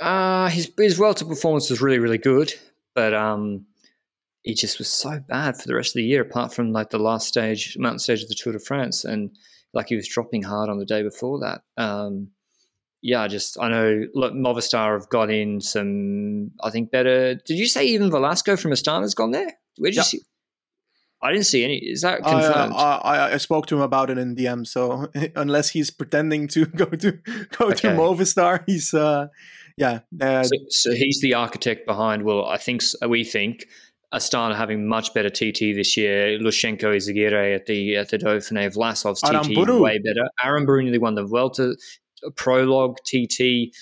Uh, 0.00 0.48
his 0.48 0.70
his 0.78 0.94
Vuelta 0.94 1.24
performance 1.24 1.70
was 1.70 1.80
really 1.80 1.98
really 1.98 2.18
good, 2.18 2.54
but 2.94 3.12
um, 3.14 3.66
he 4.48 4.54
just 4.54 4.78
was 4.78 4.88
so 4.88 5.20
bad 5.28 5.58
for 5.58 5.68
the 5.68 5.74
rest 5.74 5.90
of 5.90 5.98
the 5.98 6.04
year, 6.04 6.22
apart 6.22 6.54
from 6.54 6.72
like 6.72 6.88
the 6.88 6.98
last 6.98 7.28
stage, 7.28 7.76
mountain 7.78 7.98
stage 7.98 8.22
of 8.22 8.28
the 8.30 8.34
Tour 8.34 8.54
de 8.54 8.58
France, 8.58 9.04
and 9.04 9.30
like 9.74 9.88
he 9.88 9.94
was 9.94 10.08
dropping 10.08 10.42
hard 10.42 10.70
on 10.70 10.78
the 10.78 10.86
day 10.86 11.02
before 11.02 11.38
that. 11.40 11.60
Um, 11.76 12.28
yeah, 13.02 13.20
I 13.20 13.28
just 13.28 13.60
I 13.60 13.68
know 13.68 14.04
look, 14.14 14.32
Movistar 14.32 14.98
have 14.98 15.10
got 15.10 15.30
in 15.30 15.60
some, 15.60 16.52
I 16.62 16.70
think 16.70 16.90
better. 16.90 17.34
Did 17.34 17.58
you 17.58 17.66
say 17.66 17.88
even 17.88 18.10
Velasco 18.10 18.56
from 18.56 18.70
Astana's 18.70 19.14
gone 19.14 19.32
there? 19.32 19.52
Where 19.76 19.90
did 19.90 19.96
yep. 19.96 20.06
you 20.06 20.18
see? 20.20 20.22
I 21.20 21.30
didn't 21.30 21.44
see 21.44 21.62
any. 21.62 21.76
Is 21.76 22.00
that 22.00 22.20
uh, 22.24 22.30
confirmed? 22.30 22.72
I, 22.74 23.00
I, 23.04 23.32
I, 23.34 23.36
spoke 23.36 23.66
to 23.66 23.76
him 23.76 23.82
about 23.82 24.08
it 24.08 24.16
in 24.16 24.34
DM. 24.34 24.66
So 24.66 25.10
unless 25.36 25.68
he's 25.68 25.90
pretending 25.90 26.48
to 26.48 26.64
go 26.64 26.86
to 26.86 27.12
go 27.58 27.66
okay. 27.66 27.74
to 27.74 27.88
Movistar, 27.88 28.64
he's 28.66 28.94
uh, 28.94 29.26
yeah. 29.76 30.00
Uh, 30.18 30.42
so, 30.42 30.56
so, 30.70 30.92
he's 30.92 31.20
the 31.20 31.34
architect 31.34 31.86
behind. 31.86 32.22
Well, 32.24 32.46
I 32.46 32.56
think 32.56 32.82
we 33.06 33.24
think 33.24 33.66
Astana 34.12 34.56
having 34.56 34.86
much 34.86 35.12
better 35.12 35.28
TT 35.28 35.74
this 35.76 35.96
year. 35.96 36.38
Lutsenko 36.38 36.96
Izagirre 36.96 37.54
at 37.54 37.66
the 37.66 37.96
at 37.96 38.08
the 38.08 38.18
Dauphiné. 38.18 38.74
Vlasov's 38.74 39.20
TT 39.20 39.54
Aramburu. 39.56 39.80
way 39.80 39.98
better. 39.98 40.28
Aramburu 40.44 40.82
nearly 40.82 40.98
won 40.98 41.14
the 41.14 41.24
Vuelta 41.24 41.76
prologue 42.36 42.96
TT. 43.04 43.74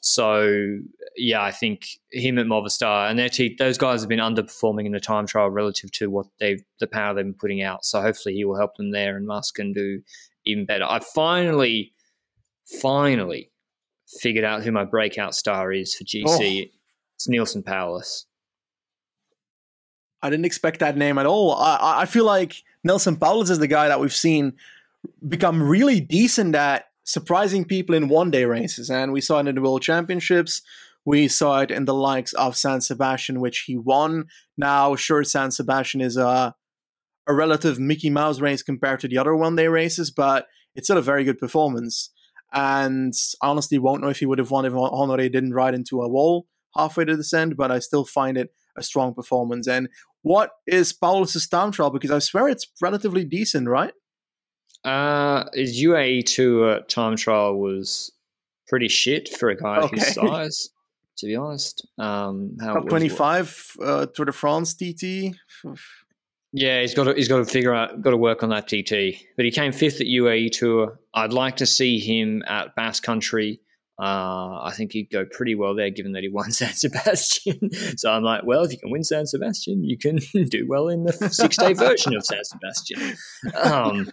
So 0.00 0.78
yeah, 1.16 1.42
I 1.42 1.50
think 1.50 1.86
him 2.10 2.38
at 2.38 2.46
Movistar 2.46 3.10
and 3.10 3.18
their 3.18 3.28
t- 3.28 3.56
those 3.58 3.76
guys 3.76 4.00
have 4.00 4.08
been 4.08 4.18
underperforming 4.18 4.86
in 4.86 4.92
the 4.92 5.00
time 5.00 5.26
trial 5.26 5.50
relative 5.50 5.90
to 5.92 6.10
what 6.10 6.26
they've 6.38 6.62
the 6.80 6.86
power 6.86 7.14
they've 7.14 7.24
been 7.24 7.34
putting 7.34 7.62
out. 7.62 7.84
So 7.84 8.00
hopefully 8.00 8.34
he 8.34 8.44
will 8.44 8.56
help 8.56 8.76
them 8.76 8.92
there, 8.92 9.16
and 9.16 9.26
Musk 9.26 9.56
can 9.56 9.72
do 9.72 10.00
even 10.44 10.64
better. 10.64 10.84
I 10.84 11.00
finally, 11.14 11.92
finally 12.80 13.50
figured 14.20 14.44
out 14.44 14.62
who 14.62 14.72
my 14.72 14.84
breakout 14.84 15.34
star 15.34 15.72
is 15.72 15.94
for 15.94 16.04
GC. 16.04 16.24
Oh. 16.66 16.70
It's 17.16 17.28
Neilson 17.28 17.64
Powless. 17.64 18.26
I 20.22 20.30
didn't 20.30 20.44
expect 20.44 20.80
that 20.80 20.96
name 20.96 21.18
at 21.18 21.26
all. 21.26 21.54
I, 21.54 22.02
I 22.02 22.06
feel 22.06 22.24
like 22.24 22.62
Neilson 22.86 23.18
Powless 23.18 23.50
is 23.50 23.58
the 23.58 23.66
guy 23.66 23.88
that 23.88 24.00
we've 24.00 24.14
seen 24.14 24.54
become 25.26 25.62
really 25.62 26.00
decent 26.00 26.54
at 26.54 26.86
surprising 27.04 27.64
people 27.64 27.94
in 27.94 28.08
one 28.08 28.30
day 28.30 28.44
races. 28.44 28.90
And 28.90 29.12
we 29.12 29.20
saw 29.20 29.40
it 29.40 29.48
in 29.48 29.54
the 29.54 29.60
World 29.60 29.82
Championships. 29.82 30.62
We 31.04 31.26
saw 31.26 31.60
it 31.60 31.70
in 31.72 31.84
the 31.84 31.94
likes 31.94 32.32
of 32.34 32.56
San 32.56 32.80
Sebastian, 32.80 33.40
which 33.40 33.60
he 33.60 33.76
won. 33.76 34.26
Now, 34.56 34.94
sure, 34.94 35.24
San 35.24 35.50
Sebastian 35.50 36.00
is 36.00 36.16
a 36.16 36.54
a 37.26 37.34
relative 37.34 37.78
Mickey 37.78 38.10
Mouse 38.10 38.40
race 38.40 38.62
compared 38.62 39.00
to 39.00 39.08
the 39.08 39.18
other 39.18 39.34
one 39.34 39.54
day 39.54 39.68
races, 39.68 40.10
but 40.10 40.48
it's 40.74 40.88
still 40.88 40.98
a 40.98 41.02
very 41.02 41.24
good 41.24 41.38
performance. 41.38 42.10
And 42.52 43.14
honestly, 43.40 43.78
won't 43.78 44.02
know 44.02 44.08
if 44.08 44.18
he 44.18 44.26
would 44.26 44.38
have 44.38 44.50
won 44.50 44.64
if 44.64 44.74
Honore 44.74 45.16
didn't 45.16 45.54
ride 45.54 45.74
into 45.74 46.02
a 46.02 46.08
wall 46.08 46.46
halfway 46.76 47.04
to 47.04 47.12
the 47.12 47.18
descent, 47.18 47.56
but 47.56 47.70
I 47.70 47.78
still 47.78 48.04
find 48.04 48.36
it 48.36 48.52
a 48.76 48.82
strong 48.82 49.14
performance. 49.14 49.66
And 49.68 49.88
what 50.22 50.50
is 50.66 50.92
Powless' 50.92 51.48
time 51.48 51.72
trial? 51.72 51.90
Because 51.90 52.10
I 52.10 52.18
swear 52.20 52.48
it's 52.48 52.66
relatively 52.80 53.24
decent, 53.24 53.68
right? 53.68 53.92
Uh, 54.84 55.44
his 55.54 55.80
UAE 55.80 56.24
tour 56.24 56.80
time 56.82 57.16
trial 57.16 57.56
was 57.58 58.10
pretty 58.68 58.88
shit 58.88 59.28
for 59.28 59.50
a 59.50 59.56
guy 59.56 59.78
okay. 59.78 59.96
his 59.96 60.14
size. 60.14 60.70
To 61.18 61.26
be 61.26 61.36
honest, 61.36 61.86
um, 61.98 62.56
how 62.60 62.80
twenty 62.80 63.08
five 63.08 63.54
uh, 63.84 64.06
Tour 64.06 64.24
de 64.24 64.32
France 64.32 64.74
TT. 64.74 65.36
Yeah, 66.54 66.80
he's 66.80 66.94
got 66.94 67.04
to 67.04 67.14
he's 67.14 67.28
got 67.28 67.38
to 67.38 67.44
figure 67.44 67.74
out 67.74 68.00
got 68.00 68.10
to 68.10 68.16
work 68.16 68.42
on 68.42 68.48
that 68.48 68.66
TT. 68.66 69.22
But 69.36 69.44
he 69.44 69.50
came 69.50 69.72
fifth 69.72 70.00
at 70.00 70.06
UAE 70.06 70.52
Tour. 70.52 70.98
I'd 71.14 71.32
like 71.32 71.56
to 71.58 71.66
see 71.66 71.98
him 71.98 72.42
at 72.48 72.74
Basque 72.74 73.02
Country. 73.02 73.60
Uh, 74.00 74.62
I 74.62 74.72
think 74.74 74.92
he'd 74.92 75.10
go 75.10 75.24
pretty 75.24 75.54
well 75.54 75.74
there, 75.74 75.90
given 75.90 76.12
that 76.12 76.22
he 76.22 76.28
won 76.28 76.50
San 76.52 76.72
Sebastian. 76.72 77.70
so 77.96 78.10
I'm 78.10 78.22
like, 78.22 78.42
well, 78.44 78.64
if 78.64 78.72
you 78.72 78.78
can 78.78 78.90
win 78.90 79.04
San 79.04 79.26
Sebastian, 79.26 79.84
you 79.84 79.98
can 79.98 80.16
do 80.48 80.66
well 80.68 80.88
in 80.88 81.04
the 81.04 81.12
six 81.30 81.56
day 81.56 81.72
version 81.72 82.14
of 82.16 82.24
San 82.24 82.44
Sebastian. 82.44 83.16
Um, 83.62 84.10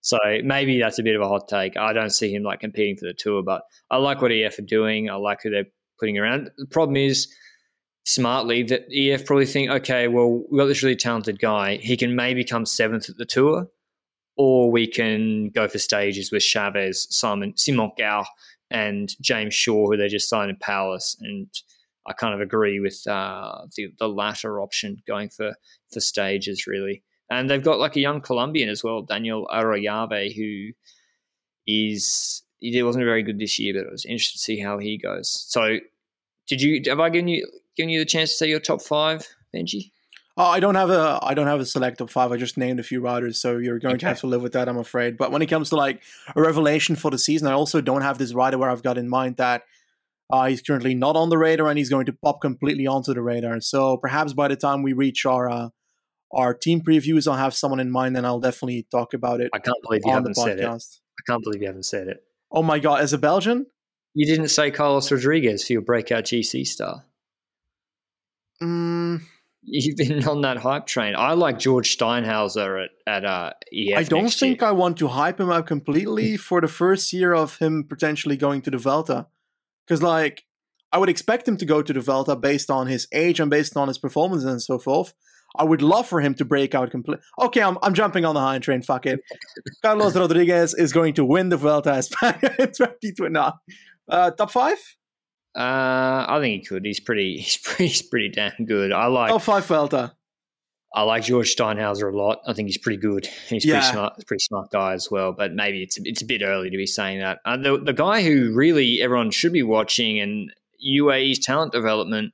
so 0.00 0.18
maybe 0.42 0.78
that's 0.78 0.98
a 0.98 1.02
bit 1.02 1.16
of 1.16 1.22
a 1.22 1.28
hot 1.28 1.48
take. 1.48 1.76
I 1.76 1.92
don't 1.92 2.10
see 2.10 2.34
him 2.34 2.42
like 2.42 2.60
competing 2.60 2.96
for 2.96 3.06
the 3.06 3.14
tour, 3.14 3.42
but 3.42 3.62
I 3.90 3.96
like 3.96 4.20
what 4.20 4.32
EF 4.32 4.58
are 4.58 4.62
doing. 4.62 5.08
I 5.08 5.14
like 5.14 5.38
who 5.42 5.50
they're 5.50 5.64
putting 5.98 6.18
around. 6.18 6.50
The 6.58 6.66
problem 6.66 6.96
is 6.96 7.32
smartly 8.04 8.62
that 8.64 8.82
EF 8.92 9.24
probably 9.24 9.46
think, 9.46 9.70
okay, 9.70 10.08
well, 10.08 10.44
we've 10.50 10.58
got 10.58 10.66
this 10.66 10.82
really 10.82 10.96
talented 10.96 11.38
guy. 11.38 11.76
He 11.76 11.96
can 11.96 12.14
maybe 12.14 12.44
come 12.44 12.66
seventh 12.66 13.08
at 13.08 13.16
the 13.16 13.24
tour, 13.24 13.68
or 14.36 14.70
we 14.70 14.86
can 14.86 15.48
go 15.50 15.68
for 15.68 15.78
stages 15.78 16.30
with 16.30 16.42
Chaves, 16.42 17.06
Simon, 17.10 17.56
Simon 17.56 17.90
Gau, 17.98 18.26
and 18.70 19.10
James 19.20 19.54
Shaw, 19.54 19.90
who 19.90 19.96
they 19.96 20.08
just 20.08 20.28
signed 20.28 20.50
in 20.50 20.56
Palace. 20.56 21.16
And 21.20 21.48
I 22.06 22.12
kind 22.12 22.34
of 22.34 22.40
agree 22.40 22.80
with 22.80 23.06
uh, 23.06 23.66
the, 23.76 23.88
the 23.98 24.08
latter 24.08 24.60
option, 24.60 25.02
going 25.06 25.28
for, 25.28 25.52
for 25.92 26.00
stages, 26.00 26.66
really. 26.66 27.02
And 27.30 27.48
they've 27.48 27.62
got 27.62 27.78
like 27.78 27.96
a 27.96 28.00
young 28.00 28.20
Colombian 28.20 28.68
as 28.68 28.84
well, 28.84 29.02
Daniel 29.02 29.48
Arroyave, 29.52 30.34
who 30.34 30.72
is 31.66 32.42
he 32.60 32.82
wasn't 32.82 33.04
very 33.04 33.22
good 33.22 33.38
this 33.38 33.58
year, 33.58 33.74
but 33.74 33.86
it 33.86 33.92
was 33.92 34.04
interesting 34.04 34.38
to 34.38 34.42
see 34.42 34.60
how 34.60 34.78
he 34.78 34.98
goes. 34.98 35.44
So, 35.48 35.78
did 36.46 36.62
you 36.62 36.82
have 36.86 37.00
I 37.00 37.10
given 37.10 37.28
you 37.28 37.46
given 37.76 37.90
you 37.90 37.98
the 37.98 38.04
chance 38.04 38.30
to 38.30 38.36
say 38.36 38.48
your 38.48 38.60
top 38.60 38.82
five, 38.82 39.26
Benji? 39.54 39.90
Oh, 40.36 40.44
I 40.44 40.58
don't 40.58 40.74
have 40.74 40.90
a 40.90 41.20
I 41.22 41.34
don't 41.34 41.46
have 41.46 41.60
a 41.60 41.66
select 41.66 41.98
top 41.98 42.10
five. 42.10 42.32
I 42.32 42.36
just 42.36 42.56
named 42.56 42.80
a 42.80 42.82
few 42.82 43.00
riders, 43.00 43.40
so 43.40 43.58
you're 43.58 43.78
going 43.78 43.94
okay. 43.94 44.00
to 44.00 44.06
have 44.06 44.20
to 44.20 44.26
live 44.26 44.42
with 44.42 44.52
that, 44.54 44.68
I'm 44.68 44.78
afraid. 44.78 45.16
But 45.16 45.30
when 45.30 45.42
it 45.42 45.46
comes 45.46 45.68
to 45.70 45.76
like 45.76 46.02
a 46.34 46.42
revelation 46.42 46.96
for 46.96 47.10
the 47.10 47.18
season, 47.18 47.46
I 47.46 47.52
also 47.52 47.80
don't 47.80 48.02
have 48.02 48.18
this 48.18 48.34
rider 48.34 48.58
where 48.58 48.68
I've 48.68 48.82
got 48.82 48.98
in 48.98 49.08
mind 49.08 49.36
that 49.36 49.62
uh, 50.30 50.46
he's 50.46 50.60
currently 50.60 50.94
not 50.94 51.14
on 51.14 51.28
the 51.28 51.38
radar 51.38 51.68
and 51.68 51.78
he's 51.78 51.90
going 51.90 52.06
to 52.06 52.12
pop 52.12 52.40
completely 52.40 52.86
onto 52.86 53.14
the 53.14 53.22
radar. 53.22 53.60
So 53.60 53.96
perhaps 53.96 54.32
by 54.32 54.48
the 54.48 54.56
time 54.56 54.82
we 54.82 54.92
reach 54.92 55.24
our 55.24 55.48
uh, 55.48 55.68
our 56.32 56.52
team 56.52 56.80
previews, 56.80 57.28
I'll 57.28 57.38
have 57.38 57.54
someone 57.54 57.78
in 57.78 57.90
mind, 57.90 58.16
and 58.16 58.26
I'll 58.26 58.40
definitely 58.40 58.86
talk 58.90 59.14
about 59.14 59.40
it. 59.40 59.50
I 59.54 59.60
can't 59.60 59.80
believe 59.82 60.02
you 60.04 60.12
haven't 60.12 60.34
said 60.34 60.58
it. 60.58 60.66
I 60.66 61.22
can't 61.30 61.44
believe 61.44 61.60
you 61.60 61.68
haven't 61.68 61.84
said 61.84 62.08
it. 62.08 62.24
Oh 62.50 62.62
my 62.62 62.80
god! 62.80 63.02
As 63.02 63.12
a 63.12 63.18
Belgian, 63.18 63.66
you 64.14 64.26
didn't 64.26 64.48
say 64.48 64.72
Carlos 64.72 65.12
Rodriguez 65.12 65.64
for 65.64 65.74
your 65.74 65.82
breakout 65.82 66.24
GC 66.24 66.66
star. 66.66 67.04
Mm. 68.60 69.22
You've 69.64 69.96
been 69.96 70.26
on 70.28 70.42
that 70.42 70.58
hype 70.58 70.86
train. 70.86 71.14
I 71.16 71.32
like 71.32 71.58
George 71.58 71.96
Steinhauser 71.96 72.84
at 72.84 72.90
at 73.06 73.24
uh, 73.24 73.52
EF. 73.72 73.98
I 73.98 74.02
don't 74.02 74.32
think 74.32 74.60
year. 74.60 74.68
I 74.68 74.72
want 74.72 74.98
to 74.98 75.08
hype 75.08 75.40
him 75.40 75.50
up 75.50 75.66
completely 75.66 76.36
for 76.36 76.60
the 76.60 76.68
first 76.68 77.12
year 77.12 77.34
of 77.34 77.58
him 77.58 77.84
potentially 77.84 78.36
going 78.36 78.62
to 78.62 78.70
the 78.70 78.78
Vuelta, 78.78 79.26
because 79.86 80.02
like 80.02 80.44
I 80.92 80.98
would 80.98 81.08
expect 81.08 81.48
him 81.48 81.56
to 81.56 81.64
go 81.64 81.82
to 81.82 81.92
the 81.92 82.00
Vuelta 82.00 82.36
based 82.36 82.70
on 82.70 82.86
his 82.86 83.08
age 83.12 83.40
and 83.40 83.50
based 83.50 83.76
on 83.76 83.88
his 83.88 83.98
performance 83.98 84.44
and 84.44 84.62
so 84.62 84.78
forth. 84.78 85.14
I 85.56 85.62
would 85.62 85.82
love 85.82 86.08
for 86.08 86.20
him 86.20 86.34
to 86.34 86.44
break 86.44 86.74
out 86.74 86.90
completely. 86.90 87.24
Okay, 87.40 87.62
I'm, 87.62 87.78
I'm 87.80 87.94
jumping 87.94 88.24
on 88.24 88.34
the 88.34 88.40
high 88.40 88.58
train. 88.58 88.82
Fuck 88.82 89.06
it. 89.06 89.20
Carlos 89.82 90.16
Rodriguez 90.16 90.74
is 90.74 90.92
going 90.92 91.14
to 91.14 91.24
win 91.24 91.48
the 91.48 91.56
Vuelta 91.56 91.90
España 91.90 92.42
in 92.58 92.72
2020. 92.72 93.52
Uh, 94.08 94.30
top 94.32 94.50
five? 94.50 94.78
Uh, 95.56 96.26
I 96.28 96.38
think 96.40 96.62
he 96.62 96.66
could. 96.66 96.84
He's 96.84 97.00
pretty. 97.00 97.36
He's 97.38 97.56
pretty. 97.58 97.86
He's 97.88 98.02
pretty 98.02 98.28
damn 98.30 98.66
good. 98.66 98.92
I 98.92 99.06
like. 99.06 99.32
Oh, 99.32 99.38
Vuelta. 99.38 100.14
I 100.94 101.02
like 101.02 101.24
George 101.24 101.54
Steinhauser 101.56 102.12
a 102.12 102.16
lot. 102.16 102.40
I 102.46 102.52
think 102.52 102.68
he's 102.68 102.78
pretty 102.78 102.98
good. 102.98 103.26
He's 103.48 103.64
yeah. 103.64 103.80
pretty 103.80 103.92
smart. 103.92 104.26
Pretty 104.26 104.44
smart 104.44 104.70
guy 104.70 104.92
as 104.92 105.10
well. 105.10 105.32
But 105.32 105.52
maybe 105.52 105.82
it's 105.82 105.98
it's 106.04 106.22
a 106.22 106.24
bit 106.24 106.42
early 106.42 106.70
to 106.70 106.76
be 106.76 106.86
saying 106.86 107.18
that. 107.18 107.40
Uh, 107.44 107.56
the 107.56 107.78
the 107.78 107.92
guy 107.92 108.22
who 108.22 108.54
really 108.54 109.02
everyone 109.02 109.32
should 109.32 109.52
be 109.52 109.64
watching 109.64 110.20
and 110.20 110.52
UAE's 110.84 111.40
talent 111.40 111.72
development. 111.72 112.32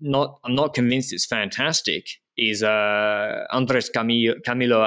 Not, 0.00 0.38
I'm 0.44 0.54
not 0.54 0.74
convinced 0.74 1.12
it's 1.12 1.26
fantastic. 1.26 2.06
Is 2.36 2.62
uh, 2.62 3.46
Andres 3.50 3.90
Camilo, 3.90 4.34
Camilo 4.46 4.78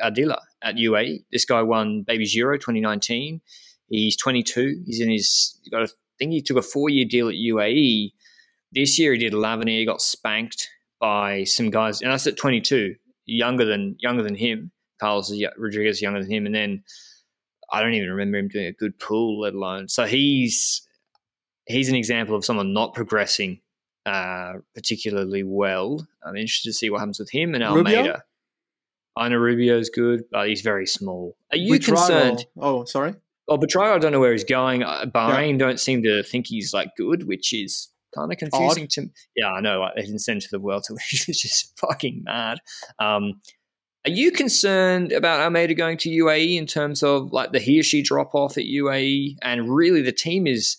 Ardila 0.00 0.38
at 0.62 0.76
UAE? 0.76 1.24
This 1.32 1.44
guy 1.44 1.62
won 1.62 2.02
Baby 2.02 2.24
Giro 2.24 2.56
2019. 2.56 3.40
He's 3.88 4.16
22. 4.16 4.84
He's 4.86 5.00
in 5.00 5.10
his 5.10 5.58
got 5.72 5.82
a 5.82 5.88
think 6.20 6.32
he 6.32 6.42
took 6.42 6.56
a 6.56 6.62
four 6.62 6.90
year 6.90 7.04
deal 7.04 7.28
at 7.28 7.34
UAE. 7.34 8.12
This 8.72 8.98
year 8.98 9.12
he 9.12 9.18
did 9.18 9.34
L'avenir, 9.34 9.78
he 9.78 9.84
got 9.84 10.00
spanked 10.00 10.68
by 11.00 11.44
some 11.44 11.70
guys, 11.70 12.02
and 12.02 12.12
that's 12.12 12.26
at 12.26 12.36
22, 12.36 12.94
younger 13.26 13.64
than 13.64 13.96
younger 13.98 14.22
than 14.22 14.36
him. 14.36 14.70
Carlos 15.00 15.32
Rodriguez 15.56 16.02
younger 16.02 16.20
than 16.20 16.30
him, 16.30 16.46
and 16.46 16.54
then 16.54 16.84
I 17.72 17.82
don't 17.82 17.94
even 17.94 18.10
remember 18.10 18.36
him 18.36 18.48
doing 18.48 18.66
a 18.66 18.72
good 18.72 18.98
pool, 18.98 19.40
let 19.40 19.54
alone. 19.54 19.88
So 19.88 20.04
he's 20.04 20.86
he's 21.66 21.88
an 21.88 21.94
example 21.94 22.36
of 22.36 22.44
someone 22.44 22.72
not 22.72 22.94
progressing 22.94 23.60
uh, 24.06 24.54
particularly 24.74 25.42
well. 25.42 26.06
I'm 26.24 26.36
interested 26.36 26.70
to 26.70 26.72
see 26.72 26.90
what 26.90 26.98
happens 26.98 27.18
with 27.18 27.30
him 27.30 27.54
and 27.54 27.62
Almeida. 27.62 27.96
Rubio? 27.96 28.20
I 29.16 29.28
know 29.28 29.36
Rubio's 29.36 29.90
good, 29.90 30.24
but 30.30 30.48
he's 30.48 30.62
very 30.62 30.86
small. 30.86 31.36
Are 31.50 31.56
you 31.56 31.70
Which 31.70 31.86
concerned? 31.86 32.46
Rival? 32.56 32.80
Oh, 32.80 32.84
sorry. 32.84 33.14
Oh, 33.48 33.56
Betrayal, 33.56 33.94
I 33.94 33.98
don't 33.98 34.12
know 34.12 34.20
where 34.20 34.32
he's 34.32 34.44
going. 34.44 34.82
Uh, 34.82 35.06
Bahrain 35.06 35.52
yeah. 35.52 35.58
don't 35.58 35.80
seem 35.80 36.02
to 36.04 36.22
think 36.22 36.46
he's 36.46 36.72
like 36.72 36.90
good, 36.96 37.26
which 37.26 37.52
is 37.52 37.88
kind 38.14 38.32
of 38.32 38.38
confusing 38.38 38.84
Odd. 38.84 38.90
to 38.90 39.00
me. 39.02 39.10
Yeah, 39.36 39.52
I 39.52 39.60
know. 39.60 39.80
Like, 39.80 39.94
they 39.96 40.02
didn't 40.02 40.20
send 40.20 40.42
to 40.42 40.48
the 40.50 40.60
world, 40.60 40.86
which 40.90 41.28
is 41.28 41.40
just 41.40 41.78
fucking 41.78 42.22
mad. 42.24 42.58
Um, 42.98 43.40
are 44.06 44.10
you 44.10 44.30
concerned 44.30 45.12
about 45.12 45.40
Almeida 45.40 45.74
going 45.74 45.98
to 45.98 46.08
UAE 46.08 46.56
in 46.56 46.66
terms 46.66 47.02
of 47.02 47.32
like 47.32 47.52
the 47.52 47.58
he 47.58 47.80
or 47.80 47.82
she 47.82 48.02
drop 48.02 48.34
off 48.34 48.56
at 48.56 48.64
UAE? 48.64 49.36
And 49.42 49.68
really, 49.68 50.00
the 50.00 50.12
team 50.12 50.46
is 50.46 50.78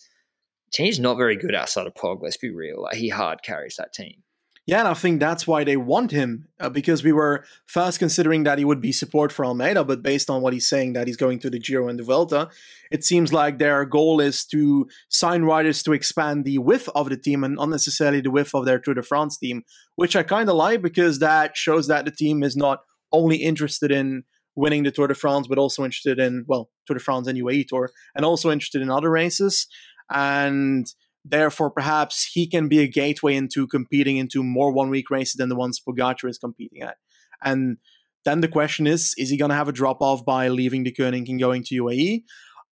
team's 0.72 0.98
not 0.98 1.16
very 1.16 1.36
good 1.36 1.54
outside 1.54 1.86
of 1.86 1.94
Pog. 1.94 2.22
Let's 2.22 2.36
be 2.36 2.50
real. 2.50 2.82
Like, 2.82 2.96
he 2.96 3.08
hard 3.08 3.42
carries 3.42 3.76
that 3.76 3.92
team. 3.92 4.22
Yeah, 4.64 4.78
and 4.78 4.88
I 4.88 4.94
think 4.94 5.18
that's 5.18 5.44
why 5.44 5.64
they 5.64 5.76
want 5.76 6.12
him 6.12 6.46
uh, 6.60 6.68
because 6.68 7.02
we 7.02 7.10
were 7.10 7.44
first 7.66 7.98
considering 7.98 8.44
that 8.44 8.58
he 8.58 8.64
would 8.64 8.80
be 8.80 8.92
support 8.92 9.32
for 9.32 9.44
Almeida, 9.44 9.82
but 9.82 10.04
based 10.04 10.30
on 10.30 10.40
what 10.40 10.52
he's 10.52 10.68
saying 10.68 10.92
that 10.92 11.08
he's 11.08 11.16
going 11.16 11.40
to 11.40 11.50
the 11.50 11.58
Giro 11.58 11.88
and 11.88 11.98
the 11.98 12.04
Vuelta, 12.04 12.48
it 12.92 13.02
seems 13.02 13.32
like 13.32 13.58
their 13.58 13.84
goal 13.84 14.20
is 14.20 14.44
to 14.46 14.86
sign 15.08 15.42
riders 15.42 15.82
to 15.82 15.92
expand 15.92 16.44
the 16.44 16.58
width 16.58 16.88
of 16.94 17.08
the 17.08 17.16
team 17.16 17.42
and 17.42 17.56
not 17.56 17.70
necessarily 17.70 18.20
the 18.20 18.30
width 18.30 18.54
of 18.54 18.64
their 18.64 18.78
Tour 18.78 18.94
de 18.94 19.02
France 19.02 19.36
team, 19.36 19.64
which 19.96 20.14
I 20.14 20.22
kind 20.22 20.48
of 20.48 20.54
like 20.54 20.80
because 20.80 21.18
that 21.18 21.56
shows 21.56 21.88
that 21.88 22.04
the 22.04 22.12
team 22.12 22.44
is 22.44 22.56
not 22.56 22.82
only 23.10 23.38
interested 23.38 23.90
in 23.90 24.22
winning 24.54 24.84
the 24.84 24.92
Tour 24.92 25.08
de 25.08 25.14
France, 25.14 25.48
but 25.48 25.58
also 25.58 25.84
interested 25.84 26.20
in 26.20 26.44
well 26.46 26.70
Tour 26.86 26.94
de 26.94 27.00
France 27.00 27.26
and 27.26 27.36
UAE 27.36 27.66
Tour, 27.66 27.90
and 28.14 28.24
also 28.24 28.52
interested 28.52 28.80
in 28.80 28.90
other 28.90 29.10
races. 29.10 29.66
And 30.08 30.86
Therefore, 31.24 31.70
perhaps 31.70 32.30
he 32.32 32.48
can 32.48 32.68
be 32.68 32.80
a 32.80 32.88
gateway 32.88 33.36
into 33.36 33.66
competing 33.66 34.16
into 34.16 34.42
more 34.42 34.72
one 34.72 34.90
week 34.90 35.10
races 35.10 35.34
than 35.34 35.48
the 35.48 35.56
ones 35.56 35.80
Pogacar 35.80 36.28
is 36.28 36.38
competing 36.38 36.82
at. 36.82 36.96
And 37.42 37.78
then 38.24 38.40
the 38.40 38.48
question 38.48 38.86
is 38.86 39.14
is 39.18 39.30
he 39.30 39.36
going 39.36 39.50
to 39.50 39.56
have 39.56 39.68
a 39.68 39.72
drop 39.72 40.00
off 40.00 40.24
by 40.24 40.48
leaving 40.48 40.84
the 40.84 40.92
Koenig 40.92 41.28
and 41.28 41.40
going 41.40 41.64
to 41.64 41.82
UAE? 41.82 42.24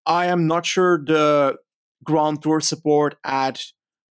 I 0.07 0.26
am 0.26 0.46
not 0.46 0.66
sure 0.66 1.03
the 1.05 1.57
Grand 2.05 2.42
Tour 2.42 2.61
support 2.61 3.16
at 3.24 3.62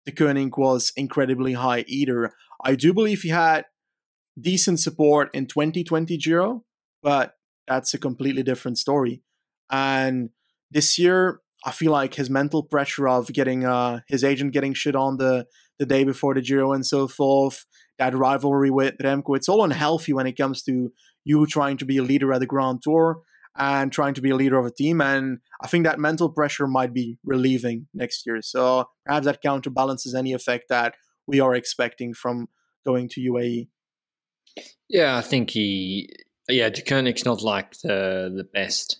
the 0.05 0.11
Koenig 0.11 0.57
was 0.57 0.91
incredibly 0.95 1.53
high 1.53 1.83
either. 1.87 2.33
I 2.63 2.75
do 2.75 2.93
believe 2.93 3.21
he 3.21 3.29
had 3.29 3.65
decent 4.39 4.79
support 4.79 5.29
in 5.33 5.45
2020 5.47 6.17
Giro, 6.17 6.63
but 7.01 7.35
that's 7.67 7.93
a 7.93 7.97
completely 7.97 8.43
different 8.43 8.77
story. 8.77 9.21
And 9.71 10.29
this 10.71 10.97
year, 10.97 11.41
I 11.65 11.71
feel 11.71 11.91
like 11.91 12.13
his 12.15 12.29
mental 12.29 12.63
pressure 12.63 13.07
of 13.07 13.27
getting 13.27 13.65
uh, 13.65 14.01
his 14.07 14.23
agent 14.23 14.53
getting 14.53 14.73
shit 14.73 14.95
on 14.95 15.17
the 15.17 15.45
the 15.77 15.85
day 15.85 16.03
before 16.03 16.33
the 16.33 16.41
Giro 16.41 16.73
and 16.73 16.85
so 16.85 17.07
forth, 17.07 17.65
that 17.97 18.15
rivalry 18.15 18.69
with 18.69 18.97
Remco, 18.97 19.35
it's 19.35 19.47
all 19.47 19.63
unhealthy 19.63 20.11
when 20.11 20.27
it 20.27 20.37
comes 20.37 20.61
to 20.63 20.91
you 21.23 21.45
trying 21.45 21.77
to 21.77 21.85
be 21.85 21.97
a 21.97 22.03
leader 22.03 22.33
at 22.33 22.39
the 22.39 22.45
Grand 22.45 22.81
Tour. 22.81 23.21
and 23.57 23.91
trying 23.91 24.13
to 24.13 24.21
be 24.21 24.29
a 24.29 24.35
leader 24.35 24.57
of 24.57 24.65
a 24.65 24.71
team. 24.71 25.01
And 25.01 25.39
I 25.61 25.67
think 25.67 25.83
that 25.83 25.99
mental 25.99 26.29
pressure 26.29 26.67
might 26.67 26.93
be 26.93 27.17
relieving 27.25 27.87
next 27.93 28.25
year. 28.25 28.41
So 28.41 28.85
perhaps 29.05 29.25
that 29.25 29.41
counterbalances 29.41 30.15
any 30.15 30.33
effect 30.33 30.65
that 30.69 30.95
we 31.27 31.39
are 31.39 31.55
expecting 31.55 32.13
from 32.13 32.47
going 32.85 33.09
to 33.09 33.21
UAE. 33.21 33.67
Yeah, 34.87 35.17
I 35.17 35.21
think 35.21 35.51
he. 35.51 36.09
Yeah, 36.47 36.69
Koenig's 36.69 37.25
not 37.25 37.41
like 37.43 37.77
the 37.81 38.31
the 38.35 38.43
best 38.43 38.99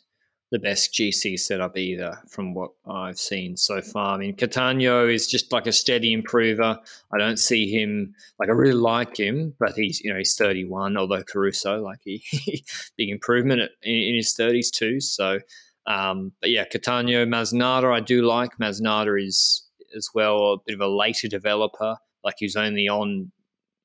the 0.52 0.60
best 0.60 0.93
GC 0.93 1.39
setup 1.39 1.78
either, 1.78 2.20
from 2.28 2.54
what 2.54 2.72
I've 2.89 3.20
seen 3.20 3.56
so 3.56 3.82
far. 3.82 4.16
I 4.16 4.18
mean, 4.18 4.36
Cattaneo 4.36 5.12
is 5.14 5.28
just 5.28 5.52
like 5.52 5.68
a 5.68 5.72
steady 5.72 6.12
improver. 6.12 6.80
I 7.14 7.18
don't 7.18 7.38
see 7.38 7.70
him 7.70 8.16
like 8.39 8.50
I 8.50 8.54
really 8.54 8.74
like 8.74 9.18
him, 9.18 9.54
but 9.60 9.74
he's 9.74 10.02
you 10.02 10.12
know 10.12 10.18
he's 10.18 10.36
31. 10.36 10.97
Although 10.97 11.24
Caruso, 11.24 11.82
like 11.82 12.00
he 12.04 12.24
big 12.97 13.10
improvement 13.10 13.62
in, 13.84 13.93
in 13.93 14.16
his 14.16 14.34
30s 14.34 14.72
too. 14.72 15.00
So, 15.00 15.39
um, 15.86 16.32
but 16.41 16.50
yeah, 16.50 16.66
Cattaneo, 16.66 17.28
Masnada, 17.28 17.93
I 17.93 18.00
do 18.00 18.24
like. 18.24 18.58
Masnada 18.58 19.24
is 19.24 19.68
as 19.95 20.10
well 20.14 20.54
a 20.54 20.58
bit 20.66 20.76
of 20.76 20.82
a 20.82 20.88
later 20.88 21.28
developer. 21.28 21.97
Like 22.24 22.36
he 22.39 22.45
was 22.45 22.56
only 22.56 22.88
on 22.88 23.32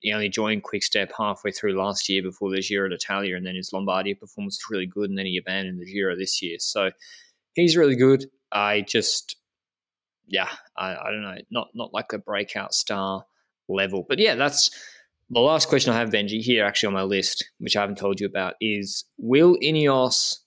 he 0.05 0.13
only 0.13 0.29
joined 0.29 0.63
Quickstep 0.63 1.13
halfway 1.17 1.51
through 1.51 1.79
last 1.79 2.11
year 2.11 2.23
before 2.23 2.51
the 2.51 2.61
Giro 2.61 2.91
d'Italia, 2.91 3.37
and 3.37 3.47
then 3.47 3.55
his 3.55 3.71
Lombardia 3.71 4.21
performance 4.21 4.59
was 4.59 4.71
really 4.71 4.85
good, 4.85 5.09
and 5.09 5.19
then 5.19 5.25
he 5.25 5.39
abandoned 5.39 5.81
the 5.81 5.91
Giro 5.91 6.15
this 6.15 6.43
year. 6.43 6.59
So 6.61 6.91
he's 7.55 7.75
really 7.75 7.97
good. 7.97 8.27
I 8.53 8.83
just, 8.83 9.37
yeah, 10.27 10.51
I, 10.77 10.95
I 10.95 11.11
don't 11.11 11.23
know, 11.23 11.39
not 11.51 11.69
not 11.75 11.95
like 11.95 12.13
a 12.13 12.19
breakout 12.19 12.75
star 12.75 13.25
level, 13.67 14.05
but 14.07 14.19
yeah, 14.19 14.35
that's 14.35 14.71
the 15.31 15.41
last 15.41 15.71
question 15.71 15.95
I 15.95 15.99
have, 15.99 16.11
Benji, 16.11 16.43
here 16.43 16.67
actually 16.67 16.89
on 16.89 16.93
my 16.93 17.03
list, 17.03 17.51
which 17.57 17.75
I 17.75 17.81
haven't 17.81 17.97
told 17.97 18.21
you 18.21 18.27
about, 18.27 18.57
is 18.61 19.07
will 19.17 19.57
Ineos 19.63 20.41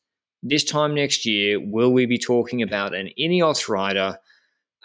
this 0.44 0.64
time 0.64 0.94
next 0.94 1.26
year, 1.26 1.60
will 1.60 1.92
we 1.92 2.06
be 2.06 2.20
talking 2.20 2.62
about 2.62 2.94
an 2.94 3.10
Ineos 3.20 3.68
rider 3.68 4.20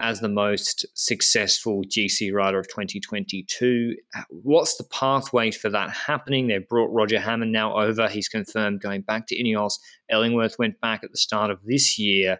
as 0.01 0.20
the 0.20 0.28
most 0.28 0.86
successful 0.95 1.82
GC 1.84 2.32
rider 2.32 2.59
of 2.59 2.68
2022. 2.68 3.95
What's 4.30 4.76
the 4.76 4.84
pathway 4.84 5.51
for 5.51 5.68
that 5.70 5.90
happening? 5.90 6.47
They've 6.47 6.68
brought 6.68 6.93
Roger 6.93 7.20
Hammond 7.20 7.53
now 7.53 7.78
over. 7.78 8.09
He's 8.09 8.28
confirmed 8.28 8.80
going 8.80 9.03
back 9.03 9.26
to 9.28 9.36
Ineos. 9.36 9.74
Ellingworth 10.11 10.59
went 10.59 10.80
back 10.80 11.05
at 11.05 11.11
the 11.11 11.18
start 11.18 11.51
of 11.51 11.62
this 11.64 11.99
year. 11.99 12.38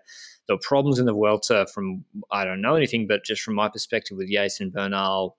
The 0.49 0.59
problems 0.59 0.99
in 0.99 1.07
the 1.07 1.13
Vuelta, 1.13 1.67
from 1.73 2.05
I 2.31 2.45
don't 2.45 2.63
know 2.63 2.75
anything, 2.75 3.07
but 3.07 3.25
just 3.25 3.43
from 3.43 3.55
my 3.55 3.69
perspective 3.69 4.17
with 4.17 4.29
Yates 4.29 4.61
and 4.61 4.73
Bernal, 4.73 5.37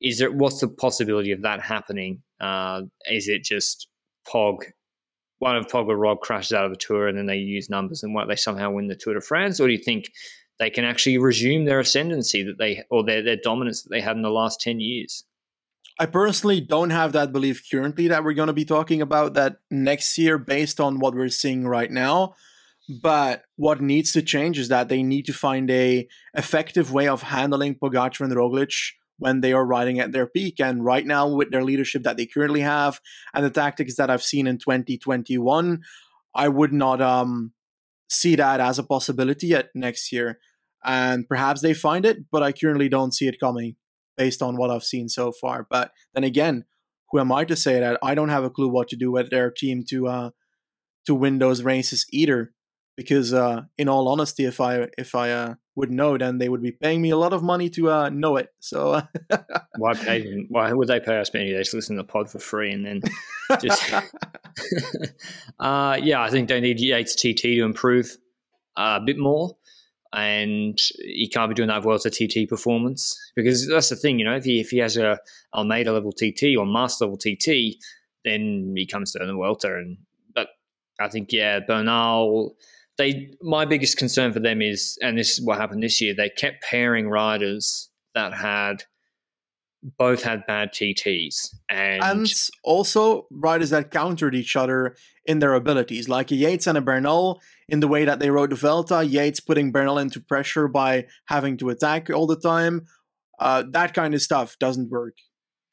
is 0.00 0.18
there 0.18 0.32
what's 0.32 0.60
the 0.60 0.68
possibility 0.68 1.32
of 1.32 1.42
that 1.42 1.60
happening? 1.60 2.22
Uh, 2.40 2.82
is 3.10 3.28
it 3.28 3.44
just 3.44 3.88
Pog 4.26 4.64
one 5.38 5.56
of 5.56 5.66
Pog 5.66 5.88
or 5.88 5.96
Rog 5.96 6.20
crashes 6.20 6.52
out 6.52 6.64
of 6.64 6.70
the 6.70 6.78
tour 6.78 7.08
and 7.08 7.16
then 7.16 7.26
they 7.26 7.36
use 7.36 7.68
numbers 7.68 8.02
and 8.02 8.14
what 8.14 8.28
they 8.28 8.36
somehow 8.36 8.70
win 8.70 8.88
the 8.88 8.96
Tour 8.96 9.14
de 9.14 9.20
France? 9.20 9.60
Or 9.60 9.66
do 9.66 9.72
you 9.72 9.82
think 9.82 10.10
they 10.58 10.70
can 10.70 10.84
actually 10.84 11.18
resume 11.18 11.64
their 11.64 11.80
ascendancy 11.80 12.42
that 12.42 12.58
they 12.58 12.84
or 12.90 13.04
their, 13.04 13.22
their 13.22 13.36
dominance 13.36 13.82
that 13.82 13.90
they 13.90 14.00
had 14.00 14.16
in 14.16 14.22
the 14.22 14.30
last 14.30 14.60
10 14.60 14.80
years. 14.80 15.24
I 15.98 16.06
personally 16.06 16.60
don't 16.60 16.90
have 16.90 17.12
that 17.12 17.32
belief 17.32 17.66
currently 17.70 18.08
that 18.08 18.22
we're 18.22 18.34
going 18.34 18.48
to 18.48 18.52
be 18.52 18.66
talking 18.66 19.00
about 19.00 19.34
that 19.34 19.56
next 19.70 20.18
year 20.18 20.36
based 20.36 20.78
on 20.78 20.98
what 20.98 21.14
we're 21.14 21.30
seeing 21.30 21.66
right 21.66 21.90
now. 21.90 22.34
But 23.02 23.44
what 23.56 23.80
needs 23.80 24.12
to 24.12 24.22
change 24.22 24.58
is 24.58 24.68
that 24.68 24.88
they 24.88 25.02
need 25.02 25.26
to 25.26 25.32
find 25.32 25.70
a 25.70 26.06
effective 26.34 26.92
way 26.92 27.08
of 27.08 27.22
handling 27.22 27.74
Pogacar 27.74 28.20
and 28.20 28.32
Roglic 28.32 28.92
when 29.18 29.40
they 29.40 29.52
are 29.52 29.64
riding 29.64 29.98
at 29.98 30.12
their 30.12 30.26
peak. 30.26 30.60
And 30.60 30.84
right 30.84 31.04
now, 31.04 31.26
with 31.28 31.50
their 31.50 31.64
leadership 31.64 32.02
that 32.04 32.16
they 32.16 32.26
currently 32.26 32.60
have 32.60 33.00
and 33.34 33.44
the 33.44 33.50
tactics 33.50 33.96
that 33.96 34.10
I've 34.10 34.22
seen 34.22 34.46
in 34.46 34.58
2021, 34.58 35.82
I 36.34 36.48
would 36.48 36.72
not 36.72 37.00
um 37.00 37.52
see 38.08 38.36
that 38.36 38.60
as 38.60 38.78
a 38.78 38.84
possibility 38.84 39.48
yet 39.48 39.70
next 39.74 40.12
year. 40.12 40.38
And 40.84 41.28
perhaps 41.28 41.62
they 41.62 41.74
find 41.74 42.04
it, 42.04 42.30
but 42.30 42.42
I 42.42 42.52
currently 42.52 42.88
don't 42.88 43.14
see 43.14 43.26
it 43.26 43.40
coming 43.40 43.76
based 44.16 44.42
on 44.42 44.56
what 44.56 44.70
I've 44.70 44.84
seen 44.84 45.08
so 45.08 45.32
far. 45.32 45.66
But 45.68 45.92
then 46.14 46.24
again, 46.24 46.64
who 47.10 47.18
am 47.18 47.32
I 47.32 47.44
to 47.44 47.56
say 47.56 47.80
that? 47.80 47.98
I 48.02 48.14
don't 48.14 48.28
have 48.28 48.44
a 48.44 48.50
clue 48.50 48.68
what 48.68 48.88
to 48.88 48.96
do 48.96 49.10
with 49.10 49.30
their 49.30 49.50
team 49.50 49.84
to 49.90 50.08
uh 50.08 50.30
to 51.06 51.14
win 51.14 51.38
those 51.38 51.62
races 51.62 52.06
either. 52.12 52.52
Because 52.96 53.32
uh 53.34 53.62
in 53.76 53.88
all 53.88 54.08
honesty, 54.08 54.44
if 54.44 54.60
I 54.60 54.88
if 54.96 55.14
I 55.14 55.30
uh 55.30 55.54
would 55.76 55.90
know, 55.90 56.16
then 56.16 56.38
they 56.38 56.48
would 56.48 56.62
be 56.62 56.72
paying 56.72 57.02
me 57.02 57.10
a 57.10 57.16
lot 57.16 57.34
of 57.34 57.42
money 57.42 57.68
to 57.68 57.90
uh, 57.90 58.08
know 58.08 58.36
it. 58.36 58.48
So 58.60 59.02
why 59.76 59.94
pay 59.94 60.22
them? 60.22 60.46
Why 60.48 60.72
would 60.72 60.88
they 60.88 61.00
pay 61.00 61.20
us 61.20 61.32
money? 61.32 61.52
They 61.52 61.58
just 61.58 61.74
listen 61.74 61.96
to 61.96 62.02
the 62.02 62.08
pod 62.08 62.30
for 62.30 62.38
free 62.38 62.72
and 62.72 62.84
then 62.84 63.02
just. 63.60 63.92
uh, 65.60 65.98
yeah, 66.02 66.22
I 66.22 66.30
think 66.30 66.48
they 66.48 66.60
need 66.60 66.80
Yates 66.80 67.14
TT 67.14 67.42
to 67.42 67.64
improve 67.64 68.16
uh, 68.76 68.98
a 69.00 69.04
bit 69.04 69.18
more, 69.18 69.56
and 70.14 70.78
he 70.98 71.28
can't 71.28 71.50
be 71.50 71.54
doing 71.54 71.68
that 71.68 71.84
well 71.84 71.98
a 72.02 72.10
TT 72.10 72.48
performance 72.48 73.16
because 73.36 73.68
that's 73.68 73.90
the 73.90 73.96
thing, 73.96 74.18
you 74.18 74.24
know. 74.24 74.34
If 74.34 74.44
he 74.44 74.60
if 74.60 74.70
he 74.70 74.78
has 74.78 74.96
a 74.96 75.18
Almeida 75.54 75.92
level 75.92 76.12
TT 76.12 76.56
or 76.58 76.64
Master 76.64 77.04
level 77.04 77.18
TT, 77.18 77.76
then 78.24 78.72
he 78.76 78.86
comes 78.86 79.12
to 79.12 79.18
the 79.18 79.32
Vuelta, 79.32 79.76
and 79.76 79.98
but 80.34 80.48
I 80.98 81.08
think 81.08 81.32
yeah, 81.32 81.60
Bernal 81.60 82.56
they 82.98 83.30
my 83.42 83.64
biggest 83.64 83.96
concern 83.96 84.32
for 84.32 84.40
them 84.40 84.62
is, 84.62 84.98
and 85.02 85.18
this 85.18 85.38
is 85.38 85.44
what 85.44 85.58
happened 85.58 85.82
this 85.82 86.00
year, 86.00 86.14
they 86.14 86.30
kept 86.30 86.62
pairing 86.62 87.08
riders 87.08 87.90
that 88.14 88.34
had 88.34 88.84
both 89.98 90.22
had 90.22 90.46
bad 90.46 90.72
TTs 90.72 91.54
and, 91.68 92.02
and 92.02 92.32
also 92.64 93.26
riders 93.30 93.70
that 93.70 93.90
countered 93.90 94.34
each 94.34 94.56
other 94.56 94.96
in 95.24 95.38
their 95.38 95.54
abilities, 95.54 96.08
like 96.08 96.30
a 96.30 96.34
Yates 96.34 96.66
and 96.66 96.78
a 96.78 96.80
Bernal 96.80 97.40
in 97.68 97.80
the 97.80 97.88
way 97.88 98.04
that 98.04 98.18
they 98.18 98.30
rode 98.30 98.50
the 98.50 98.56
Vuelta. 98.56 99.04
Yates 99.04 99.40
putting 99.40 99.70
Bernal 99.70 99.98
into 99.98 100.20
pressure 100.20 100.66
by 100.66 101.06
having 101.26 101.56
to 101.58 101.68
attack 101.68 102.10
all 102.10 102.26
the 102.26 102.38
time. 102.38 102.86
Uh, 103.38 103.62
that 103.70 103.94
kind 103.94 104.14
of 104.14 104.22
stuff 104.22 104.56
doesn't 104.58 104.90
work. 104.90 105.14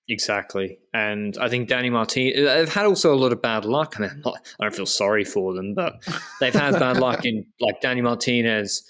Exactly, 0.09 0.79
and 0.93 1.37
I 1.37 1.47
think 1.47 1.69
Danny 1.69 1.89
Martin. 1.89 2.33
Uh, 2.35 2.55
they've 2.55 2.73
had 2.73 2.85
also 2.85 3.13
a 3.13 3.15
lot 3.15 3.31
of 3.31 3.41
bad 3.41 3.63
luck. 3.63 3.95
I 3.97 4.01
mean, 4.01 4.21
not, 4.25 4.35
I 4.59 4.65
don't 4.65 4.75
feel 4.75 4.85
sorry 4.85 5.23
for 5.23 5.53
them, 5.53 5.73
but 5.73 6.03
they've 6.41 6.53
had 6.53 6.77
bad 6.77 6.97
luck 6.97 7.23
in 7.25 7.45
like 7.61 7.79
Danny 7.79 8.01
Martinez. 8.01 8.83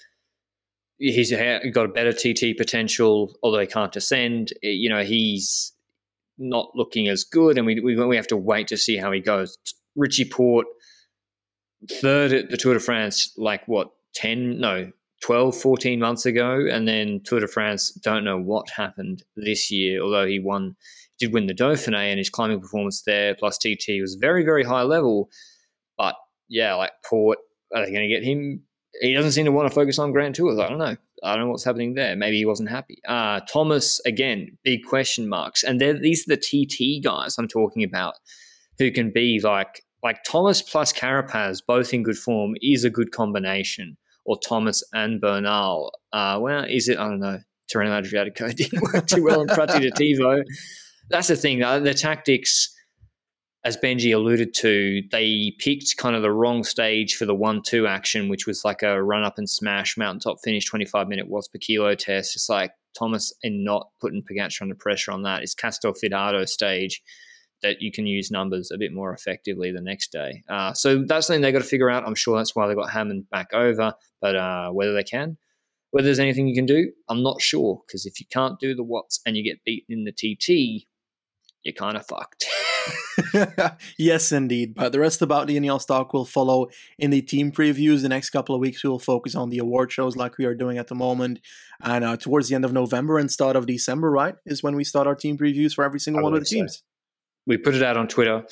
He's 0.97 1.31
got 1.31 1.85
a 1.85 1.89
better 1.89 2.13
TT 2.13 2.57
potential, 2.57 3.37
although 3.43 3.59
he 3.59 3.67
can't 3.67 3.91
descend. 3.91 4.53
You 4.63 4.89
know, 4.89 5.03
he's 5.03 5.73
not 6.39 6.71
looking 6.73 7.07
as 7.09 7.23
good, 7.23 7.59
and 7.59 7.67
we 7.67 7.79
we, 7.79 7.95
we 7.95 8.15
have 8.15 8.27
to 8.27 8.37
wait 8.37 8.67
to 8.69 8.77
see 8.77 8.97
how 8.97 9.11
he 9.11 9.19
goes. 9.19 9.55
Richie 9.95 10.27
Porte, 10.27 10.65
third 11.91 12.33
at 12.33 12.49
the 12.49 12.57
Tour 12.57 12.73
de 12.73 12.79
France, 12.79 13.33
like 13.37 13.67
what 13.67 13.91
ten? 14.15 14.59
No, 14.59 14.91
12, 15.23 15.55
14 15.55 15.99
months 15.99 16.25
ago, 16.25 16.65
and 16.69 16.87
then 16.87 17.21
Tour 17.23 17.39
de 17.39 17.47
France. 17.47 17.91
Don't 17.91 18.25
know 18.25 18.37
what 18.37 18.69
happened 18.69 19.23
this 19.37 19.71
year, 19.71 20.01
although 20.01 20.25
he 20.25 20.39
won 20.39 20.75
did 21.19 21.33
win 21.33 21.47
the 21.47 21.53
Dauphiné 21.53 22.09
and 22.09 22.17
his 22.17 22.29
climbing 22.29 22.59
performance 22.59 23.03
there 23.03 23.35
plus 23.35 23.57
TT 23.57 24.01
was 24.01 24.15
very, 24.15 24.43
very 24.43 24.63
high 24.63 24.83
level. 24.83 25.29
But 25.97 26.15
yeah, 26.49 26.75
like 26.75 26.91
Porte, 27.07 27.39
are 27.73 27.85
they 27.85 27.91
going 27.91 28.07
to 28.07 28.13
get 28.13 28.23
him? 28.23 28.63
He 29.01 29.13
doesn't 29.13 29.31
seem 29.31 29.45
to 29.45 29.51
want 29.51 29.67
to 29.67 29.73
focus 29.73 29.99
on 29.99 30.11
Grand 30.11 30.35
Tours. 30.35 30.59
I 30.59 30.69
don't 30.69 30.77
know. 30.77 30.95
I 31.23 31.35
don't 31.35 31.45
know 31.45 31.51
what's 31.51 31.63
happening 31.63 31.93
there. 31.93 32.15
Maybe 32.15 32.37
he 32.37 32.45
wasn't 32.45 32.69
happy. 32.69 32.99
Uh, 33.07 33.39
Thomas, 33.41 34.01
again, 34.05 34.57
big 34.63 34.85
question 34.85 35.29
marks. 35.29 35.63
And 35.63 35.79
these 35.79 36.27
are 36.27 36.35
the 36.35 36.37
TT 36.37 37.03
guys 37.03 37.37
I'm 37.37 37.47
talking 37.47 37.83
about 37.83 38.15
who 38.77 38.91
can 38.91 39.11
be 39.11 39.39
like, 39.41 39.83
like 40.03 40.23
Thomas 40.25 40.61
plus 40.61 40.91
Carapaz, 40.91 41.61
both 41.65 41.93
in 41.93 42.03
good 42.03 42.17
form, 42.17 42.55
is 42.61 42.83
a 42.83 42.89
good 42.89 43.11
combination. 43.11 43.97
Or 44.25 44.37
Thomas 44.37 44.83
and 44.93 45.19
Bernal. 45.19 45.93
Uh, 46.11 46.39
well, 46.41 46.65
is 46.69 46.87
it? 46.87 46.97
I 46.97 47.09
don't 47.09 47.19
know. 47.19 47.39
Tirreno 47.73 48.01
Adriatico 48.01 48.53
didn't 48.55 48.81
work 48.81 49.07
too 49.07 49.23
well 49.23 49.41
in 49.41 49.47
Prati 49.47 49.79
di 49.79 49.91
Tivo 49.91 50.43
that's 51.09 51.27
the 51.27 51.35
thing. 51.35 51.61
Uh, 51.61 51.79
the 51.79 51.93
tactics, 51.93 52.73
as 53.63 53.77
Benji 53.77 54.13
alluded 54.13 54.53
to, 54.55 55.01
they 55.11 55.53
picked 55.59 55.97
kind 55.97 56.15
of 56.15 56.21
the 56.21 56.31
wrong 56.31 56.63
stage 56.63 57.15
for 57.15 57.25
the 57.25 57.35
one-two 57.35 57.87
action, 57.87 58.29
which 58.29 58.47
was 58.47 58.65
like 58.65 58.83
a 58.83 59.01
run-up 59.01 59.37
and 59.37 59.49
smash 59.49 59.97
mountaintop 59.97 60.37
finish, 60.43 60.65
twenty-five 60.65 61.07
minute 61.07 61.27
watts 61.27 61.47
per 61.47 61.59
kilo 61.59 61.95
test. 61.95 62.35
It's 62.35 62.49
like 62.49 62.71
Thomas 62.97 63.33
and 63.43 63.63
not 63.63 63.89
putting 64.01 64.23
Pogacar 64.23 64.61
under 64.61 64.75
pressure 64.75 65.11
on 65.11 65.23
that. 65.23 65.43
It's 65.43 65.55
Castelfidardo 65.55 66.47
stage 66.47 67.01
that 67.61 67.81
you 67.81 67.91
can 67.91 68.05
use 68.05 68.29
numbers 68.29 68.71
a 68.71 68.77
bit 68.77 68.93
more 68.93 69.13
effectively 69.13 69.71
the 69.71 69.81
next 69.81 70.11
day. 70.11 70.43
Uh, 70.49 70.73
so 70.73 71.03
that's 71.07 71.27
something 71.27 71.41
they 71.41 71.51
got 71.51 71.59
to 71.59 71.65
figure 71.65 71.89
out. 71.89 72.05
I'm 72.05 72.13
sure 72.13 72.37
that's 72.37 72.55
why 72.55 72.67
they 72.67 72.75
got 72.75 72.91
Hammond 72.91 73.29
back 73.29 73.53
over, 73.53 73.93
but 74.21 74.35
uh, 74.35 74.69
whether 74.71 74.93
they 74.93 75.03
can, 75.03 75.37
whether 75.91 76.05
there's 76.05 76.19
anything 76.19 76.47
you 76.47 76.55
can 76.55 76.65
do, 76.65 76.91
I'm 77.09 77.23
not 77.23 77.41
sure 77.41 77.81
because 77.87 78.05
if 78.05 78.19
you 78.19 78.25
can't 78.29 78.59
do 78.59 78.75
the 78.75 78.83
watts 78.83 79.21
and 79.25 79.37
you 79.37 79.43
get 79.43 79.63
beaten 79.63 79.93
in 79.97 80.03
the 80.03 80.11
TT, 80.11 80.85
you're 81.63 81.73
kind 81.73 81.97
of 81.97 82.05
fucked. 82.05 82.45
yes, 83.97 84.31
indeed. 84.31 84.73
But 84.75 84.91
the 84.91 84.99
rest 84.99 85.21
about 85.21 85.47
the 85.47 85.59
NEL 85.59 85.79
stock 85.79 86.13
will 86.13 86.25
follow 86.25 86.69
in 86.97 87.09
the 87.09 87.21
team 87.21 87.51
previews. 87.51 88.01
The 88.01 88.09
next 88.09 88.29
couple 88.29 88.55
of 88.55 88.61
weeks, 88.61 88.83
we 88.83 88.89
will 88.89 88.99
focus 88.99 89.35
on 89.35 89.49
the 89.49 89.59
award 89.59 89.91
shows 89.91 90.15
like 90.15 90.37
we 90.37 90.45
are 90.45 90.55
doing 90.55 90.77
at 90.77 90.87
the 90.87 90.95
moment. 90.95 91.39
And 91.81 92.03
uh, 92.03 92.17
towards 92.17 92.49
the 92.49 92.55
end 92.55 92.65
of 92.65 92.73
November 92.73 93.17
and 93.17 93.31
start 93.31 93.55
of 93.55 93.65
December, 93.65 94.11
right, 94.11 94.35
is 94.45 94.63
when 94.63 94.75
we 94.75 94.83
start 94.83 95.07
our 95.07 95.15
team 95.15 95.37
previews 95.37 95.73
for 95.73 95.83
every 95.83 95.99
single 95.99 96.21
I 96.21 96.23
one 96.23 96.33
of 96.33 96.39
the 96.39 96.45
teams. 96.45 96.77
So. 96.77 96.83
We 97.45 97.57
put 97.57 97.75
it 97.75 97.83
out 97.83 97.97
on 97.97 98.07
Twitter 98.07 98.45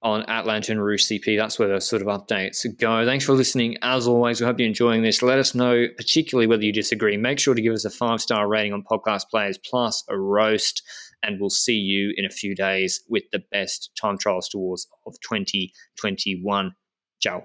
on 0.00 0.28
Atlanta 0.28 0.70
and 0.70 0.82
Roosh 0.82 1.04
CP. 1.06 1.36
That's 1.36 1.58
where 1.58 1.68
those 1.68 1.88
sort 1.88 2.02
of 2.02 2.08
updates 2.08 2.64
go. 2.78 3.04
Thanks 3.04 3.24
for 3.24 3.32
listening. 3.32 3.76
As 3.82 4.06
always, 4.06 4.40
we 4.40 4.46
hope 4.46 4.60
you're 4.60 4.68
enjoying 4.68 5.02
this. 5.02 5.22
Let 5.22 5.40
us 5.40 5.56
know, 5.56 5.86
particularly 5.96 6.46
whether 6.46 6.62
you 6.62 6.72
disagree. 6.72 7.16
Make 7.16 7.40
sure 7.40 7.54
to 7.54 7.60
give 7.60 7.74
us 7.74 7.84
a 7.84 7.90
five 7.90 8.20
star 8.20 8.46
rating 8.46 8.72
on 8.72 8.84
Podcast 8.84 9.28
Players 9.28 9.58
Plus, 9.58 10.04
a 10.08 10.16
roast 10.16 10.82
and 11.22 11.40
we'll 11.40 11.50
see 11.50 11.76
you 11.76 12.12
in 12.16 12.24
a 12.24 12.30
few 12.30 12.54
days 12.54 13.02
with 13.08 13.24
the 13.32 13.42
best 13.50 13.90
time 14.00 14.18
trials 14.18 14.48
tours 14.48 14.86
of 15.06 15.14
2021. 15.20 16.74
Ciao. 17.20 17.44